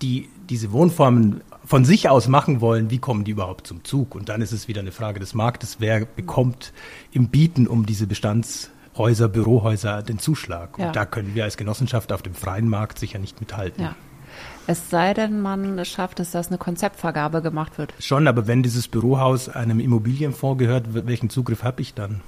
die 0.00 0.28
diese 0.48 0.72
Wohnformen 0.72 1.42
von 1.64 1.84
sich 1.84 2.08
aus 2.08 2.28
machen 2.28 2.60
wollen, 2.60 2.90
wie 2.90 2.98
kommen 2.98 3.24
die 3.24 3.30
überhaupt 3.30 3.66
zum 3.66 3.84
Zug? 3.84 4.14
Und 4.14 4.28
dann 4.28 4.42
ist 4.42 4.52
es 4.52 4.68
wieder 4.68 4.80
eine 4.80 4.90
Frage 4.90 5.20
des 5.20 5.34
Marktes, 5.34 5.76
wer 5.78 6.04
bekommt 6.04 6.72
im 7.12 7.28
Bieten 7.28 7.66
um 7.66 7.86
diese 7.86 8.06
Bestandshäuser, 8.06 9.28
Bürohäuser 9.28 10.02
den 10.02 10.18
Zuschlag? 10.18 10.78
Ja. 10.78 10.88
Und 10.88 10.96
da 10.96 11.04
können 11.04 11.34
wir 11.34 11.44
als 11.44 11.56
Genossenschaft 11.56 12.12
auf 12.12 12.22
dem 12.22 12.34
freien 12.34 12.68
Markt 12.68 12.98
sicher 12.98 13.18
nicht 13.18 13.40
mithalten. 13.40 13.84
Ja. 13.84 13.94
Es 14.66 14.90
sei 14.90 15.12
denn, 15.14 15.40
man 15.40 15.84
schafft 15.84 16.20
es, 16.20 16.30
dass 16.30 16.48
eine 16.48 16.58
Konzeptvergabe 16.58 17.42
gemacht 17.42 17.78
wird. 17.78 17.92
Schon, 17.98 18.28
aber 18.28 18.46
wenn 18.46 18.62
dieses 18.62 18.88
Bürohaus 18.88 19.48
einem 19.48 19.80
Immobilienfonds 19.80 20.58
gehört, 20.58 21.06
welchen 21.06 21.30
Zugriff 21.30 21.64
habe 21.64 21.82
ich 21.82 21.94
dann? 21.94 22.20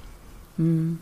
Hm. 0.57 0.99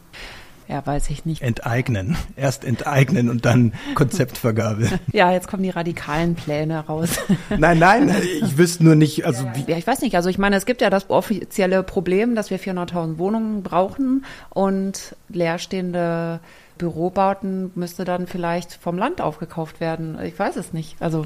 Ja, 0.68 0.86
weiß 0.86 1.10
ich 1.10 1.26
nicht. 1.26 1.42
Enteignen. 1.42 2.16
Erst 2.36 2.64
enteignen 2.64 3.30
und 3.30 3.46
dann 3.46 3.74
Konzeptvergabe. 3.96 4.88
Ja, 5.12 5.32
jetzt 5.32 5.48
kommen 5.48 5.64
die 5.64 5.70
radikalen 5.70 6.36
Pläne 6.36 6.80
raus. 6.80 7.20
Nein, 7.58 7.80
nein, 7.80 8.16
ich 8.42 8.58
wüsste 8.58 8.84
nur 8.84 8.96
nicht, 8.96 9.26
also 9.26 9.46
wie. 9.56 9.70
Ja, 9.70 9.78
ich 9.78 9.86
weiß 9.86 10.02
nicht. 10.02 10.16
Also 10.16 10.30
ich 10.30 10.38
meine, 10.38 10.56
es 10.56 10.66
gibt 10.66 10.82
ja 10.82 10.90
das 10.90 11.10
offizielle 11.10 11.84
Problem, 11.84 12.36
dass 12.36 12.50
wir 12.50 12.60
400.000 12.60 13.18
Wohnungen 13.18 13.62
brauchen 13.62 14.26
und 14.50 15.16
leerstehende 15.30 16.40
Bürobauten 16.78 17.72
müsste 17.76 18.06
dann 18.06 18.28
vielleicht 18.28 18.74
vom 18.74 18.98
Land 18.98 19.22
aufgekauft 19.22 19.80
werden. 19.80 20.18
Ich 20.24 20.38
weiß 20.38 20.56
es 20.56 20.74
nicht. 20.74 20.96
Also 21.00 21.26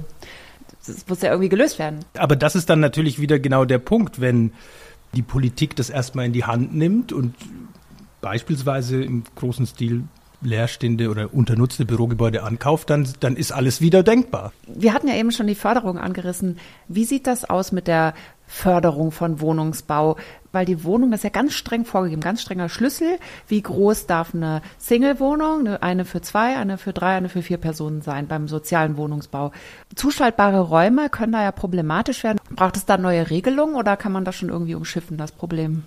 das 0.85 1.07
muss 1.07 1.21
ja 1.21 1.29
irgendwie 1.29 1.49
gelöst 1.49 1.79
werden. 1.79 1.99
Aber 2.17 2.35
das 2.35 2.55
ist 2.55 2.69
dann 2.69 2.79
natürlich 2.79 3.19
wieder 3.19 3.39
genau 3.39 3.65
der 3.65 3.79
Punkt, 3.79 4.21
wenn 4.21 4.53
die 5.15 5.21
Politik 5.21 5.75
das 5.75 5.89
erstmal 5.89 6.25
in 6.25 6.33
die 6.33 6.45
Hand 6.45 6.75
nimmt 6.75 7.13
und 7.13 7.35
beispielsweise 8.21 9.03
im 9.03 9.23
großen 9.35 9.65
Stil 9.65 10.03
leerstehende 10.41 11.09
oder 11.09 11.33
unternutzte 11.33 11.85
Bürogebäude 11.85 12.43
ankauft, 12.43 12.89
dann, 12.89 13.07
dann 13.19 13.35
ist 13.35 13.51
alles 13.51 13.81
wieder 13.81 14.03
denkbar. 14.03 14.53
Wir 14.67 14.93
hatten 14.93 15.07
ja 15.07 15.15
eben 15.15 15.31
schon 15.31 15.47
die 15.47 15.55
Förderung 15.55 15.97
angerissen. 15.97 16.59
Wie 16.87 17.05
sieht 17.05 17.25
das 17.25 17.45
aus 17.45 17.71
mit 17.71 17.87
der 17.87 18.13
Förderung 18.45 19.11
von 19.11 19.41
Wohnungsbau, 19.41 20.17
weil 20.57 20.65
die 20.65 20.83
Wohnung 20.83 21.11
das 21.11 21.19
ist 21.19 21.23
ja 21.23 21.29
ganz 21.29 21.53
streng 21.53 21.85
vorgegeben, 21.85 22.19
ganz 22.19 22.41
strenger 22.41 22.67
Schlüssel. 22.67 23.19
Wie 23.47 23.61
groß 23.61 24.07
darf 24.07 24.33
eine 24.33 24.63
Single-Wohnung, 24.79 25.67
eine 25.67 26.03
für 26.03 26.19
zwei, 26.21 26.57
eine 26.57 26.79
für 26.79 26.93
drei, 26.93 27.15
eine 27.15 27.29
für 27.29 27.43
vier 27.43 27.57
Personen 27.57 28.01
sein 28.01 28.25
beim 28.25 28.47
sozialen 28.47 28.97
Wohnungsbau? 28.97 29.51
Zuschaltbare 29.93 30.61
Räume 30.61 31.09
können 31.11 31.33
da 31.33 31.43
ja 31.43 31.51
problematisch 31.51 32.23
werden. 32.23 32.39
Braucht 32.49 32.75
es 32.75 32.85
da 32.85 32.97
neue 32.97 33.29
Regelungen 33.29 33.75
oder 33.75 33.97
kann 33.97 34.11
man 34.11 34.25
das 34.25 34.35
schon 34.35 34.49
irgendwie 34.49 34.73
umschiffen, 34.73 35.15
das 35.15 35.31
Problem? 35.31 35.83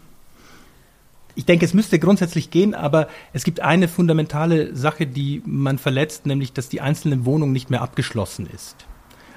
Ich 1.34 1.46
denke, 1.46 1.64
es 1.64 1.74
müsste 1.74 1.98
grundsätzlich 1.98 2.52
gehen, 2.52 2.76
aber 2.76 3.08
es 3.32 3.42
gibt 3.42 3.58
eine 3.58 3.88
fundamentale 3.88 4.76
Sache, 4.76 5.08
die 5.08 5.42
man 5.44 5.78
verletzt, 5.78 6.26
nämlich, 6.26 6.52
dass 6.52 6.68
die 6.68 6.80
einzelne 6.80 7.24
Wohnung 7.24 7.50
nicht 7.50 7.70
mehr 7.70 7.82
abgeschlossen 7.82 8.48
ist. 8.54 8.86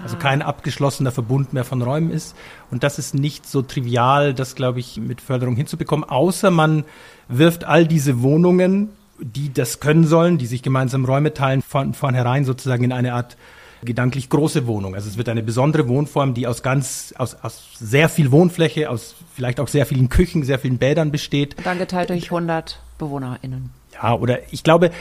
Also 0.03 0.17
kein 0.17 0.41
abgeschlossener 0.41 1.11
Verbund 1.11 1.53
mehr 1.53 1.63
von 1.63 1.81
Räumen 1.81 2.11
ist. 2.11 2.35
Und 2.69 2.83
das 2.83 2.99
ist 2.99 3.15
nicht 3.15 3.47
so 3.47 3.61
trivial, 3.61 4.33
das, 4.33 4.55
glaube 4.55 4.79
ich, 4.79 4.97
mit 4.97 5.21
Förderung 5.21 5.55
hinzubekommen, 5.55 6.07
außer 6.07 6.51
man 6.51 6.83
wirft 7.29 7.63
all 7.63 7.87
diese 7.87 8.21
Wohnungen, 8.21 8.89
die 9.19 9.53
das 9.53 9.79
können 9.79 10.05
sollen, 10.05 10.37
die 10.37 10.45
sich 10.45 10.61
gemeinsam 10.61 11.05
Räume 11.05 11.33
teilen, 11.33 11.61
von 11.61 11.93
vornherein 11.93 12.43
sozusagen 12.43 12.83
in 12.83 12.91
eine 12.91 13.13
Art 13.13 13.37
gedanklich 13.85 14.29
große 14.29 14.67
Wohnung. 14.67 14.95
Also 14.95 15.09
es 15.09 15.17
wird 15.17 15.29
eine 15.29 15.43
besondere 15.43 15.87
Wohnform, 15.87 16.33
die 16.33 16.47
aus 16.47 16.63
ganz, 16.63 17.13
aus, 17.17 17.35
aus 17.41 17.69
sehr 17.79 18.09
viel 18.09 18.31
Wohnfläche, 18.31 18.89
aus 18.89 19.15
vielleicht 19.33 19.59
auch 19.59 19.67
sehr 19.67 19.85
vielen 19.85 20.09
Küchen, 20.09 20.43
sehr 20.43 20.59
vielen 20.59 20.77
Bädern 20.77 21.11
besteht. 21.11 21.55
Dann 21.63 21.79
geteilt 21.79 22.09
durch 22.09 22.25
100 22.25 22.79
BewohnerInnen. 22.97 23.71
Ja, 23.93 24.15
oder 24.15 24.39
ich 24.51 24.63
glaube, 24.63 24.91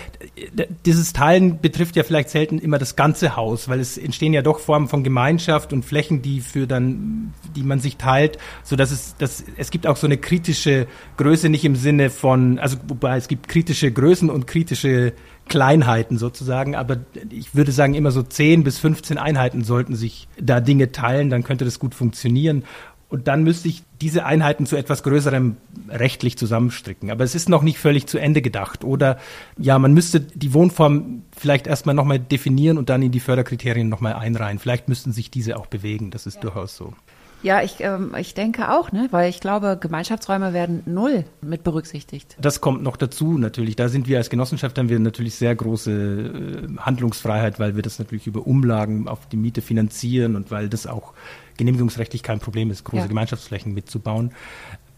dieses 0.85 1.13
Teilen 1.13 1.61
betrifft 1.61 1.97
ja 1.97 2.03
vielleicht 2.03 2.31
selten 2.31 2.59
immer 2.59 2.79
das 2.79 2.97
ganze 2.97 3.37
Haus, 3.37 3.69
weil 3.69 3.81
es 3.81 3.97
entstehen 3.97 4.33
ja 4.33 4.43
doch 4.43 4.59
Formen 4.59 4.89
von 4.89 5.03
Gemeinschaft 5.03 5.73
und 5.73 5.85
Flächen, 5.85 6.23
die 6.23 6.41
für 6.41 6.67
dann, 6.67 7.33
die 7.57 7.63
man 7.63 7.81
sich 7.81 7.97
teilt, 7.97 8.39
so 8.63 8.77
dass 8.77 8.91
es, 8.91 9.17
dass 9.17 9.45
es 9.57 9.71
gibt 9.71 9.87
auch 9.87 9.97
so 9.97 10.07
eine 10.07 10.19
kritische 10.19 10.87
Größe 11.17 11.49
nicht 11.49 11.65
im 11.65 11.77
Sinne 11.77 12.11
von, 12.11 12.59
also 12.59 12.77
wobei 12.87 13.17
es 13.17 13.29
gibt 13.29 13.49
kritische 13.49 13.91
Größen 13.91 14.31
und 14.31 14.47
kritische 14.47 15.13
Kleinheiten 15.49 16.19
sozusagen, 16.19 16.77
aber 16.77 16.99
ich 17.31 17.55
würde 17.55 17.73
sagen, 17.73 17.95
immer 17.95 18.11
so 18.11 18.23
10 18.23 18.63
bis 18.63 18.79
15 18.79 19.19
Einheiten 19.19 19.65
sollten 19.65 19.97
sich 19.97 20.29
da 20.41 20.61
Dinge 20.61 20.93
teilen, 20.93 21.31
dann 21.31 21.43
könnte 21.43 21.65
das 21.65 21.79
gut 21.79 21.95
funktionieren. 21.95 22.65
Und 23.13 23.29
dann 23.29 23.45
müsste 23.45 23.69
ich 23.69 23.83
diese 24.01 24.25
Einheiten 24.25 24.65
zu 24.65 24.75
etwas 24.75 25.03
Größerem 25.03 25.59
rechtlich 25.91 26.39
zusammenstricken. 26.39 27.11
Aber 27.11 27.25
es 27.25 27.35
ist 27.35 27.47
noch 27.47 27.61
nicht 27.61 27.79
völlig 27.79 28.07
zu 28.07 28.17
Ende 28.17 28.41
gedacht. 28.41 28.85
Oder 28.85 29.19
ja, 29.59 29.79
man 29.79 29.93
müsste 29.93 30.21
die 30.21 30.55
Wohnform 30.55 31.21
vielleicht 31.37 31.67
erstmal 31.67 31.95
nochmal 31.95 32.19
definieren 32.19 32.79
und 32.79 32.89
dann 32.89 33.03
in 33.03 33.13
die 33.13 33.21
Förderkriterien 33.21 33.91
nochmal 33.91 34.15
einreihen. 34.15 34.59
Vielleicht 34.59 34.89
müssten 34.89 35.13
sich 35.13 35.31
diese 35.31 35.59
auch 35.59 35.67
bewegen. 35.67 36.11
Das 36.11 36.27
ist 36.27 36.37
ja. 36.37 36.41
durchaus 36.41 36.75
so. 36.75 36.95
Ja, 37.43 37.61
ich, 37.61 37.81
ähm, 37.81 38.15
ich 38.17 38.33
denke 38.33 38.71
auch, 38.71 38.93
ne? 38.93 39.09
weil 39.11 39.29
ich 39.29 39.41
glaube, 39.41 39.77
Gemeinschaftsräume 39.79 40.55
werden 40.55 40.83
null 40.87 41.25
mit 41.43 41.65
berücksichtigt. 41.65 42.37
Das 42.41 42.63
kommt 42.63 42.83
noch 42.83 42.97
dazu 42.97 43.37
natürlich. 43.37 43.77
Da 43.77 43.91
sind 43.91 44.09
wir 44.09 44.19
als 44.19 44.31
Genossenschaft 44.31 44.79
haben 44.79 44.89
wir 44.89 44.99
natürlich 45.01 45.35
sehr 45.35 45.55
große 45.55 45.91
äh, 45.93 46.79
Handlungsfreiheit, 46.79 47.59
weil 47.61 47.75
wir 47.77 47.83
das 47.83 47.99
natürlich 47.99 48.27
über 48.27 48.47
Umlagen 48.47 49.07
auf 49.07 49.29
die 49.29 49.37
Miete 49.37 49.61
finanzieren 49.61 50.37
und 50.37 50.51
weil 50.51 50.71
das 50.71 50.87
auch 50.87 51.13
genehmigungsrechtlich 51.57 52.23
kein 52.23 52.41
Problem 52.41 52.71
ist, 52.71 52.85
große 52.85 53.03
ja. 53.03 53.07
Gemeinschaftsflächen 53.07 53.75
mitzubauen. 53.75 54.33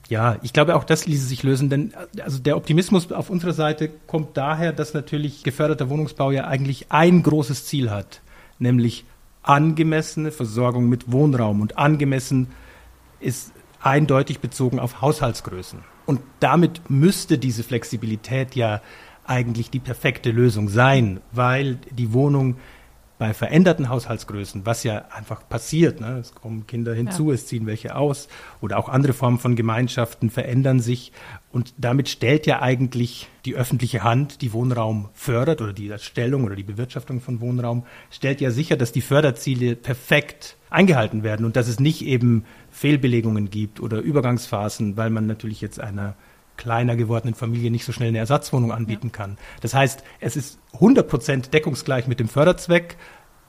Ja, 0.08 0.36
ich 0.42 0.52
glaube, 0.52 0.76
auch 0.76 0.84
das 0.84 1.06
ließe 1.06 1.24
sich 1.24 1.42
lösen, 1.42 1.70
denn 1.70 1.94
also 2.22 2.38
der 2.38 2.56
Optimismus 2.56 3.10
auf 3.10 3.30
unserer 3.30 3.54
Seite 3.54 3.90
kommt 4.06 4.36
daher, 4.36 4.72
dass 4.72 4.92
natürlich 4.92 5.44
geförderter 5.44 5.88
Wohnungsbau 5.88 6.30
ja 6.30 6.46
eigentlich 6.46 6.86
ein 6.90 7.22
großes 7.22 7.64
Ziel 7.66 7.90
hat, 7.90 8.20
nämlich 8.58 9.04
angemessene 9.42 10.30
Versorgung 10.30 10.88
mit 10.88 11.10
Wohnraum. 11.10 11.60
Und 11.60 11.78
angemessen 11.78 12.48
ist 13.20 13.52
eindeutig 13.80 14.40
bezogen 14.40 14.78
auf 14.78 15.00
Haushaltsgrößen. 15.00 15.80
Und 16.06 16.20
damit 16.40 16.90
müsste 16.90 17.38
diese 17.38 17.62
Flexibilität 17.62 18.56
ja 18.56 18.82
eigentlich 19.26 19.70
die 19.70 19.80
perfekte 19.80 20.30
Lösung 20.30 20.68
sein, 20.68 21.20
weil 21.32 21.76
die 21.90 22.12
Wohnung 22.12 22.56
bei 23.16 23.32
veränderten 23.32 23.88
Haushaltsgrößen, 23.88 24.66
was 24.66 24.82
ja 24.82 25.04
einfach 25.14 25.48
passiert, 25.48 26.00
ne? 26.00 26.18
es 26.18 26.34
kommen 26.34 26.66
Kinder 26.66 26.92
hinzu, 26.94 27.28
ja. 27.28 27.34
es 27.34 27.46
ziehen 27.46 27.66
welche 27.66 27.94
aus 27.94 28.28
oder 28.60 28.76
auch 28.76 28.88
andere 28.88 29.12
Formen 29.12 29.38
von 29.38 29.54
Gemeinschaften 29.54 30.30
verändern 30.30 30.80
sich 30.80 31.12
und 31.52 31.74
damit 31.78 32.08
stellt 32.08 32.46
ja 32.46 32.60
eigentlich 32.60 33.28
die 33.44 33.54
öffentliche 33.54 34.02
Hand, 34.02 34.42
die 34.42 34.52
Wohnraum 34.52 35.10
fördert 35.14 35.62
oder 35.62 35.72
die 35.72 35.88
Erstellung 35.88 36.44
oder 36.44 36.56
die 36.56 36.64
Bewirtschaftung 36.64 37.20
von 37.20 37.40
Wohnraum, 37.40 37.84
stellt 38.10 38.40
ja 38.40 38.50
sicher, 38.50 38.76
dass 38.76 38.90
die 38.90 39.00
Förderziele 39.00 39.76
perfekt 39.76 40.56
eingehalten 40.70 41.22
werden 41.22 41.46
und 41.46 41.54
dass 41.54 41.68
es 41.68 41.78
nicht 41.78 42.04
eben 42.04 42.44
Fehlbelegungen 42.72 43.48
gibt 43.48 43.78
oder 43.78 44.00
Übergangsphasen, 44.00 44.96
weil 44.96 45.10
man 45.10 45.26
natürlich 45.26 45.60
jetzt 45.60 45.78
einer 45.78 46.16
kleiner 46.56 46.96
gewordenen 46.96 47.34
Familie 47.34 47.70
nicht 47.70 47.84
so 47.84 47.92
schnell 47.92 48.08
eine 48.08 48.18
Ersatzwohnung 48.18 48.72
anbieten 48.72 49.08
ja. 49.08 49.12
kann. 49.12 49.38
Das 49.60 49.74
heißt, 49.74 50.02
es 50.20 50.36
ist 50.36 50.58
100 50.74 51.08
Prozent 51.08 51.54
deckungsgleich 51.54 52.06
mit 52.06 52.20
dem 52.20 52.28
Förderzweck, 52.28 52.96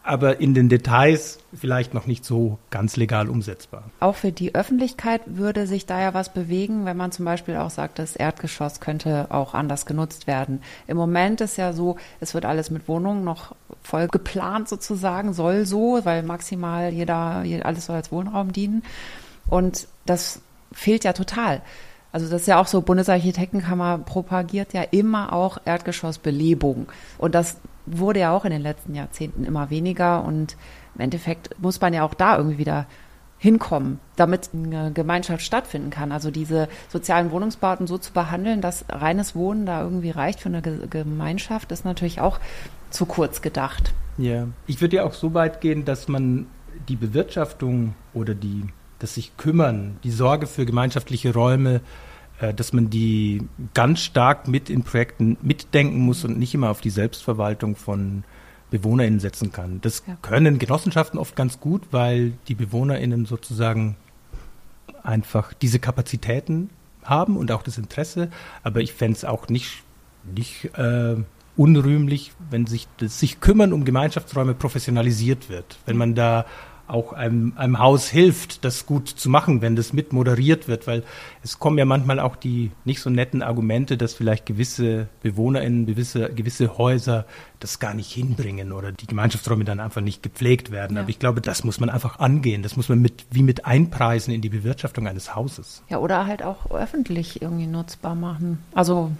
aber 0.05 0.39
in 0.39 0.53
den 0.53 0.69
Details 0.69 1.39
vielleicht 1.53 1.95
noch 1.95 2.05
nicht 2.05 2.23
so 2.23 2.59
ganz 2.69 2.95
legal 2.95 3.27
umsetzbar. 3.27 3.85
Auch 3.99 4.15
für 4.15 4.31
die 4.31 4.53
Öffentlichkeit 4.53 5.21
würde 5.25 5.65
sich 5.65 5.87
da 5.87 5.99
ja 5.99 6.13
was 6.13 6.31
bewegen, 6.31 6.85
wenn 6.85 6.95
man 6.95 7.11
zum 7.11 7.25
Beispiel 7.25 7.57
auch 7.57 7.71
sagt, 7.71 7.97
das 7.97 8.15
Erdgeschoss 8.15 8.79
könnte 8.79 9.27
auch 9.31 9.55
anders 9.55 9.87
genutzt 9.87 10.27
werden. 10.27 10.61
Im 10.85 10.97
Moment 10.97 11.41
ist 11.41 11.57
ja 11.57 11.73
so, 11.73 11.97
es 12.19 12.35
wird 12.35 12.45
alles 12.45 12.69
mit 12.69 12.87
Wohnungen 12.87 13.23
noch 13.23 13.55
voll 13.81 14.07
geplant 14.07 14.69
sozusagen, 14.69 15.33
soll 15.33 15.65
so, 15.65 15.99
weil 16.03 16.21
maximal 16.21 16.93
jeder, 16.93 17.43
alles 17.63 17.87
soll 17.87 17.95
als 17.95 18.11
Wohnraum 18.11 18.53
dienen. 18.53 18.83
Und 19.47 19.87
das 20.05 20.41
fehlt 20.71 21.03
ja 21.03 21.13
total. 21.13 21.61
Also 22.15 22.29
das 22.29 22.43
ist 22.43 22.47
ja 22.47 22.61
auch 22.61 22.67
so, 22.67 22.79
Bundesarchitektenkammer 22.79 23.97
propagiert 23.97 24.71
ja 24.71 24.83
immer 24.83 25.33
auch 25.33 25.57
Erdgeschossbelebung. 25.65 26.87
Und 27.17 27.35
das 27.35 27.57
wurde 27.85 28.21
ja 28.21 28.31
auch 28.31 28.45
in 28.45 28.51
den 28.51 28.61
letzten 28.61 28.95
Jahrzehnten 28.95 29.43
immer 29.43 29.69
weniger. 29.69 30.23
Und 30.23 30.55
im 30.95 31.01
Endeffekt 31.01 31.61
muss 31.61 31.81
man 31.81 31.93
ja 31.93 32.03
auch 32.03 32.13
da 32.13 32.37
irgendwie 32.37 32.57
wieder 32.57 32.85
hinkommen, 33.37 33.99
damit 34.15 34.51
eine 34.53 34.93
Gemeinschaft 34.93 35.43
stattfinden 35.43 35.89
kann. 35.89 36.13
Also 36.13 36.31
diese 36.31 36.69
sozialen 36.87 37.31
Wohnungsbauten 37.31 37.85
so 37.85 37.97
zu 37.97 38.13
behandeln, 38.13 38.61
dass 38.61 38.85
reines 38.87 39.35
Wohnen 39.35 39.65
da 39.65 39.81
irgendwie 39.81 40.11
reicht 40.11 40.39
für 40.39 40.47
eine 40.47 40.61
Gemeinschaft, 40.61 41.73
ist 41.73 41.83
natürlich 41.83 42.21
auch 42.21 42.39
zu 42.91 43.05
kurz 43.05 43.41
gedacht. 43.41 43.93
Ja, 44.17 44.47
ich 44.67 44.79
würde 44.79 44.95
ja 44.95 45.03
auch 45.03 45.15
so 45.15 45.33
weit 45.33 45.59
gehen, 45.59 45.83
dass 45.83 46.07
man 46.07 46.47
die 46.87 46.95
Bewirtschaftung 46.95 47.93
oder 48.13 48.33
die 48.33 48.63
das 49.05 49.13
sich 49.13 49.37
kümmern, 49.37 49.97
die 50.03 50.09
Sorge 50.09 50.47
für 50.47 50.65
gemeinschaftliche 50.65 51.31
Räume, 51.31 51.81
äh, 52.39 52.55
dass 52.55 52.73
man 52.73 52.89
die 52.89 53.47
ganz 53.75 53.99
stark 54.01 54.47
mit 54.47 54.69
in 54.71 54.83
Projekten 54.83 55.37
mitdenken 55.43 55.99
muss 55.99 56.25
und 56.25 56.39
nicht 56.39 56.55
immer 56.55 56.71
auf 56.71 56.81
die 56.81 56.89
Selbstverwaltung 56.89 57.75
von 57.75 58.23
BewohnerInnen 58.71 59.19
setzen 59.19 59.51
kann. 59.51 59.79
Das 59.81 60.01
ja. 60.07 60.17
können 60.23 60.57
Genossenschaften 60.57 61.19
oft 61.19 61.35
ganz 61.35 61.59
gut, 61.59 61.83
weil 61.91 62.33
die 62.47 62.55
BewohnerInnen 62.55 63.27
sozusagen 63.27 63.95
einfach 65.03 65.53
diese 65.53 65.77
Kapazitäten 65.77 66.71
haben 67.03 67.37
und 67.37 67.51
auch 67.51 67.61
das 67.61 67.77
Interesse. 67.77 68.31
Aber 68.63 68.81
ich 68.81 68.91
fände 68.93 69.17
es 69.17 69.23
auch 69.23 69.49
nicht, 69.49 69.83
nicht 70.35 70.71
äh, 70.79 71.15
unrühmlich, 71.55 72.31
wenn 72.49 72.65
sich 72.65 72.87
das 72.97 73.19
sich 73.19 73.39
kümmern 73.39 73.71
um 73.71 73.85
Gemeinschaftsräume 73.85 74.55
professionalisiert 74.55 75.47
wird. 75.47 75.77
Wenn 75.85 75.95
man 75.95 76.15
da 76.15 76.47
auch 76.87 77.13
einem, 77.13 77.53
einem 77.55 77.79
Haus 77.79 78.09
hilft, 78.09 78.63
das 78.63 78.85
gut 78.85 79.07
zu 79.09 79.29
machen, 79.29 79.61
wenn 79.61 79.75
das 79.75 79.93
mit 79.93 80.13
moderiert 80.13 80.67
wird, 80.67 80.87
weil 80.87 81.03
es 81.43 81.59
kommen 81.59 81.77
ja 81.77 81.85
manchmal 81.85 82.19
auch 82.19 82.35
die 82.35 82.71
nicht 82.83 83.01
so 83.01 83.09
netten 83.09 83.41
Argumente, 83.41 83.97
dass 83.97 84.13
vielleicht 84.13 84.45
gewisse 84.45 85.07
BewohnerInnen, 85.23 85.85
gewisse, 85.85 86.29
gewisse 86.33 86.77
Häuser 86.77 87.25
das 87.59 87.79
gar 87.79 87.93
nicht 87.93 88.11
hinbringen 88.11 88.71
oder 88.71 88.91
die 88.91 89.07
Gemeinschaftsräume 89.07 89.63
dann 89.63 89.79
einfach 89.79 90.01
nicht 90.01 90.21
gepflegt 90.21 90.71
werden. 90.71 90.95
Ja. 90.95 91.01
Aber 91.01 91.09
ich 91.09 91.19
glaube, 91.19 91.41
das 91.41 91.63
muss 91.63 91.79
man 91.79 91.89
einfach 91.89 92.19
angehen. 92.19 92.61
Das 92.61 92.75
muss 92.77 92.89
man 92.89 93.01
mit, 93.01 93.25
wie 93.31 93.43
mit 93.43 93.65
einpreisen 93.65 94.33
in 94.33 94.41
die 94.41 94.49
Bewirtschaftung 94.49 95.07
eines 95.07 95.35
Hauses. 95.35 95.83
Ja, 95.89 95.97
oder 95.99 96.27
halt 96.27 96.43
auch 96.43 96.69
öffentlich 96.71 97.41
irgendwie 97.41 97.67
nutzbar 97.67 98.15
machen. 98.15 98.59
Also 98.73 99.11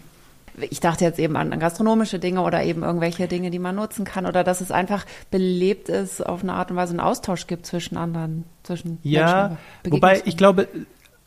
ich 0.69 0.79
dachte 0.79 1.03
jetzt 1.03 1.19
eben 1.19 1.35
an, 1.35 1.57
gastronomische 1.59 2.19
Dinge 2.19 2.41
oder 2.41 2.63
eben 2.63 2.83
irgendwelche 2.83 3.27
Dinge, 3.27 3.51
die 3.51 3.59
man 3.59 3.75
nutzen 3.75 4.05
kann 4.05 4.25
oder 4.25 4.43
dass 4.43 4.61
es 4.61 4.71
einfach 4.71 5.05
belebt 5.31 5.89
ist, 5.89 6.25
auf 6.25 6.43
eine 6.43 6.53
Art 6.53 6.71
und 6.71 6.77
Weise 6.77 6.91
einen 6.91 6.99
Austausch 6.99 7.47
gibt 7.47 7.65
zwischen 7.65 7.97
anderen, 7.97 8.45
zwischen 8.63 8.99
Ja, 9.03 9.57
Menschen, 9.83 9.91
wobei 9.91 10.21
ich 10.25 10.37
glaube, 10.37 10.67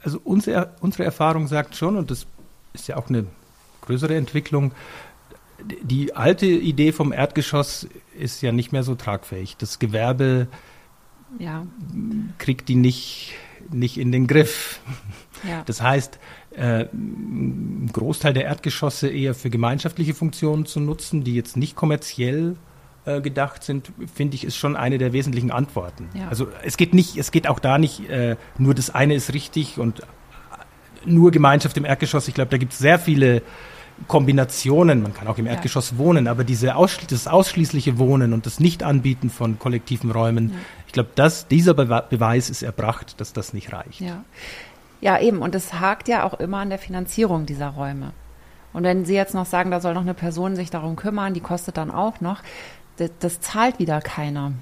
also 0.02 0.20
unsere, 0.22 0.70
unsere 0.80 1.04
Erfahrung 1.04 1.46
sagt 1.48 1.76
schon, 1.76 1.96
und 1.96 2.10
das 2.10 2.26
ist 2.72 2.88
ja 2.88 2.96
auch 2.96 3.08
eine 3.08 3.26
größere 3.82 4.14
Entwicklung, 4.14 4.72
die 5.82 6.14
alte 6.14 6.46
Idee 6.46 6.92
vom 6.92 7.12
Erdgeschoss 7.12 7.88
ist 8.16 8.42
ja 8.42 8.52
nicht 8.52 8.72
mehr 8.72 8.82
so 8.82 8.94
tragfähig. 8.94 9.56
Das 9.56 9.78
Gewerbe 9.78 10.46
ja. 11.38 11.66
kriegt 12.38 12.68
die 12.68 12.76
nicht, 12.76 13.34
nicht 13.70 13.98
in 13.98 14.12
den 14.12 14.26
Griff. 14.26 14.80
Ja. 15.48 15.62
Das 15.66 15.82
heißt, 15.82 16.18
äh, 16.58 16.88
einen 16.92 17.90
Großteil 17.92 18.32
der 18.32 18.44
Erdgeschosse 18.44 19.08
eher 19.08 19.34
für 19.34 19.50
gemeinschaftliche 19.50 20.14
Funktionen 20.14 20.66
zu 20.66 20.80
nutzen, 20.80 21.24
die 21.24 21.34
jetzt 21.34 21.56
nicht 21.56 21.76
kommerziell 21.76 22.56
äh, 23.04 23.20
gedacht 23.20 23.62
sind, 23.64 23.90
finde 24.14 24.34
ich, 24.34 24.44
ist 24.44 24.56
schon 24.56 24.76
eine 24.76 24.98
der 24.98 25.12
wesentlichen 25.12 25.50
Antworten. 25.50 26.08
Ja. 26.14 26.28
Also 26.28 26.48
es 26.64 26.76
geht 26.76 26.94
nicht, 26.94 27.16
es 27.16 27.30
geht 27.30 27.48
auch 27.48 27.58
da 27.58 27.78
nicht, 27.78 28.08
äh, 28.10 28.36
nur 28.58 28.74
das 28.74 28.90
eine 28.94 29.14
ist 29.14 29.32
richtig 29.32 29.78
und 29.78 30.02
nur 31.06 31.30
Gemeinschaft 31.30 31.76
im 31.76 31.84
Erdgeschoss. 31.84 32.28
Ich 32.28 32.34
glaube, 32.34 32.50
da 32.50 32.58
gibt 32.58 32.72
es 32.72 32.78
sehr 32.78 32.98
viele 32.98 33.42
Kombinationen. 34.06 35.02
Man 35.02 35.14
kann 35.14 35.26
auch 35.28 35.38
im 35.38 35.46
Ja. 35.46 35.52
Erdgeschoss 35.52 35.96
wohnen, 35.98 36.28
aber 36.28 36.44
diese 36.44 36.76
ausschli 36.76 37.06
das 37.08 37.26
ausschließliche 37.26 37.98
Wohnen 37.98 38.32
und 38.32 38.46
das 38.46 38.60
Nicht-Anbieten 38.60 39.30
von 39.30 39.58
kollektiven 39.58 40.10
Räumen, 40.10 40.50
Ja. 40.50 40.56
ich 40.86 40.92
glaube, 40.92 41.10
dieser 41.50 41.74
Bewe 41.74 42.04
Beweis 42.08 42.50
ist 42.50 42.62
erbracht, 42.62 43.20
dass 43.20 43.32
das 43.32 43.52
nicht 43.52 43.72
reicht. 43.72 44.00
Ja. 44.00 44.24
Ja, 45.00 45.18
eben. 45.20 45.38
Und 45.42 45.54
es 45.54 45.74
hakt 45.74 46.08
ja 46.08 46.24
auch 46.24 46.34
immer 46.40 46.58
an 46.58 46.70
der 46.70 46.78
Finanzierung 46.78 47.46
dieser 47.46 47.68
Räume. 47.68 48.12
Und 48.72 48.82
wenn 48.84 49.04
Sie 49.04 49.14
jetzt 49.14 49.34
noch 49.34 49.46
sagen, 49.46 49.70
da 49.70 49.80
soll 49.80 49.94
noch 49.94 50.02
eine 50.02 50.14
Person 50.14 50.56
sich 50.56 50.70
darum 50.70 50.96
kümmern, 50.96 51.34
die 51.34 51.40
kostet 51.40 51.76
dann 51.76 51.90
auch 51.90 52.20
noch, 52.20 52.40
das, 52.96 53.10
das 53.20 53.40
zahlt 53.40 53.78
wieder 53.78 54.00
keiner. 54.00 54.52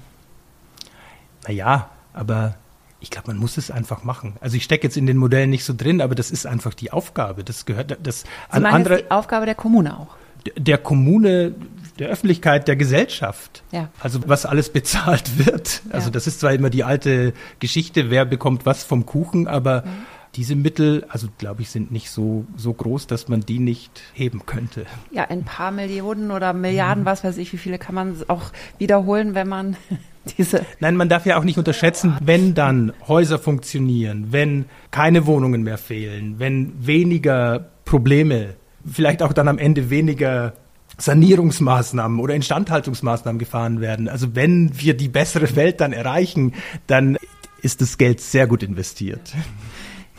Naja, 1.47 1.89
aber 2.13 2.55
ich 2.99 3.09
glaube, 3.11 3.27
man 3.27 3.37
muss 3.37 3.57
es 3.57 3.69
einfach 3.71 4.03
machen. 4.03 4.35
Also 4.41 4.57
ich 4.57 4.63
stecke 4.63 4.83
jetzt 4.87 4.97
in 4.97 5.05
den 5.05 5.17
Modellen 5.17 5.49
nicht 5.49 5.65
so 5.65 5.73
drin, 5.75 6.01
aber 6.01 6.15
das 6.15 6.31
ist 6.31 6.45
einfach 6.47 6.73
die 6.73 6.91
Aufgabe. 6.91 7.43
Das 7.43 7.65
gehört 7.65 7.97
das 8.01 8.21
Sie 8.21 8.27
an 8.49 8.65
andere 8.65 8.97
die 9.03 9.11
Aufgabe 9.11 9.45
der 9.45 9.55
Kommune 9.55 9.97
auch. 9.99 10.15
der 10.57 10.77
Kommune, 10.77 11.53
der 11.99 12.09
Öffentlichkeit, 12.09 12.67
der 12.67 12.75
Gesellschaft. 12.75 13.63
Ja. 13.71 13.89
Also 13.99 14.19
was 14.27 14.45
alles 14.45 14.71
bezahlt 14.71 15.37
wird. 15.45 15.81
Also 15.91 16.07
Ja. 16.07 16.11
das 16.11 16.27
ist 16.27 16.39
zwar 16.39 16.53
immer 16.53 16.69
die 16.69 16.83
alte 16.83 17.33
Geschichte, 17.59 18.09
wer 18.09 18.25
bekommt 18.25 18.65
was 18.65 18.83
vom 18.83 19.05
Kuchen, 19.05 19.47
aber 19.47 19.83
Mhm. 19.85 19.89
Diese 20.37 20.55
Mittel, 20.55 21.03
also 21.09 21.27
glaube 21.39 21.63
ich, 21.63 21.71
sind 21.71 21.91
nicht 21.91 22.11
so, 22.11 22.45
so 22.55 22.71
groß, 22.71 23.07
dass 23.07 23.27
man 23.27 23.41
die 23.41 23.57
nicht 23.57 24.03
heben 24.13 24.45
könnte. 24.45 24.85
Ja, 25.11 25.25
ein 25.25 25.43
paar 25.43 25.71
Millionen 25.71 26.29
oder 26.29 26.53
Milliarden, 26.53 27.05
was 27.05 27.23
weiß 27.23 27.37
ich, 27.37 27.51
wie 27.53 27.57
viele 27.57 27.79
kann 27.79 27.95
man 27.95 28.15
auch 28.27 28.51
wiederholen, 28.77 29.33
wenn 29.33 29.47
man 29.47 29.75
diese. 30.37 30.63
Nein, 30.79 30.95
man 30.95 31.09
darf 31.09 31.25
ja 31.25 31.39
auch 31.39 31.43
nicht 31.43 31.57
unterschätzen, 31.57 32.15
wenn 32.21 32.53
dann 32.53 32.93
Häuser 33.07 33.39
funktionieren, 33.39 34.27
wenn 34.29 34.65
keine 34.91 35.25
Wohnungen 35.25 35.63
mehr 35.63 35.79
fehlen, 35.79 36.35
wenn 36.37 36.85
weniger 36.85 37.71
Probleme, 37.83 38.53
vielleicht 38.85 39.23
auch 39.23 39.33
dann 39.33 39.47
am 39.47 39.57
Ende 39.57 39.89
weniger 39.89 40.53
Sanierungsmaßnahmen 40.99 42.19
oder 42.19 42.35
Instandhaltungsmaßnahmen 42.35 43.39
gefahren 43.39 43.81
werden. 43.81 44.07
Also 44.07 44.35
wenn 44.35 44.79
wir 44.79 44.95
die 44.95 45.09
bessere 45.09 45.55
Welt 45.55 45.81
dann 45.81 45.93
erreichen, 45.93 46.53
dann 46.85 47.17
ist 47.63 47.81
das 47.81 47.97
Geld 47.97 48.21
sehr 48.21 48.45
gut 48.45 48.61
investiert. 48.61 49.33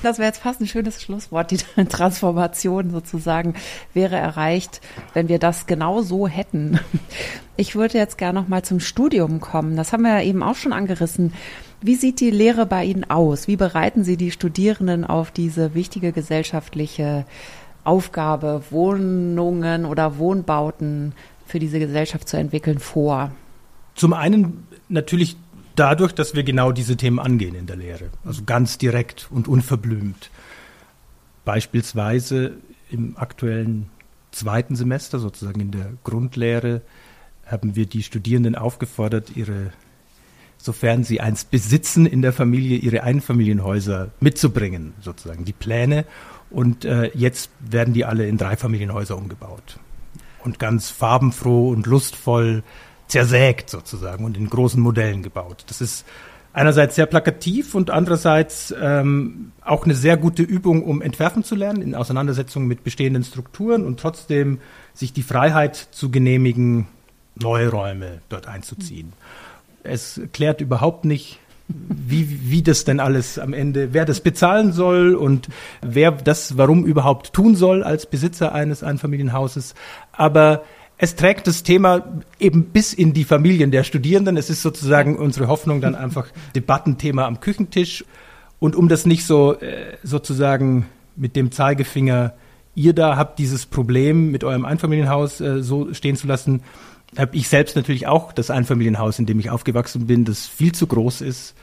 Das 0.02 0.18
wäre 0.18 0.28
jetzt 0.28 0.40
fast 0.40 0.60
ein 0.60 0.66
schönes 0.66 1.02
Schlusswort. 1.02 1.50
Die 1.50 1.58
Transformation 1.88 2.90
sozusagen 2.90 3.54
wäre 3.94 4.16
erreicht, 4.16 4.80
wenn 5.14 5.28
wir 5.28 5.38
das 5.38 5.66
genau 5.66 6.02
so 6.02 6.28
hätten. 6.28 6.78
Ich 7.56 7.74
würde 7.74 7.98
jetzt 7.98 8.18
gerne 8.18 8.40
noch 8.40 8.48
mal 8.48 8.62
zum 8.62 8.78
Studium 8.78 9.40
kommen. 9.40 9.76
Das 9.76 9.92
haben 9.92 10.02
wir 10.02 10.18
ja 10.18 10.22
eben 10.22 10.42
auch 10.42 10.54
schon 10.54 10.72
angerissen. 10.72 11.32
Wie 11.80 11.96
sieht 11.96 12.20
die 12.20 12.30
Lehre 12.30 12.66
bei 12.66 12.84
Ihnen 12.84 13.08
aus? 13.10 13.48
Wie 13.48 13.56
bereiten 13.56 14.04
Sie 14.04 14.16
die 14.16 14.30
Studierenden 14.30 15.04
auf 15.04 15.30
diese 15.30 15.74
wichtige 15.74 16.12
gesellschaftliche 16.12 17.24
Aufgabe, 17.84 18.62
Wohnungen 18.70 19.84
oder 19.84 20.18
Wohnbauten 20.18 21.14
für 21.46 21.58
diese 21.58 21.78
Gesellschaft 21.78 22.28
zu 22.28 22.36
entwickeln, 22.36 22.78
vor? 22.78 23.32
Zum 23.94 24.12
einen 24.12 24.66
natürlich 24.88 25.36
dadurch, 25.78 26.12
dass 26.12 26.34
wir 26.34 26.42
genau 26.42 26.72
diese 26.72 26.96
Themen 26.96 27.18
angehen 27.18 27.54
in 27.54 27.66
der 27.66 27.76
Lehre. 27.76 28.10
Also 28.24 28.42
ganz 28.44 28.78
direkt 28.78 29.28
und 29.30 29.48
unverblümt. 29.48 30.30
Beispielsweise 31.44 32.54
im 32.90 33.16
aktuellen 33.16 33.88
zweiten 34.32 34.76
Semester, 34.76 35.18
sozusagen 35.18 35.60
in 35.60 35.70
der 35.70 35.92
Grundlehre, 36.04 36.82
haben 37.46 37.76
wir 37.76 37.86
die 37.86 38.02
Studierenden 38.02 38.54
aufgefordert, 38.54 39.36
ihre, 39.36 39.72
sofern 40.58 41.04
sie 41.04 41.20
eins 41.20 41.44
besitzen 41.44 42.06
in 42.06 42.22
der 42.22 42.32
Familie, 42.32 42.76
ihre 42.78 43.02
Einfamilienhäuser 43.02 44.10
mitzubringen, 44.20 44.92
sozusagen 45.00 45.44
die 45.44 45.52
Pläne. 45.52 46.04
Und 46.50 46.84
äh, 46.84 47.10
jetzt 47.14 47.50
werden 47.60 47.94
die 47.94 48.04
alle 48.04 48.26
in 48.26 48.36
Dreifamilienhäuser 48.36 49.16
umgebaut. 49.16 49.78
Und 50.44 50.58
ganz 50.58 50.90
farbenfroh 50.90 51.70
und 51.70 51.86
lustvoll 51.86 52.62
zersägt 53.08 53.70
sozusagen 53.70 54.24
und 54.24 54.36
in 54.36 54.48
großen 54.48 54.80
Modellen 54.80 55.22
gebaut. 55.22 55.64
Das 55.66 55.80
ist 55.80 56.04
einerseits 56.52 56.94
sehr 56.94 57.06
plakativ 57.06 57.74
und 57.74 57.90
andererseits 57.90 58.74
ähm, 58.80 59.52
auch 59.64 59.84
eine 59.84 59.94
sehr 59.94 60.16
gute 60.16 60.42
Übung, 60.42 60.82
um 60.82 61.02
entwerfen 61.02 61.44
zu 61.44 61.54
lernen 61.54 61.82
in 61.82 61.94
Auseinandersetzung 61.94 62.66
mit 62.66 62.84
bestehenden 62.84 63.24
Strukturen 63.24 63.84
und 63.84 64.00
trotzdem 64.00 64.60
sich 64.94 65.12
die 65.12 65.22
Freiheit 65.22 65.76
zu 65.76 66.10
genehmigen, 66.10 66.88
neue 67.34 67.70
Räume 67.70 68.20
dort 68.28 68.48
einzuziehen. 68.48 69.12
Es 69.84 70.20
klärt 70.32 70.60
überhaupt 70.60 71.04
nicht, 71.04 71.38
wie, 71.68 72.50
wie 72.50 72.62
das 72.62 72.84
denn 72.84 72.98
alles 72.98 73.38
am 73.38 73.52
Ende, 73.52 73.92
wer 73.92 74.04
das 74.04 74.20
bezahlen 74.20 74.72
soll 74.72 75.14
und 75.14 75.48
wer 75.82 76.10
das 76.10 76.56
warum 76.56 76.84
überhaupt 76.84 77.32
tun 77.34 77.56
soll 77.56 77.82
als 77.82 78.06
Besitzer 78.06 78.52
eines 78.52 78.82
Einfamilienhauses. 78.82 79.74
Aber 80.12 80.62
es 80.98 81.14
trägt 81.14 81.46
das 81.46 81.62
Thema 81.62 82.04
eben 82.40 82.64
bis 82.64 82.92
in 82.92 83.12
die 83.12 83.24
Familien 83.24 83.70
der 83.70 83.84
Studierenden. 83.84 84.36
Es 84.36 84.50
ist 84.50 84.62
sozusagen 84.62 85.16
unsere 85.16 85.46
Hoffnung 85.46 85.80
dann 85.80 85.94
einfach 85.94 86.26
Debattenthema 86.56 87.24
am 87.24 87.40
Küchentisch. 87.40 88.04
Und 88.58 88.74
um 88.74 88.88
das 88.88 89.06
nicht 89.06 89.24
so 89.24 89.54
äh, 89.54 89.96
sozusagen 90.02 90.86
mit 91.14 91.36
dem 91.36 91.52
Zeigefinger, 91.52 92.34
ihr 92.74 92.92
da 92.92 93.16
habt 93.16 93.38
dieses 93.38 93.66
Problem 93.66 94.32
mit 94.32 94.42
eurem 94.42 94.64
Einfamilienhaus 94.64 95.40
äh, 95.40 95.62
so 95.62 95.94
stehen 95.94 96.16
zu 96.16 96.26
lassen, 96.26 96.62
habe 97.16 97.36
ich 97.36 97.48
selbst 97.48 97.76
natürlich 97.76 98.08
auch 98.08 98.32
das 98.32 98.50
Einfamilienhaus, 98.50 99.20
in 99.20 99.26
dem 99.26 99.38
ich 99.38 99.50
aufgewachsen 99.50 100.08
bin, 100.08 100.24
das 100.24 100.46
viel 100.46 100.72
zu 100.72 100.88
groß 100.88 101.20
ist 101.20 101.54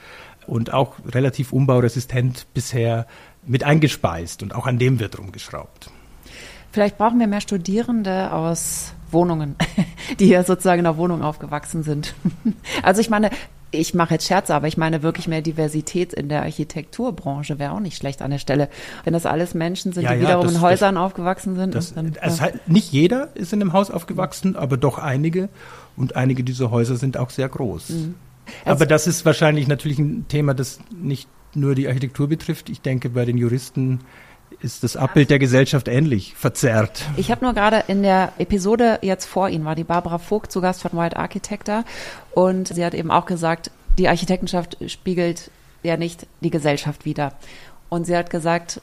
und 0.47 0.73
auch 0.73 0.93
relativ 1.13 1.51
umbauresistent 1.51 2.47
bisher 2.53 3.05
mit 3.45 3.63
eingespeist 3.65 4.43
und 4.43 4.55
auch 4.55 4.65
an 4.65 4.79
dem 4.79 4.99
wird 4.99 5.19
rumgeschraubt. 5.19 5.89
Vielleicht 6.71 6.97
brauchen 6.97 7.19
wir 7.19 7.27
mehr 7.27 7.41
Studierende 7.41 8.33
aus 8.33 8.93
Wohnungen, 9.12 9.56
die 10.20 10.28
ja 10.28 10.43
sozusagen 10.43 10.80
in 10.80 10.86
der 10.86 10.97
Wohnung 10.97 11.22
aufgewachsen 11.22 11.84
sind. 11.84 12.16
Also 12.84 13.01
ich 13.01 13.10
meine, 13.10 13.30
ich 13.72 13.93
mache 13.93 14.14
jetzt 14.16 14.28
Scherze, 14.28 14.53
aber 14.56 14.68
ich 14.68 14.78
meine 14.78 15.01
wirklich 15.03 15.28
mehr 15.28 15.41
Diversität 15.41 16.14
in 16.14 16.30
der 16.30 16.43
Architekturbranche 16.43 17.60
wäre 17.60 17.72
auch 17.74 17.80
nicht 17.80 17.97
schlecht 17.97 18.22
an 18.22 18.32
der 18.32 18.38
Stelle. 18.38 18.70
Wenn 19.03 19.14
das 19.14 19.26
alles 19.26 19.53
Menschen 19.53 19.91
sind, 19.93 20.03
Ja, 20.03 20.12
die 20.14 20.18
ja, 20.22 20.28
wiederum 20.28 20.45
das- 20.45 20.56
in 20.56 20.62
Häusern 20.62 20.97
aufgewachsen 20.97 21.56
sind. 21.56 21.76
Das, 21.76 21.93
dann, 21.93 22.16
es 22.22 22.38
ja. 22.38 22.43
halt, 22.43 22.68
nicht 22.70 22.91
jeder 22.91 23.30
ist 23.36 23.53
in 23.53 23.62
einem 23.62 23.74
Haus 23.74 23.91
aufgewachsen, 23.91 24.56
aber 24.56 24.78
doch 24.78 24.97
einige. 24.97 25.49
Und 25.97 26.16
einige 26.16 26.43
dieser 26.43 26.72
Häuser 26.72 26.95
sind 26.97 27.18
auch 27.18 27.30
sehr 27.30 27.49
groß. 27.49 27.89
Mhm. 27.89 28.16
aber 28.66 28.86
das 28.86 29.08
ist 29.08 29.26
wahrscheinlich 29.26 29.68
natürlich 29.68 29.97
ein 29.99 30.26
Thema, 30.28 30.53
das 30.53 30.80
nicht 31.01 31.28
nur 31.56 31.74
die 31.76 31.88
Architektur 31.88 32.28
betrifft. 32.28 32.70
Ich 32.70 32.82
denke, 32.82 33.10
bei 33.10 33.26
den 33.26 33.38
Juristen 33.38 34.01
ist 34.66 34.84
das 34.84 34.97
Abbild 34.97 35.30
der 35.30 35.38
Gesellschaft 35.38 35.88
ähnlich 35.88 36.34
verzerrt. 36.36 37.05
Ich 37.18 37.30
habe 37.30 37.45
nur 37.45 37.53
gerade 37.53 37.84
in 37.88 38.01
der 38.01 38.34
Episode 38.39 38.97
jetzt 39.03 39.26
vor 39.26 39.47
Ihnen 39.47 39.63
war 39.63 39.76
die 39.76 39.84
Barbara 39.84 40.18
Vogt 40.18 40.51
zu 40.51 40.59
Gast 40.59 40.82
von 40.82 40.91
White 40.93 41.18
Architector 41.18 41.86
und 42.34 42.70
sie 42.70 42.84
hat 42.84 42.95
eben 42.95 43.11
auch 43.11 43.28
gesagt, 43.28 43.70
die 43.99 44.09
Architektenschaft 44.09 44.78
spiegelt 44.88 45.51
ja 45.84 45.97
nicht 45.97 46.26
die 46.41 46.49
Gesellschaft 46.49 47.05
wider. 47.05 47.34
Und 47.89 48.05
sie 48.07 48.18
hat 48.18 48.32
gesagt, 48.32 48.82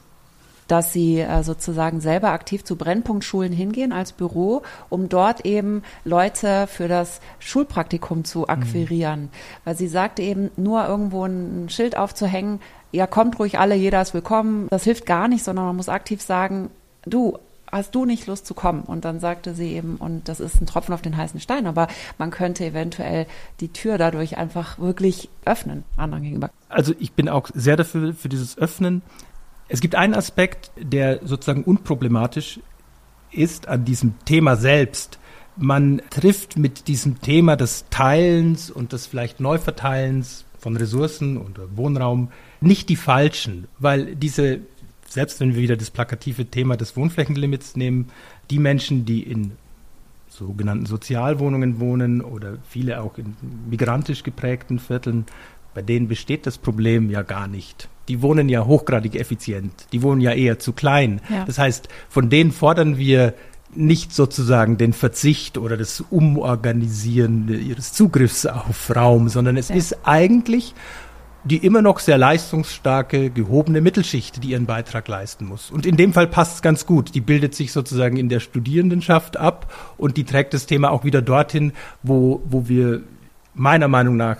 dass 0.69 0.93
sie 0.93 1.19
äh, 1.19 1.43
sozusagen 1.43 1.99
selber 1.99 2.29
aktiv 2.29 2.63
zu 2.63 2.77
Brennpunktschulen 2.77 3.51
hingehen 3.51 3.91
als 3.91 4.13
Büro, 4.13 4.63
um 4.89 5.09
dort 5.09 5.45
eben 5.45 5.83
Leute 6.05 6.67
für 6.67 6.87
das 6.87 7.19
Schulpraktikum 7.39 8.23
zu 8.23 8.47
akquirieren. 8.47 9.29
Weil 9.65 9.75
sie 9.75 9.89
sagte 9.89 10.21
eben, 10.21 10.49
nur 10.55 10.87
irgendwo 10.87 11.25
ein 11.25 11.67
Schild 11.69 11.97
aufzuhängen, 11.97 12.61
ja, 12.93 13.07
kommt 13.07 13.39
ruhig 13.39 13.59
alle, 13.59 13.75
jeder 13.75 14.01
ist 14.01 14.13
willkommen, 14.13 14.67
das 14.69 14.83
hilft 14.83 15.05
gar 15.05 15.27
nicht, 15.27 15.43
sondern 15.43 15.65
man 15.65 15.75
muss 15.75 15.89
aktiv 15.89 16.21
sagen, 16.21 16.69
du, 17.05 17.39
hast 17.71 17.95
du 17.95 18.05
nicht 18.05 18.27
Lust 18.27 18.45
zu 18.45 18.53
kommen? 18.53 18.83
Und 18.83 19.03
dann 19.03 19.19
sagte 19.19 19.55
sie 19.55 19.73
eben, 19.73 19.95
und 19.95 20.29
das 20.29 20.39
ist 20.39 20.61
ein 20.61 20.67
Tropfen 20.67 20.93
auf 20.93 21.01
den 21.01 21.17
heißen 21.17 21.39
Stein, 21.39 21.65
aber 21.65 21.87
man 22.19 22.29
könnte 22.29 22.63
eventuell 22.63 23.25
die 23.59 23.69
Tür 23.69 23.97
dadurch 23.97 24.37
einfach 24.37 24.77
wirklich 24.77 25.27
öffnen, 25.43 25.83
anderen 25.97 26.23
gegenüber. 26.23 26.51
Also 26.69 26.93
ich 26.99 27.13
bin 27.13 27.27
auch 27.27 27.49
sehr 27.53 27.75
dafür, 27.75 28.13
für 28.13 28.29
dieses 28.29 28.59
Öffnen. 28.59 29.01
Es 29.69 29.81
gibt 29.81 29.95
einen 29.95 30.13
Aspekt, 30.13 30.71
der 30.77 31.25
sozusagen 31.25 31.63
unproblematisch 31.63 32.59
ist 33.31 33.67
an 33.67 33.85
diesem 33.85 34.13
Thema 34.25 34.55
selbst. 34.55 35.17
Man 35.57 36.01
trifft 36.11 36.57
mit 36.57 36.87
diesem 36.87 37.21
Thema 37.21 37.55
des 37.55 37.85
Teilens 37.89 38.69
und 38.69 38.93
des 38.93 39.07
vielleicht 39.07 39.39
Neuverteilens 39.39 40.45
von 40.63 40.77
Ressourcen 40.77 41.35
und 41.37 41.59
Wohnraum 41.75 42.29
nicht 42.61 42.87
die 42.87 42.95
falschen, 42.95 43.67
weil 43.79 44.15
diese, 44.15 44.61
selbst 45.05 45.41
wenn 45.41 45.55
wir 45.55 45.61
wieder 45.61 45.75
das 45.75 45.91
plakative 45.91 46.45
Thema 46.45 46.77
des 46.77 46.95
Wohnflächenlimits 46.95 47.75
nehmen, 47.75 48.07
die 48.49 48.59
Menschen, 48.59 49.03
die 49.03 49.23
in 49.23 49.51
sogenannten 50.29 50.85
Sozialwohnungen 50.85 51.81
wohnen 51.81 52.21
oder 52.21 52.57
viele 52.67 53.01
auch 53.01 53.17
in 53.17 53.35
migrantisch 53.69 54.23
geprägten 54.23 54.79
Vierteln, 54.79 55.25
bei 55.73 55.81
denen 55.81 56.07
besteht 56.07 56.47
das 56.47 56.57
Problem 56.57 57.09
ja 57.09 57.23
gar 57.23 57.49
nicht. 57.49 57.89
Die 58.07 58.21
wohnen 58.21 58.47
ja 58.47 58.65
hochgradig 58.65 59.15
effizient, 59.15 59.87
die 59.91 60.01
wohnen 60.01 60.21
ja 60.21 60.31
eher 60.31 60.59
zu 60.59 60.71
klein. 60.71 61.19
Ja. 61.29 61.43
Das 61.43 61.57
heißt, 61.57 61.89
von 62.07 62.29
denen 62.29 62.53
fordern 62.53 62.97
wir 62.97 63.33
nicht 63.75 64.13
sozusagen 64.13 64.77
den 64.77 64.93
Verzicht 64.93 65.57
oder 65.57 65.77
das 65.77 66.01
Umorganisieren 66.01 67.47
ihres 67.47 67.93
Zugriffs 67.93 68.45
auf 68.45 68.95
Raum, 68.95 69.29
sondern 69.29 69.57
es 69.57 69.69
ja. 69.69 69.75
ist 69.75 69.97
eigentlich 70.03 70.73
die 71.45 71.57
immer 71.57 71.81
noch 71.81 71.99
sehr 71.99 72.17
leistungsstarke, 72.17 73.29
gehobene 73.29 73.81
Mittelschicht, 73.81 74.43
die 74.43 74.51
ihren 74.51 74.65
Beitrag 74.65 75.07
leisten 75.07 75.45
muss. 75.45 75.71
Und 75.71 75.85
in 75.85 75.97
dem 75.97 76.13
Fall 76.13 76.27
passt 76.27 76.55
es 76.55 76.61
ganz 76.61 76.85
gut. 76.85 77.15
Die 77.15 77.21
bildet 77.21 77.53
sich 77.53 77.73
sozusagen 77.73 78.17
in 78.17 78.29
der 78.29 78.39
Studierendenschaft 78.39 79.35
ab 79.37 79.73
und 79.97 80.15
die 80.15 80.23
trägt 80.23 80.53
das 80.53 80.65
Thema 80.65 80.91
auch 80.91 81.03
wieder 81.03 81.21
dorthin, 81.21 81.73
wo, 82.01 82.41
wo 82.45 82.69
wir 82.69 83.03
meiner 83.53 83.89
Meinung 83.89 84.15
nach 84.15 84.37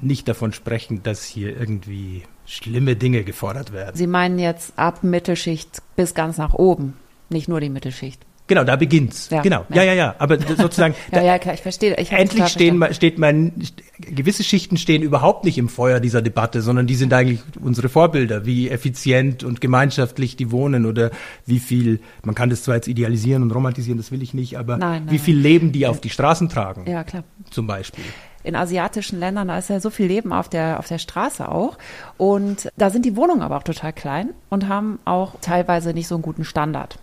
nicht 0.00 0.28
davon 0.28 0.52
sprechen, 0.52 1.02
dass 1.02 1.24
hier 1.24 1.58
irgendwie 1.58 2.24
schlimme 2.44 2.94
Dinge 2.94 3.24
gefordert 3.24 3.72
werden. 3.72 3.96
Sie 3.96 4.06
meinen 4.06 4.38
jetzt 4.38 4.78
ab 4.78 5.02
Mittelschicht 5.02 5.82
bis 5.96 6.14
ganz 6.14 6.36
nach 6.36 6.54
oben, 6.54 6.94
nicht 7.30 7.48
nur 7.48 7.60
die 7.60 7.70
Mittelschicht. 7.70 8.27
Genau, 8.48 8.64
da 8.64 8.76
beginnt's. 8.76 9.28
Ja, 9.30 9.42
genau. 9.42 9.66
Ja, 9.68 9.82
ja, 9.82 9.92
ja. 9.92 10.14
Aber 10.18 10.38
sozusagen. 10.40 10.94
ja, 11.12 11.22
ja, 11.22 11.38
klar, 11.38 11.54
ich 11.54 11.60
verstehe. 11.60 11.94
Ich 11.98 12.10
endlich 12.10 12.48
stehen, 12.48 12.82
steht 12.92 13.18
man, 13.18 13.52
gewisse 13.98 14.42
Schichten 14.42 14.78
stehen 14.78 15.02
überhaupt 15.02 15.44
nicht 15.44 15.58
im 15.58 15.68
Feuer 15.68 16.00
dieser 16.00 16.22
Debatte, 16.22 16.62
sondern 16.62 16.86
die 16.86 16.94
sind 16.94 17.12
eigentlich 17.12 17.40
unsere 17.60 17.90
Vorbilder, 17.90 18.46
wie 18.46 18.70
effizient 18.70 19.44
und 19.44 19.60
gemeinschaftlich 19.60 20.36
die 20.36 20.50
wohnen 20.50 20.86
oder 20.86 21.10
wie 21.44 21.58
viel, 21.58 22.00
man 22.24 22.34
kann 22.34 22.48
das 22.48 22.62
zwar 22.62 22.76
jetzt 22.76 22.88
idealisieren 22.88 23.42
und 23.42 23.50
romantisieren, 23.50 23.98
das 23.98 24.10
will 24.10 24.22
ich 24.22 24.32
nicht, 24.32 24.58
aber 24.58 24.78
nein, 24.78 25.04
nein, 25.04 25.12
wie 25.12 25.18
viel 25.18 25.36
Leben 25.36 25.70
die 25.72 25.86
auf 25.86 26.00
die 26.00 26.10
Straßen 26.10 26.48
tragen. 26.48 26.90
Ja, 26.90 27.04
klar. 27.04 27.24
Zum 27.50 27.66
Beispiel 27.66 28.04
in 28.44 28.56
asiatischen 28.56 29.18
Ländern, 29.18 29.48
da 29.48 29.58
ist 29.58 29.68
ja 29.68 29.78
so 29.78 29.90
viel 29.90 30.06
Leben 30.06 30.32
auf 30.32 30.48
der, 30.48 30.78
auf 30.78 30.86
der 30.86 30.98
Straße 30.98 31.50
auch. 31.50 31.76
Und 32.16 32.70
da 32.76 32.88
sind 32.88 33.04
die 33.04 33.14
Wohnungen 33.14 33.42
aber 33.42 33.58
auch 33.58 33.62
total 33.62 33.92
klein 33.92 34.30
und 34.48 34.68
haben 34.68 35.00
auch 35.04 35.34
teilweise 35.42 35.92
nicht 35.92 36.08
so 36.08 36.14
einen 36.14 36.22
guten 36.22 36.44
Standard. 36.44 36.98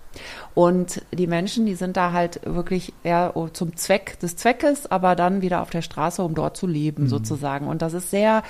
Und 0.53 1.01
die 1.11 1.27
Menschen, 1.27 1.65
die 1.65 1.75
sind 1.75 1.97
da 1.97 2.11
halt 2.11 2.41
wirklich 2.45 2.93
eher 3.03 3.33
zum 3.53 3.75
Zweck 3.75 4.19
des 4.19 4.35
Zweckes, 4.35 4.89
aber 4.89 5.15
dann 5.15 5.41
wieder 5.41 5.61
auf 5.61 5.69
der 5.69 5.81
Straße, 5.81 6.23
um 6.23 6.35
dort 6.35 6.57
zu 6.57 6.67
leben, 6.67 7.03
mhm. 7.03 7.09
sozusagen. 7.09 7.67
Und 7.67 7.81
das 7.81 7.93
ist 7.93 8.11
sehr 8.11 8.43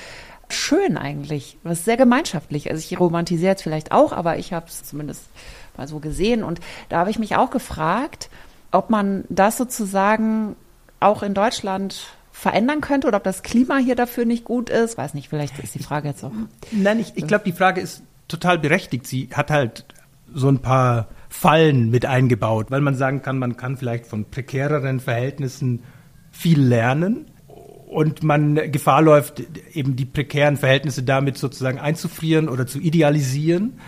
schön 0.49 0.97
eigentlich. 0.97 1.57
Das 1.63 1.80
ist 1.80 1.86
sehr 1.86 1.97
gemeinschaftlich. 1.97 2.70
Also 2.70 2.80
ich 2.80 2.99
romantisiere 2.99 3.51
jetzt 3.51 3.63
vielleicht 3.63 3.91
auch, 3.91 4.11
aber 4.11 4.38
ich 4.38 4.53
habe 4.53 4.68
es 4.68 4.84
zumindest 4.84 5.24
mal 5.78 5.88
so 5.88 5.99
gesehen. 5.99 6.43
Und 6.43 6.59
da 6.89 6.99
habe 6.99 7.09
ich 7.09 7.20
mich 7.20 7.36
auch 7.36 7.49
gefragt, 7.49 8.30
ob 8.72 8.89
man 8.89 9.24
das 9.30 9.57
sozusagen 9.57 10.55
auch 10.99 11.24
in 11.24 11.34
Deutschland 11.34 12.07
verändern 12.32 12.82
könnte 12.82 13.07
oder 13.07 13.18
ob 13.18 13.24
das 13.24 13.43
Klima 13.43 13.78
hier 13.78 13.95
dafür 13.95 14.26
nicht 14.26 14.43
gut 14.43 14.70
ist. 14.70 14.97
Weiß 14.97 15.13
nicht, 15.13 15.30
vielleicht 15.30 15.57
ist 15.59 15.74
die 15.74 15.84
Frage 15.84 16.09
jetzt 16.09 16.24
auch. 16.24 16.32
Nein, 16.72 16.99
ich, 16.99 17.13
ich 17.16 17.28
glaube, 17.28 17.45
die 17.45 17.53
Frage 17.53 17.82
ist 17.82 18.03
total 18.28 18.59
berechtigt. 18.59 19.07
Sie 19.07 19.30
hat 19.34 19.51
halt 19.51 19.86
so 20.34 20.49
ein 20.49 20.59
paar 20.59 21.07
Fallen 21.38 21.91
mit 21.91 22.05
eingebaut, 22.05 22.71
weil 22.71 22.81
man 22.81 22.95
sagen 22.95 23.21
kann, 23.21 23.38
man 23.38 23.57
kann 23.57 23.75
vielleicht 23.75 24.07
von 24.07 24.25
prekäreren 24.31 24.99
Verhältnissen 25.01 25.83
viel 26.31 26.61
lernen 26.61 27.25
und 27.88 28.23
man 28.23 28.55
Gefahr 28.71 29.01
läuft, 29.01 29.43
eben 29.73 29.95
die 29.95 30.05
prekären 30.05 30.55
Verhältnisse 30.55 31.03
damit 31.03 31.38
sozusagen 31.38 31.77
einzufrieren 31.77 32.47
oder 32.47 32.65
zu 32.65 32.79
idealisieren 32.79 33.79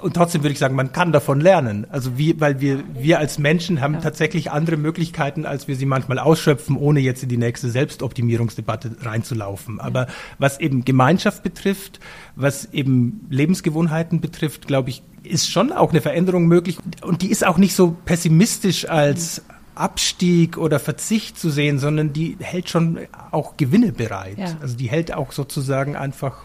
und 0.00 0.14
trotzdem 0.14 0.42
würde 0.42 0.52
ich 0.52 0.58
sagen, 0.58 0.74
man 0.74 0.92
kann 0.92 1.12
davon 1.12 1.40
lernen. 1.40 1.86
Also 1.88 2.18
wie, 2.18 2.40
weil 2.40 2.60
wir, 2.60 2.82
wir 2.94 3.18
als 3.18 3.38
Menschen 3.38 3.80
haben 3.80 3.94
ja. 3.94 4.00
tatsächlich 4.00 4.50
andere 4.50 4.76
Möglichkeiten, 4.76 5.46
als 5.46 5.68
wir 5.68 5.76
sie 5.76 5.86
manchmal 5.86 6.18
ausschöpfen, 6.18 6.76
ohne 6.76 7.00
jetzt 7.00 7.22
in 7.22 7.28
die 7.28 7.36
nächste 7.36 7.70
Selbstoptimierungsdebatte 7.70 8.96
reinzulaufen. 9.02 9.80
Aber 9.80 10.06
ja. 10.06 10.12
was 10.38 10.58
eben 10.58 10.84
Gemeinschaft 10.84 11.42
betrifft, 11.42 12.00
was 12.34 12.72
eben 12.72 13.26
Lebensgewohnheiten 13.30 14.20
betrifft, 14.20 14.66
glaube 14.66 14.90
ich, 14.90 15.02
ist 15.22 15.50
schon 15.50 15.72
auch 15.72 15.90
eine 15.90 16.00
Veränderung 16.00 16.46
möglich. 16.46 16.78
Und 17.02 17.22
die 17.22 17.30
ist 17.30 17.46
auch 17.46 17.56
nicht 17.56 17.74
so 17.74 17.96
pessimistisch 18.04 18.88
als 18.88 19.42
Abstieg 19.74 20.58
oder 20.58 20.80
Verzicht 20.80 21.38
zu 21.38 21.50
sehen, 21.50 21.78
sondern 21.78 22.12
die 22.12 22.36
hält 22.40 22.68
schon 22.68 22.98
auch 23.30 23.56
Gewinne 23.56 23.92
bereit. 23.92 24.38
Ja. 24.38 24.56
Also 24.60 24.76
die 24.76 24.88
hält 24.88 25.14
auch 25.14 25.32
sozusagen 25.32 25.96
einfach 25.96 26.44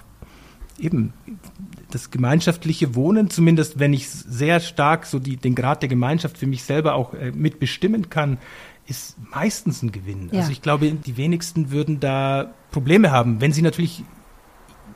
eben 0.80 1.14
das 1.92 2.12
gemeinschaftliche 2.12 2.96
Wohnen, 2.96 3.30
zumindest 3.30 3.80
wenn 3.80 3.94
ich 3.94 4.10
sehr 4.10 4.60
stark 4.60 5.06
so 5.06 5.20
die, 5.20 5.38
den 5.38 5.56
Grad 5.56 5.82
der 5.82 5.90
Gemeinschaft 5.90 6.38
für 6.38 6.48
mich 6.48 6.64
selber 6.64 6.96
auch 6.96 7.14
äh, 7.14 7.32
mitbestimmen 7.32 8.10
kann, 8.10 8.38
ist 8.88 9.18
meistens 9.32 9.84
ein 9.84 9.92
Gewinn. 9.92 10.30
Ja. 10.32 10.40
Also 10.40 10.52
ich 10.52 10.62
glaube, 10.62 10.92
die 10.92 11.18
wenigsten 11.18 11.72
würden 11.72 12.00
da 12.00 12.54
Probleme 12.72 13.12
haben, 13.12 13.42
wenn 13.42 13.54
sie 13.54 13.62
natürlich 13.62 14.04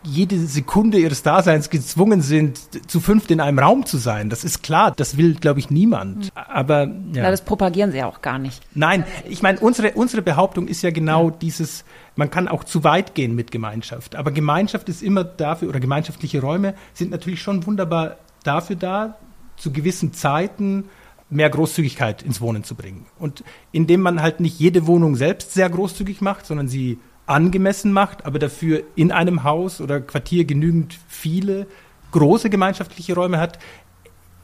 jede 0.04 0.38
Sekunde 0.38 0.98
ihres 0.98 1.24
Daseins 1.24 1.70
gezwungen 1.70 2.22
sind, 2.22 2.60
zu 2.90 3.00
fünft 3.00 3.32
in 3.32 3.40
einem 3.40 3.60
Raum 3.60 3.86
zu 3.86 3.98
sein. 3.98 4.30
Das 4.30 4.44
ist 4.44 4.64
klar, 4.64 4.92
das 4.92 5.18
will, 5.18 5.36
glaube 5.36 5.60
ich, 5.60 5.70
niemand. 5.70 6.30
Aber 6.36 6.84
ja. 6.84 7.24
Na, 7.24 7.32
das 7.32 7.44
propagieren 7.44 7.92
sie 7.92 8.00
ja 8.00 8.08
auch 8.08 8.22
gar 8.22 8.40
nicht. 8.40 8.62
Nein, 8.74 9.06
ich 9.28 9.42
meine, 9.42 9.60
unsere, 9.60 9.92
unsere 9.94 10.22
Behauptung 10.22 10.68
ist 10.68 10.82
ja 10.82 10.92
genau 10.92 11.30
ja. 11.30 11.36
dieses, 11.42 11.86
man 12.16 12.30
kann 12.30 12.48
auch 12.48 12.64
zu 12.64 12.84
weit 12.84 13.16
gehen 13.16 13.36
mit 13.36 13.52
Gemeinschaft. 13.52 14.16
Aber 14.16 14.32
Gemeinschaft 14.32 14.90
ist 14.90 15.02
immer 15.02 15.24
dafür, 15.24 15.70
oder 15.70 15.80
gemeinschaftliche 15.80 16.42
Räume 16.42 16.76
sind 16.94 17.12
natürlich 17.12 17.42
schon 17.42 17.66
wunderbar 17.66 18.18
dafür 18.44 18.76
da, 18.76 19.18
zu 19.56 19.72
gewissen 19.72 20.14
Zeiten 20.14 20.86
mehr 21.30 21.50
Großzügigkeit 21.50 22.22
ins 22.22 22.42
Wohnen 22.42 22.64
zu 22.64 22.76
bringen. 22.76 23.06
Und 23.18 23.44
indem 23.72 24.02
man 24.02 24.22
halt 24.22 24.40
nicht 24.40 24.60
jede 24.60 24.88
Wohnung 24.88 25.16
selbst 25.16 25.54
sehr 25.54 25.70
großzügig 25.70 26.22
macht, 26.22 26.46
sondern 26.46 26.68
sie 26.68 27.00
angemessen 27.26 27.94
macht, 27.94 28.26
aber 28.26 28.40
dafür 28.40 28.84
in 28.96 29.12
einem 29.12 29.44
Haus 29.44 29.82
oder 29.82 30.02
Quartier 30.02 30.46
genügend 30.46 30.98
viele 31.08 31.68
große 32.12 32.50
gemeinschaftliche 32.50 33.16
Räume 33.16 33.40
hat. 33.40 33.60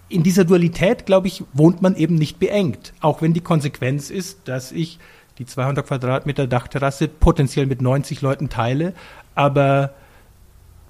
In 0.08 0.24
dieser 0.24 0.46
Dualität, 0.46 1.06
glaube 1.06 1.28
ich, 1.28 1.44
wohnt 1.54 1.82
man 1.82 1.96
eben 1.96 2.16
nicht 2.16 2.40
beengt. 2.40 2.94
Auch 3.00 3.22
wenn 3.22 3.34
die 3.34 3.42
Konsequenz 3.42 4.10
ist, 4.10 4.48
dass 4.48 4.72
ich 4.72 5.00
die 5.38 5.46
200 5.46 5.86
Quadratmeter 5.86 6.48
Dachterrasse 6.48 7.08
potenziell 7.08 7.66
mit 7.66 7.82
90 7.82 8.22
Leuten 8.22 8.50
teile. 8.50 8.94
Aber 9.36 9.94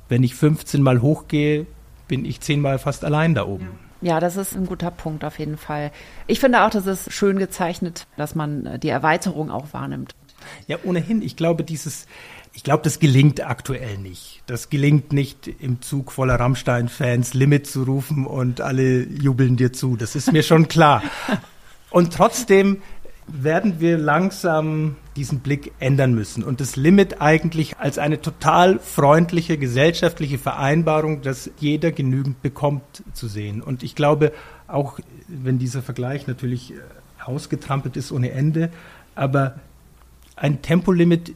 wenn 0.07 0.23
ich 0.23 0.35
15 0.35 0.81
Mal 0.81 1.01
hochgehe, 1.01 1.67
bin 2.07 2.25
ich 2.25 2.41
zehnmal 2.41 2.79
fast 2.79 3.03
allein 3.03 3.35
da 3.35 3.45
oben. 3.45 3.67
Ja, 4.01 4.19
das 4.21 4.37
ist 4.37 4.55
ein 4.55 4.65
guter 4.65 4.91
Punkt 4.91 5.25
auf 5.25 5.37
jeden 5.37 5.57
Fall. 5.57 5.91
Ich 6.25 6.39
finde 6.39 6.63
auch, 6.63 6.69
das 6.69 6.87
ist 6.87 7.11
schön 7.11 7.37
gezeichnet, 7.37 8.07
dass 8.15 8.33
man 8.33 8.79
die 8.79 8.89
Erweiterung 8.89 9.51
auch 9.51 9.73
wahrnimmt. 9.73 10.15
Ja, 10.67 10.77
ohnehin. 10.83 11.21
Ich 11.21 11.35
glaube, 11.35 11.63
dieses, 11.63 12.05
ich 12.53 12.63
glaube, 12.63 12.83
das 12.83 12.99
gelingt 12.99 13.45
aktuell 13.45 13.97
nicht. 13.97 14.41
Das 14.47 14.69
gelingt 14.69 15.13
nicht, 15.13 15.47
im 15.47 15.81
Zug 15.81 16.11
voller 16.11 16.39
Rammstein-Fans 16.39 17.33
Limit 17.33 17.67
zu 17.67 17.83
rufen 17.83 18.25
und 18.25 18.61
alle 18.61 19.03
jubeln 19.03 19.57
dir 19.57 19.73
zu. 19.73 19.95
Das 19.95 20.15
ist 20.15 20.31
mir 20.31 20.43
schon 20.43 20.67
klar. 20.67 21.03
Und 21.91 22.13
trotzdem 22.13 22.83
werden 23.25 23.79
wir 23.79 23.97
langsam 23.97 24.95
diesen 25.15 25.39
Blick 25.39 25.71
ändern 25.79 26.13
müssen 26.13 26.43
und 26.43 26.61
das 26.61 26.75
Limit 26.75 27.21
eigentlich 27.21 27.77
als 27.77 27.97
eine 27.97 28.21
total 28.21 28.79
freundliche 28.79 29.57
gesellschaftliche 29.57 30.37
Vereinbarung, 30.37 31.21
dass 31.21 31.49
jeder 31.59 31.91
genügend 31.91 32.41
bekommt, 32.41 33.03
zu 33.13 33.27
sehen. 33.27 33.61
Und 33.61 33.83
ich 33.83 33.95
glaube, 33.95 34.31
auch 34.67 34.99
wenn 35.27 35.59
dieser 35.59 35.81
Vergleich 35.81 36.27
natürlich 36.27 36.73
äh, 36.73 36.77
ausgetrampelt 37.23 37.97
ist 37.97 38.11
ohne 38.11 38.31
Ende, 38.31 38.71
aber 39.15 39.55
ein 40.39 40.61
Tempolimit 40.61 41.33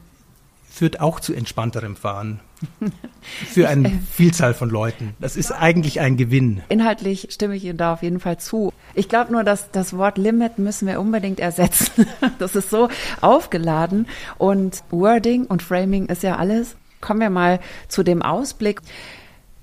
führt 0.74 1.00
auch 1.00 1.20
zu 1.20 1.34
entspannterem 1.34 1.94
Fahren. 1.94 2.40
Für 3.22 3.68
eine 3.68 3.90
Vielzahl 4.10 4.54
von 4.54 4.68
Leuten. 4.70 5.14
Das 5.20 5.36
ist 5.36 5.52
eigentlich 5.52 6.00
ein 6.00 6.16
Gewinn. 6.16 6.62
Inhaltlich 6.68 7.28
stimme 7.30 7.54
ich 7.54 7.64
Ihnen 7.64 7.78
da 7.78 7.92
auf 7.92 8.02
jeden 8.02 8.18
Fall 8.18 8.38
zu. 8.38 8.72
Ich 8.94 9.08
glaube 9.08 9.32
nur, 9.32 9.44
dass 9.44 9.70
das 9.70 9.96
Wort 9.96 10.18
Limit 10.18 10.58
müssen 10.58 10.88
wir 10.88 11.00
unbedingt 11.00 11.40
ersetzen. 11.40 12.06
Das 12.38 12.56
ist 12.56 12.70
so 12.70 12.88
aufgeladen 13.20 14.06
und 14.38 14.82
Wording 14.90 15.44
und 15.44 15.62
Framing 15.62 16.06
ist 16.06 16.22
ja 16.22 16.36
alles. 16.36 16.76
Kommen 17.00 17.20
wir 17.20 17.30
mal 17.30 17.60
zu 17.88 18.02
dem 18.02 18.22
Ausblick. 18.22 18.80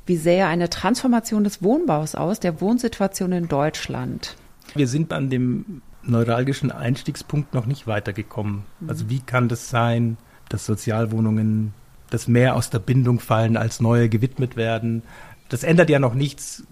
Wie 0.06 0.16
sähe 0.16 0.46
eine 0.46 0.70
Transformation 0.70 1.44
des 1.44 1.62
Wohnbaus 1.62 2.16
aus, 2.16 2.40
der 2.40 2.62
Wohnsituation 2.62 3.32
in 3.34 3.48
Deutschland? 3.48 4.36
Wir 4.76 4.88
sind 4.88 5.12
an 5.12 5.30
dem 5.30 5.82
neuralgischen 6.04 6.72
Einstiegspunkt 6.72 7.54
noch 7.54 7.66
nicht 7.66 7.88
weitergekommen. 7.88 8.64
Mhm. 8.80 8.90
Also 8.90 9.10
wie 9.10 9.20
kann 9.20 9.50
das 9.50 9.70
sein, 9.70 10.18
dass 10.50 10.66
Sozialwohnungen, 10.66 11.74
dass 12.10 12.28
mehr 12.28 12.56
aus 12.56 12.70
der 12.70 12.80
Bindung 12.80 13.20
fallen, 13.20 13.58
als 13.58 13.80
neue 13.80 14.10
gewidmet 14.10 14.56
werden? 14.56 15.04
Das 15.50 15.64
ändert 15.64 15.90
ja 15.90 16.00
noch 16.00 16.14
nichts 16.14 16.64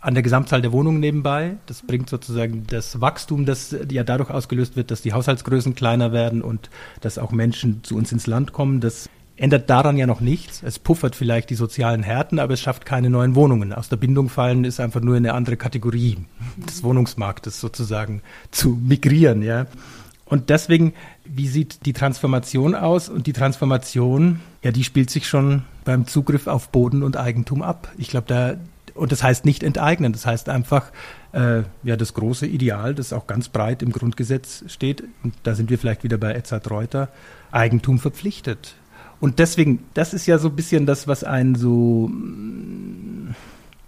an 0.00 0.12
der 0.12 0.22
Gesamtzahl 0.22 0.60
der 0.60 0.72
Wohnungen 0.72 1.00
nebenbei. 1.00 1.56
Das 1.64 1.80
bringt 1.80 2.10
sozusagen 2.10 2.66
das 2.66 3.00
Wachstum, 3.00 3.46
das 3.46 3.74
ja 3.90 4.04
dadurch 4.04 4.28
ausgelöst 4.28 4.76
wird, 4.76 4.90
dass 4.90 5.00
die 5.00 5.14
Haushaltsgrößen 5.14 5.74
kleiner 5.74 6.12
werden 6.12 6.42
und 6.42 6.68
dass 7.00 7.16
auch 7.16 7.32
Menschen 7.32 7.82
zu 7.84 7.96
uns 7.96 8.12
ins 8.12 8.26
Land 8.26 8.52
kommen. 8.52 8.80
Das 8.80 9.08
ändert 9.36 9.68
daran 9.68 9.96
ja 9.96 10.06
noch 10.06 10.20
nichts. 10.20 10.62
Es 10.62 10.78
puffert 10.78 11.16
vielleicht 11.16 11.50
die 11.50 11.54
sozialen 11.56 12.02
Härten, 12.02 12.38
aber 12.38 12.54
es 12.54 12.60
schafft 12.60 12.86
keine 12.86 13.10
neuen 13.10 13.34
Wohnungen. 13.34 13.72
Aus 13.72 13.88
der 13.88 13.96
Bindung 13.96 14.28
fallen 14.28 14.64
ist 14.64 14.80
einfach 14.80 15.00
nur 15.00 15.16
eine 15.16 15.34
andere 15.34 15.56
Kategorie 15.56 16.18
des 16.68 16.82
Wohnungsmarktes 16.82 17.60
sozusagen 17.60 18.22
zu 18.50 18.78
migrieren, 18.80 19.42
ja. 19.42 19.66
Und 20.24 20.50
deswegen, 20.50 20.94
wie 21.24 21.48
sieht 21.48 21.84
die 21.84 21.92
Transformation 21.92 22.74
aus? 22.74 23.08
Und 23.08 23.26
die 23.26 23.32
Transformation, 23.32 24.40
ja, 24.62 24.70
die 24.70 24.84
spielt 24.84 25.10
sich 25.10 25.28
schon 25.28 25.64
beim 25.84 26.06
Zugriff 26.06 26.46
auf 26.46 26.70
Boden 26.70 27.02
und 27.02 27.16
Eigentum 27.16 27.60
ab. 27.60 27.92
Ich 27.98 28.08
glaube, 28.08 28.26
da 28.28 28.54
Und 28.94 29.10
das 29.10 29.22
heißt 29.22 29.44
nicht 29.44 29.62
enteignen, 29.64 30.12
das 30.12 30.24
heißt 30.24 30.48
einfach, 30.48 30.92
äh, 31.32 31.62
ja, 31.82 31.96
das 31.96 32.14
große 32.14 32.46
Ideal, 32.46 32.94
das 32.94 33.12
auch 33.12 33.26
ganz 33.26 33.48
breit 33.48 33.82
im 33.82 33.90
Grundgesetz 33.90 34.64
steht, 34.68 35.02
und 35.24 35.34
da 35.42 35.56
sind 35.56 35.68
wir 35.68 35.78
vielleicht 35.78 36.04
wieder 36.04 36.16
bei 36.16 36.32
Edzard 36.32 36.70
Reuter, 36.70 37.08
Eigentum 37.50 37.98
verpflichtet. 37.98 38.76
Und 39.24 39.38
deswegen, 39.38 39.78
das 39.94 40.12
ist 40.12 40.26
ja 40.26 40.36
so 40.36 40.48
ein 40.48 40.54
bisschen 40.54 40.84
das, 40.84 41.08
was 41.08 41.24
einen 41.24 41.54
so, 41.54 42.10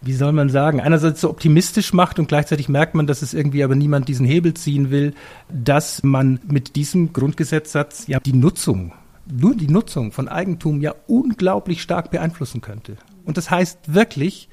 wie 0.00 0.14
soll 0.14 0.32
man 0.32 0.48
sagen, 0.48 0.80
einerseits 0.80 1.20
so 1.20 1.28
optimistisch 1.28 1.92
macht 1.92 2.18
und 2.18 2.26
gleichzeitig 2.26 2.70
merkt 2.70 2.94
man, 2.94 3.06
dass 3.06 3.20
es 3.20 3.34
irgendwie 3.34 3.62
aber 3.62 3.74
niemand 3.74 4.08
diesen 4.08 4.24
Hebel 4.24 4.54
ziehen 4.54 4.90
will, 4.90 5.12
dass 5.50 6.02
man 6.02 6.40
mit 6.48 6.74
diesem 6.74 7.12
Grundgesetzsatz 7.12 8.06
ja 8.06 8.18
die 8.18 8.32
Nutzung, 8.32 8.94
nur 9.30 9.54
die 9.54 9.68
Nutzung 9.68 10.10
von 10.10 10.26
Eigentum 10.26 10.80
ja 10.80 10.94
unglaublich 11.06 11.82
stark 11.82 12.10
beeinflussen 12.10 12.62
könnte. 12.62 12.96
Und 13.26 13.36
das 13.36 13.50
heißt 13.50 13.92
wirklich, 13.92 14.48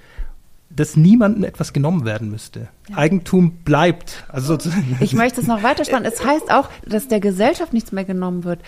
dass 0.70 0.98
niemandem 0.98 1.46
etwas 1.46 1.72
genommen 1.72 2.04
werden 2.04 2.30
müsste. 2.30 2.68
Ja. 2.90 2.98
Eigentum 2.98 3.52
bleibt. 3.64 4.26
Also 4.28 4.58
ich 5.00 5.14
möchte 5.14 5.40
es 5.40 5.48
noch 5.48 5.64
weiter 5.64 5.86
spannen. 5.86 6.12
Es 6.12 6.26
heißt 6.26 6.52
auch, 6.52 6.68
dass 6.86 7.08
der 7.08 7.22
Gesellschaft 7.22 7.72
nichts 7.72 7.94
mehr 7.94 8.04
genommen 8.04 8.44
wird. 8.44 8.60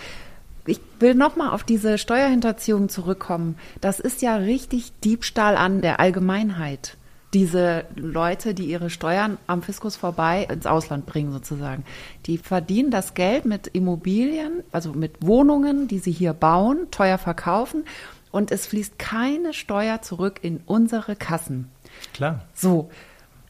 Ich 0.66 0.80
will 0.98 1.14
nochmal 1.14 1.50
auf 1.50 1.64
diese 1.64 1.98
Steuerhinterziehung 1.98 2.88
zurückkommen. 2.88 3.56
Das 3.80 4.00
ist 4.00 4.22
ja 4.22 4.36
richtig 4.36 4.92
Diebstahl 5.04 5.56
an 5.56 5.80
der 5.80 6.00
Allgemeinheit. 6.00 6.96
Diese 7.34 7.84
Leute, 7.96 8.54
die 8.54 8.64
ihre 8.64 8.88
Steuern 8.88 9.36
am 9.46 9.62
Fiskus 9.62 9.96
vorbei 9.96 10.46
ins 10.50 10.66
Ausland 10.66 11.06
bringen, 11.06 11.32
sozusagen. 11.32 11.84
Die 12.26 12.38
verdienen 12.38 12.90
das 12.90 13.14
Geld 13.14 13.44
mit 13.44 13.66
Immobilien, 13.68 14.62
also 14.72 14.92
mit 14.92 15.14
Wohnungen, 15.20 15.88
die 15.88 15.98
sie 15.98 16.12
hier 16.12 16.32
bauen, 16.32 16.88
teuer 16.90 17.18
verkaufen. 17.18 17.84
Und 18.30 18.52
es 18.52 18.66
fließt 18.66 18.98
keine 18.98 19.54
Steuer 19.54 20.02
zurück 20.02 20.40
in 20.42 20.60
unsere 20.66 21.16
Kassen. 21.16 21.70
Klar. 22.12 22.44
So. 22.54 22.90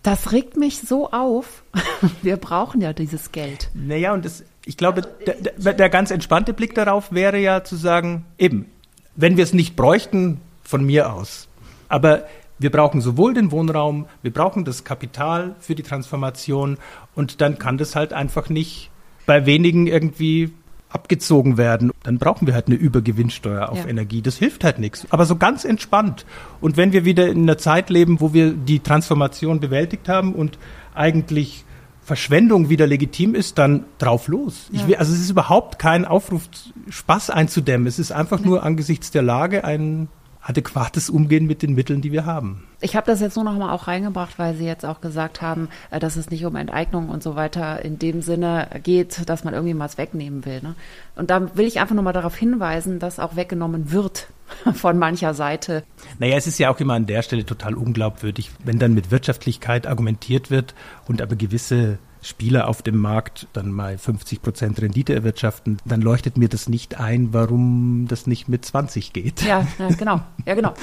Das 0.02 0.30
regt 0.30 0.56
mich 0.56 0.80
so 0.82 1.10
auf. 1.10 1.64
Wir 2.22 2.36
brauchen 2.36 2.80
ja 2.80 2.92
dieses 2.92 3.32
Geld. 3.32 3.70
Naja, 3.74 4.14
und 4.14 4.24
das, 4.24 4.44
ich 4.66 4.76
glaube, 4.76 5.02
der, 5.26 5.36
der, 5.56 5.72
der 5.72 5.88
ganz 5.88 6.10
entspannte 6.10 6.52
Blick 6.52 6.74
darauf 6.74 7.12
wäre 7.12 7.38
ja 7.38 7.64
zu 7.64 7.76
sagen, 7.76 8.26
eben, 8.36 8.66
wenn 9.14 9.36
wir 9.36 9.44
es 9.44 9.54
nicht 9.54 9.76
bräuchten, 9.76 10.40
von 10.64 10.84
mir 10.84 11.12
aus. 11.12 11.48
Aber 11.88 12.24
wir 12.58 12.70
brauchen 12.70 13.00
sowohl 13.00 13.32
den 13.32 13.52
Wohnraum, 13.52 14.06
wir 14.22 14.32
brauchen 14.32 14.64
das 14.64 14.82
Kapital 14.82 15.54
für 15.60 15.76
die 15.76 15.84
Transformation 15.84 16.78
und 17.14 17.40
dann 17.40 17.58
kann 17.58 17.78
das 17.78 17.94
halt 17.94 18.12
einfach 18.12 18.48
nicht 18.48 18.90
bei 19.24 19.46
wenigen 19.46 19.86
irgendwie 19.86 20.52
abgezogen 20.88 21.58
werden, 21.58 21.92
dann 22.02 22.18
brauchen 22.18 22.46
wir 22.46 22.54
halt 22.54 22.68
eine 22.68 22.76
Übergewinnsteuer 22.76 23.68
auf 23.68 23.78
ja. 23.78 23.86
Energie. 23.86 24.22
Das 24.22 24.36
hilft 24.36 24.64
halt 24.64 24.78
nichts. 24.78 25.06
Aber 25.10 25.26
so 25.26 25.36
ganz 25.36 25.64
entspannt. 25.64 26.24
Und 26.60 26.76
wenn 26.76 26.92
wir 26.92 27.04
wieder 27.04 27.28
in 27.28 27.42
einer 27.42 27.58
Zeit 27.58 27.90
leben, 27.90 28.20
wo 28.20 28.32
wir 28.32 28.52
die 28.52 28.80
Transformation 28.80 29.60
bewältigt 29.60 30.08
haben 30.08 30.34
und 30.34 30.58
eigentlich 30.94 31.65
Verschwendung 32.06 32.68
wieder 32.68 32.86
legitim 32.86 33.34
ist, 33.34 33.58
dann 33.58 33.84
drauf 33.98 34.28
los. 34.28 34.68
Ja. 34.70 34.86
Will, 34.86 34.94
also 34.94 35.12
es 35.12 35.18
ist 35.18 35.30
überhaupt 35.30 35.80
kein 35.80 36.04
Aufruf, 36.04 36.48
Spaß 36.88 37.30
einzudämmen. 37.30 37.88
Es 37.88 37.98
ist 37.98 38.12
einfach 38.12 38.38
nur 38.38 38.62
angesichts 38.62 39.10
der 39.10 39.22
Lage 39.22 39.64
ein 39.64 40.06
adäquates 40.46 41.10
Umgehen 41.10 41.46
mit 41.46 41.62
den 41.62 41.74
Mitteln, 41.74 42.00
die 42.00 42.12
wir 42.12 42.24
haben. 42.24 42.62
Ich 42.80 42.94
habe 42.94 43.06
das 43.06 43.20
jetzt 43.20 43.34
nur 43.34 43.44
noch 43.44 43.58
mal 43.58 43.72
auch 43.72 43.88
reingebracht, 43.88 44.38
weil 44.38 44.54
Sie 44.54 44.64
jetzt 44.64 44.84
auch 44.84 45.00
gesagt 45.00 45.42
haben, 45.42 45.68
äh, 45.90 45.98
dass 45.98 46.16
es 46.16 46.30
nicht 46.30 46.44
um 46.44 46.54
Enteignung 46.54 47.08
und 47.08 47.22
so 47.22 47.34
weiter 47.34 47.84
in 47.84 47.98
dem 47.98 48.22
Sinne 48.22 48.68
geht, 48.82 49.28
dass 49.28 49.42
man 49.42 49.54
irgendwie 49.54 49.76
was 49.78 49.98
wegnehmen 49.98 50.44
will. 50.44 50.60
Ne? 50.62 50.76
Und 51.16 51.30
da 51.30 51.56
will 51.56 51.66
ich 51.66 51.80
einfach 51.80 51.94
nur 51.94 52.04
mal 52.04 52.12
darauf 52.12 52.36
hinweisen, 52.36 53.00
dass 53.00 53.18
auch 53.18 53.34
weggenommen 53.34 53.90
wird 53.90 54.28
von 54.74 54.98
mancher 54.98 55.34
Seite. 55.34 55.82
Naja, 56.20 56.36
es 56.36 56.46
ist 56.46 56.58
ja 56.58 56.70
auch 56.70 56.78
immer 56.78 56.94
an 56.94 57.06
der 57.06 57.22
Stelle 57.22 57.44
total 57.44 57.74
unglaubwürdig, 57.74 58.52
wenn 58.64 58.78
dann 58.78 58.94
mit 58.94 59.10
Wirtschaftlichkeit 59.10 59.86
argumentiert 59.86 60.50
wird 60.50 60.74
und 61.08 61.20
aber 61.22 61.34
gewisse 61.34 61.98
Spieler 62.26 62.68
auf 62.68 62.82
dem 62.82 62.96
Markt 62.96 63.46
dann 63.52 63.70
mal 63.70 63.98
50 63.98 64.42
Prozent 64.42 64.80
Rendite 64.80 65.14
erwirtschaften, 65.14 65.78
dann 65.84 66.00
leuchtet 66.00 66.36
mir 66.36 66.48
das 66.48 66.68
nicht 66.68 66.98
ein, 66.98 67.32
warum 67.32 68.06
das 68.08 68.26
nicht 68.26 68.48
mit 68.48 68.64
20 68.64 69.12
geht. 69.12 69.42
Ja, 69.42 69.66
ja 69.78 69.88
genau. 69.88 70.20
Ja, 70.44 70.54
genau. 70.54 70.74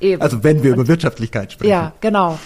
Eben. 0.00 0.22
Also 0.22 0.42
wenn 0.42 0.62
wir 0.62 0.72
über 0.72 0.88
Wirtschaftlichkeit 0.88 1.52
sprechen. 1.52 1.70
Ja, 1.70 1.92
genau. 2.00 2.38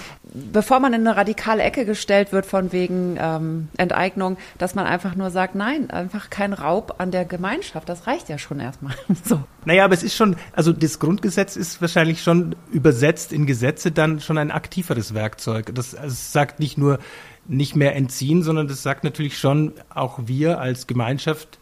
Bevor 0.52 0.80
man 0.80 0.92
in 0.92 1.06
eine 1.06 1.16
radikale 1.16 1.62
Ecke 1.62 1.84
gestellt 1.84 2.32
wird 2.32 2.46
von 2.46 2.72
wegen 2.72 3.16
ähm, 3.20 3.68
Enteignung, 3.76 4.36
dass 4.58 4.74
man 4.74 4.86
einfach 4.86 5.14
nur 5.14 5.30
sagt, 5.30 5.54
nein, 5.54 5.90
einfach 5.90 6.28
kein 6.30 6.52
Raub 6.52 6.96
an 6.98 7.12
der 7.12 7.24
Gemeinschaft. 7.24 7.88
Das 7.88 8.08
reicht 8.08 8.28
ja 8.28 8.38
schon 8.38 8.58
erstmal. 8.58 8.94
so. 9.24 9.40
Naja, 9.64 9.84
aber 9.84 9.94
es 9.94 10.02
ist 10.02 10.16
schon, 10.16 10.34
also 10.52 10.72
das 10.72 10.98
Grundgesetz 10.98 11.54
ist 11.54 11.80
wahrscheinlich 11.80 12.22
schon 12.22 12.56
übersetzt 12.72 13.32
in 13.32 13.46
Gesetze 13.46 13.92
dann 13.92 14.18
schon 14.18 14.36
ein 14.36 14.50
aktiveres 14.50 15.14
Werkzeug. 15.14 15.72
Das 15.72 15.94
also 15.94 16.16
sagt 16.16 16.58
nicht 16.58 16.76
nur, 16.76 16.98
nicht 17.46 17.76
mehr 17.76 17.94
entziehen, 17.94 18.42
sondern 18.42 18.68
das 18.68 18.82
sagt 18.82 19.04
natürlich 19.04 19.38
schon, 19.38 19.72
auch 19.90 20.20
wir 20.26 20.60
als 20.60 20.86
Gemeinschaft 20.86 21.58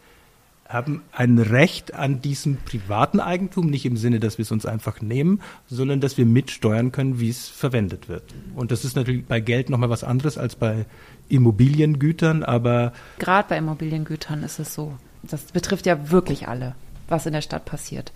haben 0.73 1.03
ein 1.13 1.39
Recht 1.39 1.95
an 1.95 2.23
diesem 2.23 2.57
privaten 2.57 3.21
Eigentum, 3.21 3.67
nicht 3.67 3.85
im 3.85 3.97
Sinne, 3.97 4.21
dass 4.21 4.39
wir 4.39 4.45
es 4.45 4.53
uns 4.53 4.65
einfach 4.65 5.03
nehmen, 5.03 5.43
sondern 5.67 6.01
dass 6.01 6.17
wir 6.17 6.25
mitsteuern 6.25 6.93
können, 6.93 7.21
wie 7.21 7.29
es 7.29 7.49
verwendet 7.49 8.09
wird. 8.09 8.23
Und 8.55 8.71
das 8.71 8.85
ist 8.85 8.97
natürlich 8.97 9.27
bei 9.27 9.41
Geld 9.41 9.69
nochmal 9.69 9.91
was 9.91 10.03
anderes 10.03 10.39
als 10.39 10.57
bei 10.57 10.87
Immobiliengütern, 11.29 12.43
aber. 12.43 12.93
Gerade 13.19 13.49
bei 13.49 13.59
Immobiliengütern 13.59 14.43
ist 14.43 14.59
es 14.59 14.73
so. 14.73 14.95
Das 15.23 15.43
betrifft 15.43 15.87
ja 15.87 16.11
wirklich 16.11 16.49
alle, 16.49 16.75
was 17.09 17.27
in 17.27 17.33
der 17.35 17.43
Stadt 17.43 17.65
passiert. 17.65 18.13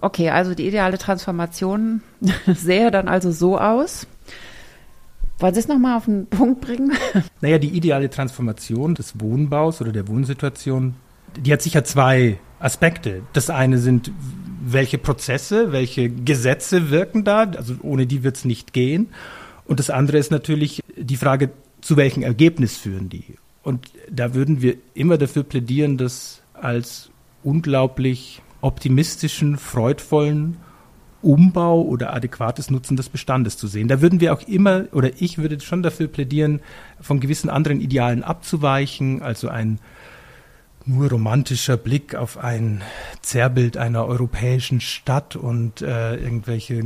Okay, 0.00 0.30
also 0.30 0.54
die 0.54 0.66
ideale 0.66 0.98
Transformation 0.98 2.02
sähe 2.46 2.90
dann 2.90 3.08
also 3.08 3.30
so 3.30 3.58
aus. 3.58 4.06
Wollen 5.38 5.54
Sie 5.54 5.60
es 5.60 5.68
nochmal 5.68 5.98
auf 5.98 6.06
den 6.06 6.26
Punkt 6.26 6.60
bringen? 6.60 6.92
Naja, 7.40 7.58
die 7.58 7.68
ideale 7.68 8.08
Transformation 8.08 8.94
des 8.94 9.20
Wohnbaus 9.20 9.80
oder 9.80 9.92
der 9.92 10.08
Wohnsituation, 10.08 10.94
die 11.36 11.52
hat 11.52 11.62
sicher 11.62 11.84
zwei 11.84 12.38
Aspekte. 12.58 13.22
Das 13.32 13.50
eine 13.50 13.78
sind, 13.78 14.10
welche 14.64 14.98
Prozesse, 14.98 15.72
welche 15.72 16.08
Gesetze 16.08 16.90
wirken 16.90 17.24
da, 17.24 17.42
also 17.42 17.74
ohne 17.82 18.06
die 18.06 18.24
wird 18.24 18.36
es 18.36 18.44
nicht 18.44 18.72
gehen. 18.72 19.08
Und 19.66 19.78
das 19.78 19.90
andere 19.90 20.18
ist 20.18 20.30
natürlich 20.30 20.82
die 20.96 21.16
Frage, 21.16 21.50
zu 21.82 21.96
welchem 21.96 22.22
Ergebnis 22.22 22.76
führen 22.76 23.10
die? 23.10 23.36
Und 23.62 23.90
da 24.10 24.34
würden 24.34 24.62
wir 24.62 24.76
immer 24.94 25.18
dafür 25.18 25.42
plädieren, 25.42 25.98
das 25.98 26.40
als 26.54 27.10
unglaublich 27.42 28.40
optimistischen, 28.60 29.58
freudvollen 29.58 30.56
Umbau 31.22 31.82
oder 31.82 32.12
adäquates 32.12 32.70
Nutzen 32.70 32.96
des 32.96 33.08
Bestandes 33.08 33.56
zu 33.56 33.66
sehen. 33.66 33.88
Da 33.88 34.00
würden 34.00 34.20
wir 34.20 34.32
auch 34.32 34.42
immer, 34.42 34.84
oder 34.92 35.10
ich 35.18 35.38
würde 35.38 35.60
schon 35.60 35.82
dafür 35.82 36.08
plädieren, 36.08 36.60
von 37.00 37.20
gewissen 37.20 37.50
anderen 37.50 37.80
Idealen 37.80 38.22
abzuweichen, 38.22 39.22
also 39.22 39.48
ein 39.48 39.78
nur 40.84 41.10
romantischer 41.10 41.76
Blick 41.76 42.14
auf 42.14 42.38
ein 42.38 42.82
Zerrbild 43.20 43.76
einer 43.76 44.06
europäischen 44.06 44.80
Stadt 44.80 45.34
und 45.34 45.82
äh, 45.82 46.14
irgendwelche 46.16 46.82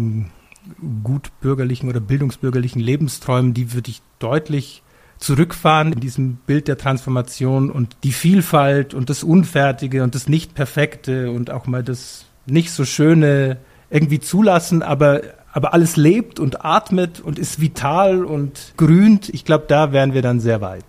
gutbürgerlichen 1.03 1.89
oder 1.89 2.01
bildungsbürgerlichen 2.01 2.81
Lebensträumen, 2.81 3.55
die 3.55 3.72
würde 3.72 3.91
ich 3.91 4.01
deutlich 4.18 4.83
zurückfahren 5.18 5.93
in 5.93 6.01
diesem 6.01 6.37
Bild 6.47 6.66
der 6.66 6.78
Transformation 6.78 7.70
und 7.70 7.97
die 8.05 8.12
Vielfalt 8.12 8.95
und 8.95 9.11
das 9.11 9.22
Unfertige 9.22 10.03
und 10.03 10.14
das 10.14 10.28
Nicht-Perfekte 10.28 11.31
und 11.31 11.51
auch 11.51 11.66
mal 11.66 11.83
das 11.83 12.24
nicht 12.47 12.70
so 12.70 12.87
schöne 12.87 13.59
irgendwie 13.91 14.20
zulassen, 14.20 14.82
aber, 14.82 15.22
aber 15.53 15.74
alles 15.74 15.97
lebt 15.97 16.41
und 16.41 16.64
atmet 16.64 17.20
und 17.20 17.38
ist 17.38 17.61
vital 17.61 18.24
und 18.24 18.72
grünt. 18.76 19.28
Ich 19.28 19.45
glaube, 19.45 19.64
da 19.68 19.93
wären 19.93 20.14
wir 20.14 20.22
dann 20.22 20.41
sehr 20.41 20.61
weit. 20.61 20.84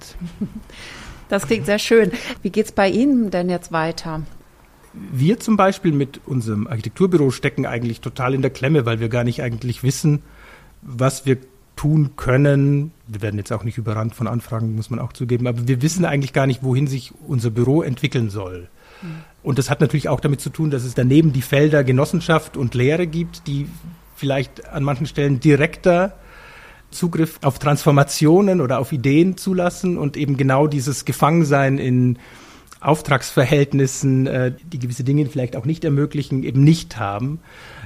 Das 1.30 1.48
klingt 1.48 1.66
sehr 1.66 1.80
schön. 1.80 2.12
Wie 2.42 2.50
geht 2.50 2.66
es 2.66 2.72
bei 2.74 2.90
Ihnen 2.90 3.32
denn 3.32 3.50
jetzt 3.50 3.72
weiter? 3.72 4.22
Wir 4.94 5.40
zum 5.40 5.56
Beispiel 5.56 5.94
mit 5.94 6.20
unserem 6.26 6.68
Architekturbüro 6.68 7.32
stecken 7.32 7.66
eigentlich 7.66 8.02
total 8.02 8.34
in 8.34 8.42
der 8.42 8.52
Klemme, 8.52 8.86
weil 8.86 9.00
wir 9.00 9.08
gar 9.08 9.24
nicht 9.24 9.42
eigentlich 9.42 9.84
wissen, 9.84 10.22
was 10.82 11.26
wir 11.26 11.38
tun 11.78 12.12
können. 12.18 12.92
Wir 13.08 13.22
werden 13.22 13.38
jetzt 13.38 13.52
auch 13.54 13.64
nicht 13.64 13.78
überrannt 13.78 14.14
von 14.14 14.28
Anfragen, 14.28 14.76
muss 14.76 14.90
man 14.90 15.00
auch 15.00 15.14
zugeben, 15.14 15.48
aber 15.48 15.68
wir 15.68 15.82
wissen 15.82 16.04
eigentlich 16.04 16.34
gar 16.34 16.48
nicht, 16.48 16.64
wohin 16.64 16.88
sich 16.88 17.14
unser 17.26 17.50
Büro 17.50 17.82
entwickeln 17.82 18.30
soll. 18.30 18.68
Und 19.44 19.58
das 19.58 19.70
hat 19.70 19.82
natürlich 19.82 20.10
auch 20.10 20.20
damit 20.20 20.42
zu 20.42 20.50
tun, 20.50 20.70
dass 20.70 20.84
es 20.84 20.94
daneben 20.94 21.34
die 21.34 21.42
Felder 21.42 21.84
Genossenschaft 21.84 22.58
und 22.58 22.76
Lehre 22.76 23.08
gibt, 23.08 23.48
die 23.48 23.68
vielleicht 24.16 24.68
an 24.70 24.84
manchen 24.84 25.08
Stellen 25.08 25.40
direkter 25.40 26.14
Zugriff 26.92 27.40
auf 27.42 27.58
Transformationen 27.58 28.62
oder 28.62 28.80
auf 28.80 28.92
Ideen 28.92 29.38
zulassen 29.38 29.98
und 29.98 30.18
eben 30.18 30.38
genau 30.38 30.68
dieses 30.68 31.06
Gefangensein 31.06 31.78
in 31.78 32.20
Auftragsverhältnissen, 32.82 34.28
äh, 34.28 34.54
die 34.64 34.80
gewisse 34.80 35.04
Dinge 35.04 35.26
vielleicht 35.28 35.56
auch 35.56 35.66
nicht 35.66 35.84
ermöglichen, 35.86 36.44
eben 36.44 36.64
nicht 36.64 36.98
haben. 36.98 37.40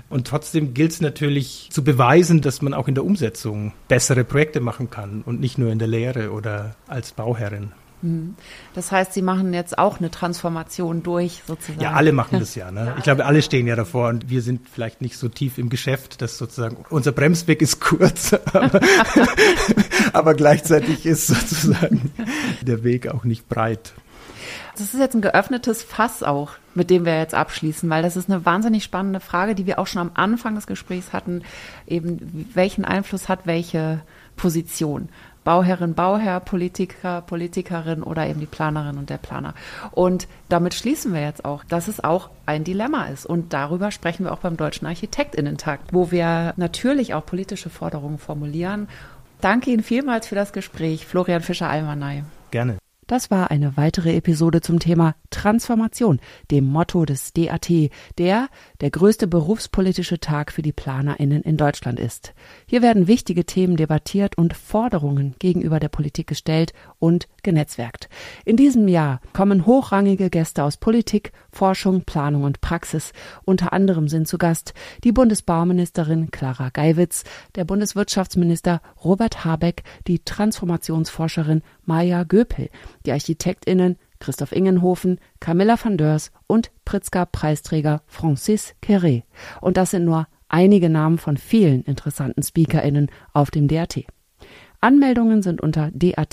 Und 0.10 0.28
trotzdem 0.28 0.74
gilt 0.74 0.92
es 0.92 1.02
natürlich 1.02 1.70
zu 1.72 1.84
beweisen, 1.84 2.42
dass 2.42 2.62
man 2.62 2.74
auch 2.74 2.88
in 2.88 2.96
der 2.96 3.06
Umsetzung 3.06 3.74
bessere 3.88 4.24
Projekte 4.24 4.60
machen 4.60 4.90
kann 4.90 5.22
und 5.26 5.40
nicht 5.40 5.58
nur 5.58 5.72
in 5.72 5.80
der 5.80 5.88
Lehre 5.88 6.32
oder 6.32 6.76
als 6.88 7.12
Bauherrin. 7.12 7.72
Mhm. 8.02 8.36
Das 8.74 8.92
heißt, 8.92 9.14
Sie 9.14 9.22
machen 9.22 9.54
jetzt 9.54 9.78
auch 9.78 10.00
eine 10.00 10.12
Transformation 10.12 11.04
durch, 11.04 11.44
sozusagen. 11.48 11.82
Ja, 11.82 11.94
alle 11.94 12.12
machen 12.12 12.40
das 12.40 12.56
ja. 12.56 12.72
Ne? 12.72 12.94
Ich 12.98 13.04
glaube, 13.04 13.26
alle 13.26 13.42
stehen 13.42 13.68
ja 13.68 13.76
davor 13.76 14.10
und 14.10 14.30
wir 14.30 14.42
sind 14.42 14.68
vielleicht 14.70 15.02
nicht 15.02 15.18
so 15.18 15.30
tief 15.30 15.58
im 15.58 15.70
Geschäft, 15.70 16.22
dass 16.22 16.38
sozusagen 16.38 16.78
unser 16.90 17.12
Bremsweg 17.12 17.62
ist 17.62 17.80
kurz, 17.80 18.34
aber, 18.54 18.80
aber 20.14 20.34
gleichzeitig 20.34 21.06
ist 21.06 21.28
sozusagen 21.28 22.12
der 22.62 22.84
Weg 22.84 23.08
auch 23.08 23.24
nicht 23.24 23.50
breit. 23.50 23.94
Das 24.78 24.94
ist 24.94 25.00
jetzt 25.00 25.16
ein 25.16 25.22
geöffnetes 25.22 25.84
Fass 25.84 26.22
auch, 26.22 26.52
mit 26.74 26.90
dem 26.90 27.06
wir 27.06 27.18
jetzt 27.18 27.34
abschließen, 27.34 27.90
weil 27.90 28.04
das 28.04 28.18
ist 28.18 28.30
eine 28.30 28.46
wahnsinnig 28.46 28.84
spannende 28.84 29.22
Frage, 29.22 29.56
die 29.56 29.66
wir 29.66 29.80
auch 29.80 29.88
schon 29.88 30.02
am 30.02 30.12
Anfang 30.16 30.56
des 30.56 30.68
Gesprächs 30.68 31.14
hatten. 31.14 31.44
Eben, 31.88 32.50
welchen 32.54 32.84
Einfluss 32.84 33.30
hat 33.30 33.46
welche 33.46 34.02
Position? 34.36 35.08
Bauherrin, 35.46 35.94
Bauherr, 35.94 36.42
Politiker, 36.42 37.22
Politikerin 37.22 38.04
oder 38.04 38.28
eben 38.28 38.42
die 38.42 38.46
Planerin 38.48 38.98
und 38.98 39.10
der 39.10 39.18
Planer. 39.18 39.54
Und 39.92 40.28
damit 40.50 40.74
schließen 40.74 41.14
wir 41.14 41.22
jetzt 41.22 41.46
auch, 41.46 41.64
dass 41.64 41.88
es 41.88 42.04
auch 42.04 42.30
ein 42.46 42.66
Dilemma 42.66 43.06
ist. 43.06 43.26
Und 43.26 43.54
darüber 43.54 43.92
sprechen 43.92 44.26
wir 44.26 44.34
auch 44.34 44.40
beim 44.40 44.58
Deutschen 44.58 44.88
Architektinnentag, 44.88 45.80
wo 45.92 46.12
wir 46.12 46.54
natürlich 46.58 47.14
auch 47.14 47.26
politische 47.26 47.70
Forderungen 47.70 48.18
formulieren. 48.18 48.90
Danke 49.40 49.70
Ihnen 49.70 49.84
vielmals 49.84 50.28
für 50.28 50.36
das 50.36 50.52
Gespräch, 50.52 51.06
Florian 51.06 51.42
Fischer-Almanay. 51.42 52.24
Gerne. 52.52 52.78
Das 53.08 53.30
war 53.30 53.52
eine 53.52 53.78
weitere 53.78 54.16
Episode 54.16 54.62
zum 54.62 54.80
Thema 54.80 55.16
Transformation, 55.30 56.20
dem 56.50 56.66
Motto 56.66 57.06
des 57.06 57.34
DAT, 57.34 57.70
der 58.18 58.50
der 58.82 58.90
größte 58.90 59.28
berufspolitische 59.28 60.20
Tag 60.20 60.52
für 60.52 60.64
die 60.64 60.74
PlanerInnen 60.74 61.44
in 61.44 61.56
Deutschland 61.56 62.00
ist. 62.00 62.34
Hier 62.66 62.82
werden 62.82 63.06
wichtige 63.08 63.46
Themen 63.46 63.78
debattiert 63.78 64.40
und 64.40 64.56
Forderungen 64.56 65.36
gegenüber 65.38 65.80
der 65.80 65.90
Politik 65.90 66.26
gestellt 66.26 66.74
und 67.06 67.28
genetzwerkt. 67.44 68.10
In 68.46 68.58
diesem 68.58 68.88
Jahr 68.88 69.22
kommen 69.32 69.68
hochrangige 69.68 70.32
Gäste 70.32 70.64
aus 70.64 70.78
Politik, 70.78 71.34
Forschung, 71.52 72.02
Planung 72.02 72.44
und 72.44 72.62
Praxis. 72.62 73.14
Unter 73.44 73.74
anderem 73.74 74.08
sind 74.08 74.28
zu 74.28 74.40
Gast 74.40 74.74
die 75.04 75.12
Bundesbauministerin 75.12 76.32
Clara 76.32 76.70
Geiwitz, 76.70 77.24
der 77.54 77.64
Bundeswirtschaftsminister 77.64 78.82
Robert 79.04 79.46
Habeck, 79.46 79.84
die 80.08 80.26
Transformationsforscherin 80.26 81.62
Maja 81.84 82.24
Göpel, 82.24 82.70
die 83.06 83.12
ArchitektInnen 83.12 83.98
Christoph 84.20 84.52
Ingenhofen, 84.52 85.20
Camilla 85.40 85.78
van 85.82 86.00
Deurs 86.00 86.32
und 86.48 86.72
Pritzker-Preisträger 86.86 88.02
Francis 88.08 88.74
Queré. 88.82 89.24
Und 89.62 89.78
das 89.78 89.92
sind 89.92 90.06
nur 90.06 90.28
einige 90.50 90.90
Namen 90.90 91.20
von 91.20 91.38
vielen 91.38 91.84
interessanten 91.84 92.42
SpeakerInnen 92.42 93.12
auf 93.34 93.52
dem 93.52 93.68
DAT. 93.68 94.06
Anmeldungen 94.86 95.42
sind 95.42 95.62
unter 95.62 95.90
dat.bak.de 95.96 96.30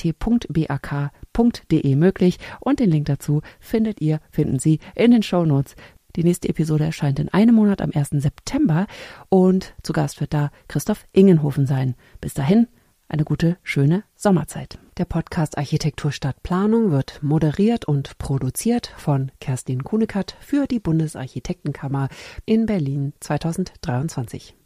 möglich 1.97 2.39
und 2.61 2.81
den 2.81 2.91
Link 2.91 3.07
dazu 3.07 3.41
findet 3.59 4.03
ihr, 4.03 4.21
finden 4.31 4.59
Sie 4.59 4.79
in 4.95 5.11
den 5.11 5.23
Show 5.23 5.47
Notes. 5.47 5.75
Die 6.17 6.23
nächste 6.23 6.51
Episode 6.51 6.85
erscheint 6.85 7.19
in 7.19 7.31
einem 7.31 7.55
Monat 7.55 7.81
am 7.81 7.93
1. 7.95 8.11
September 8.11 8.87
und 9.31 9.73
zu 9.83 9.95
Gast 9.95 10.21
wird 10.21 10.35
da 10.35 10.51
Christoph 10.69 11.07
Ingenhofen 11.13 11.65
sein. 11.65 11.95
Bis 12.21 12.35
dahin 12.35 12.67
eine 13.09 13.25
gute, 13.25 13.57
schöne 13.63 14.05
Sommerzeit. 14.17 14.79
Der 14.99 15.07
Podcast 15.07 15.57
Architektur 15.57 16.13
statt 16.13 16.43
Planung 16.43 16.91
wird 16.91 17.23
moderiert 17.23 17.87
und 17.87 18.19
produziert 18.19 18.93
von 18.99 19.33
Kerstin 19.41 19.83
Kunekat 19.83 20.37
für 20.41 20.67
die 20.67 20.79
Bundesarchitektenkammer 20.79 22.11
in 22.45 22.67
Berlin 22.67 23.15
2023. 23.21 24.55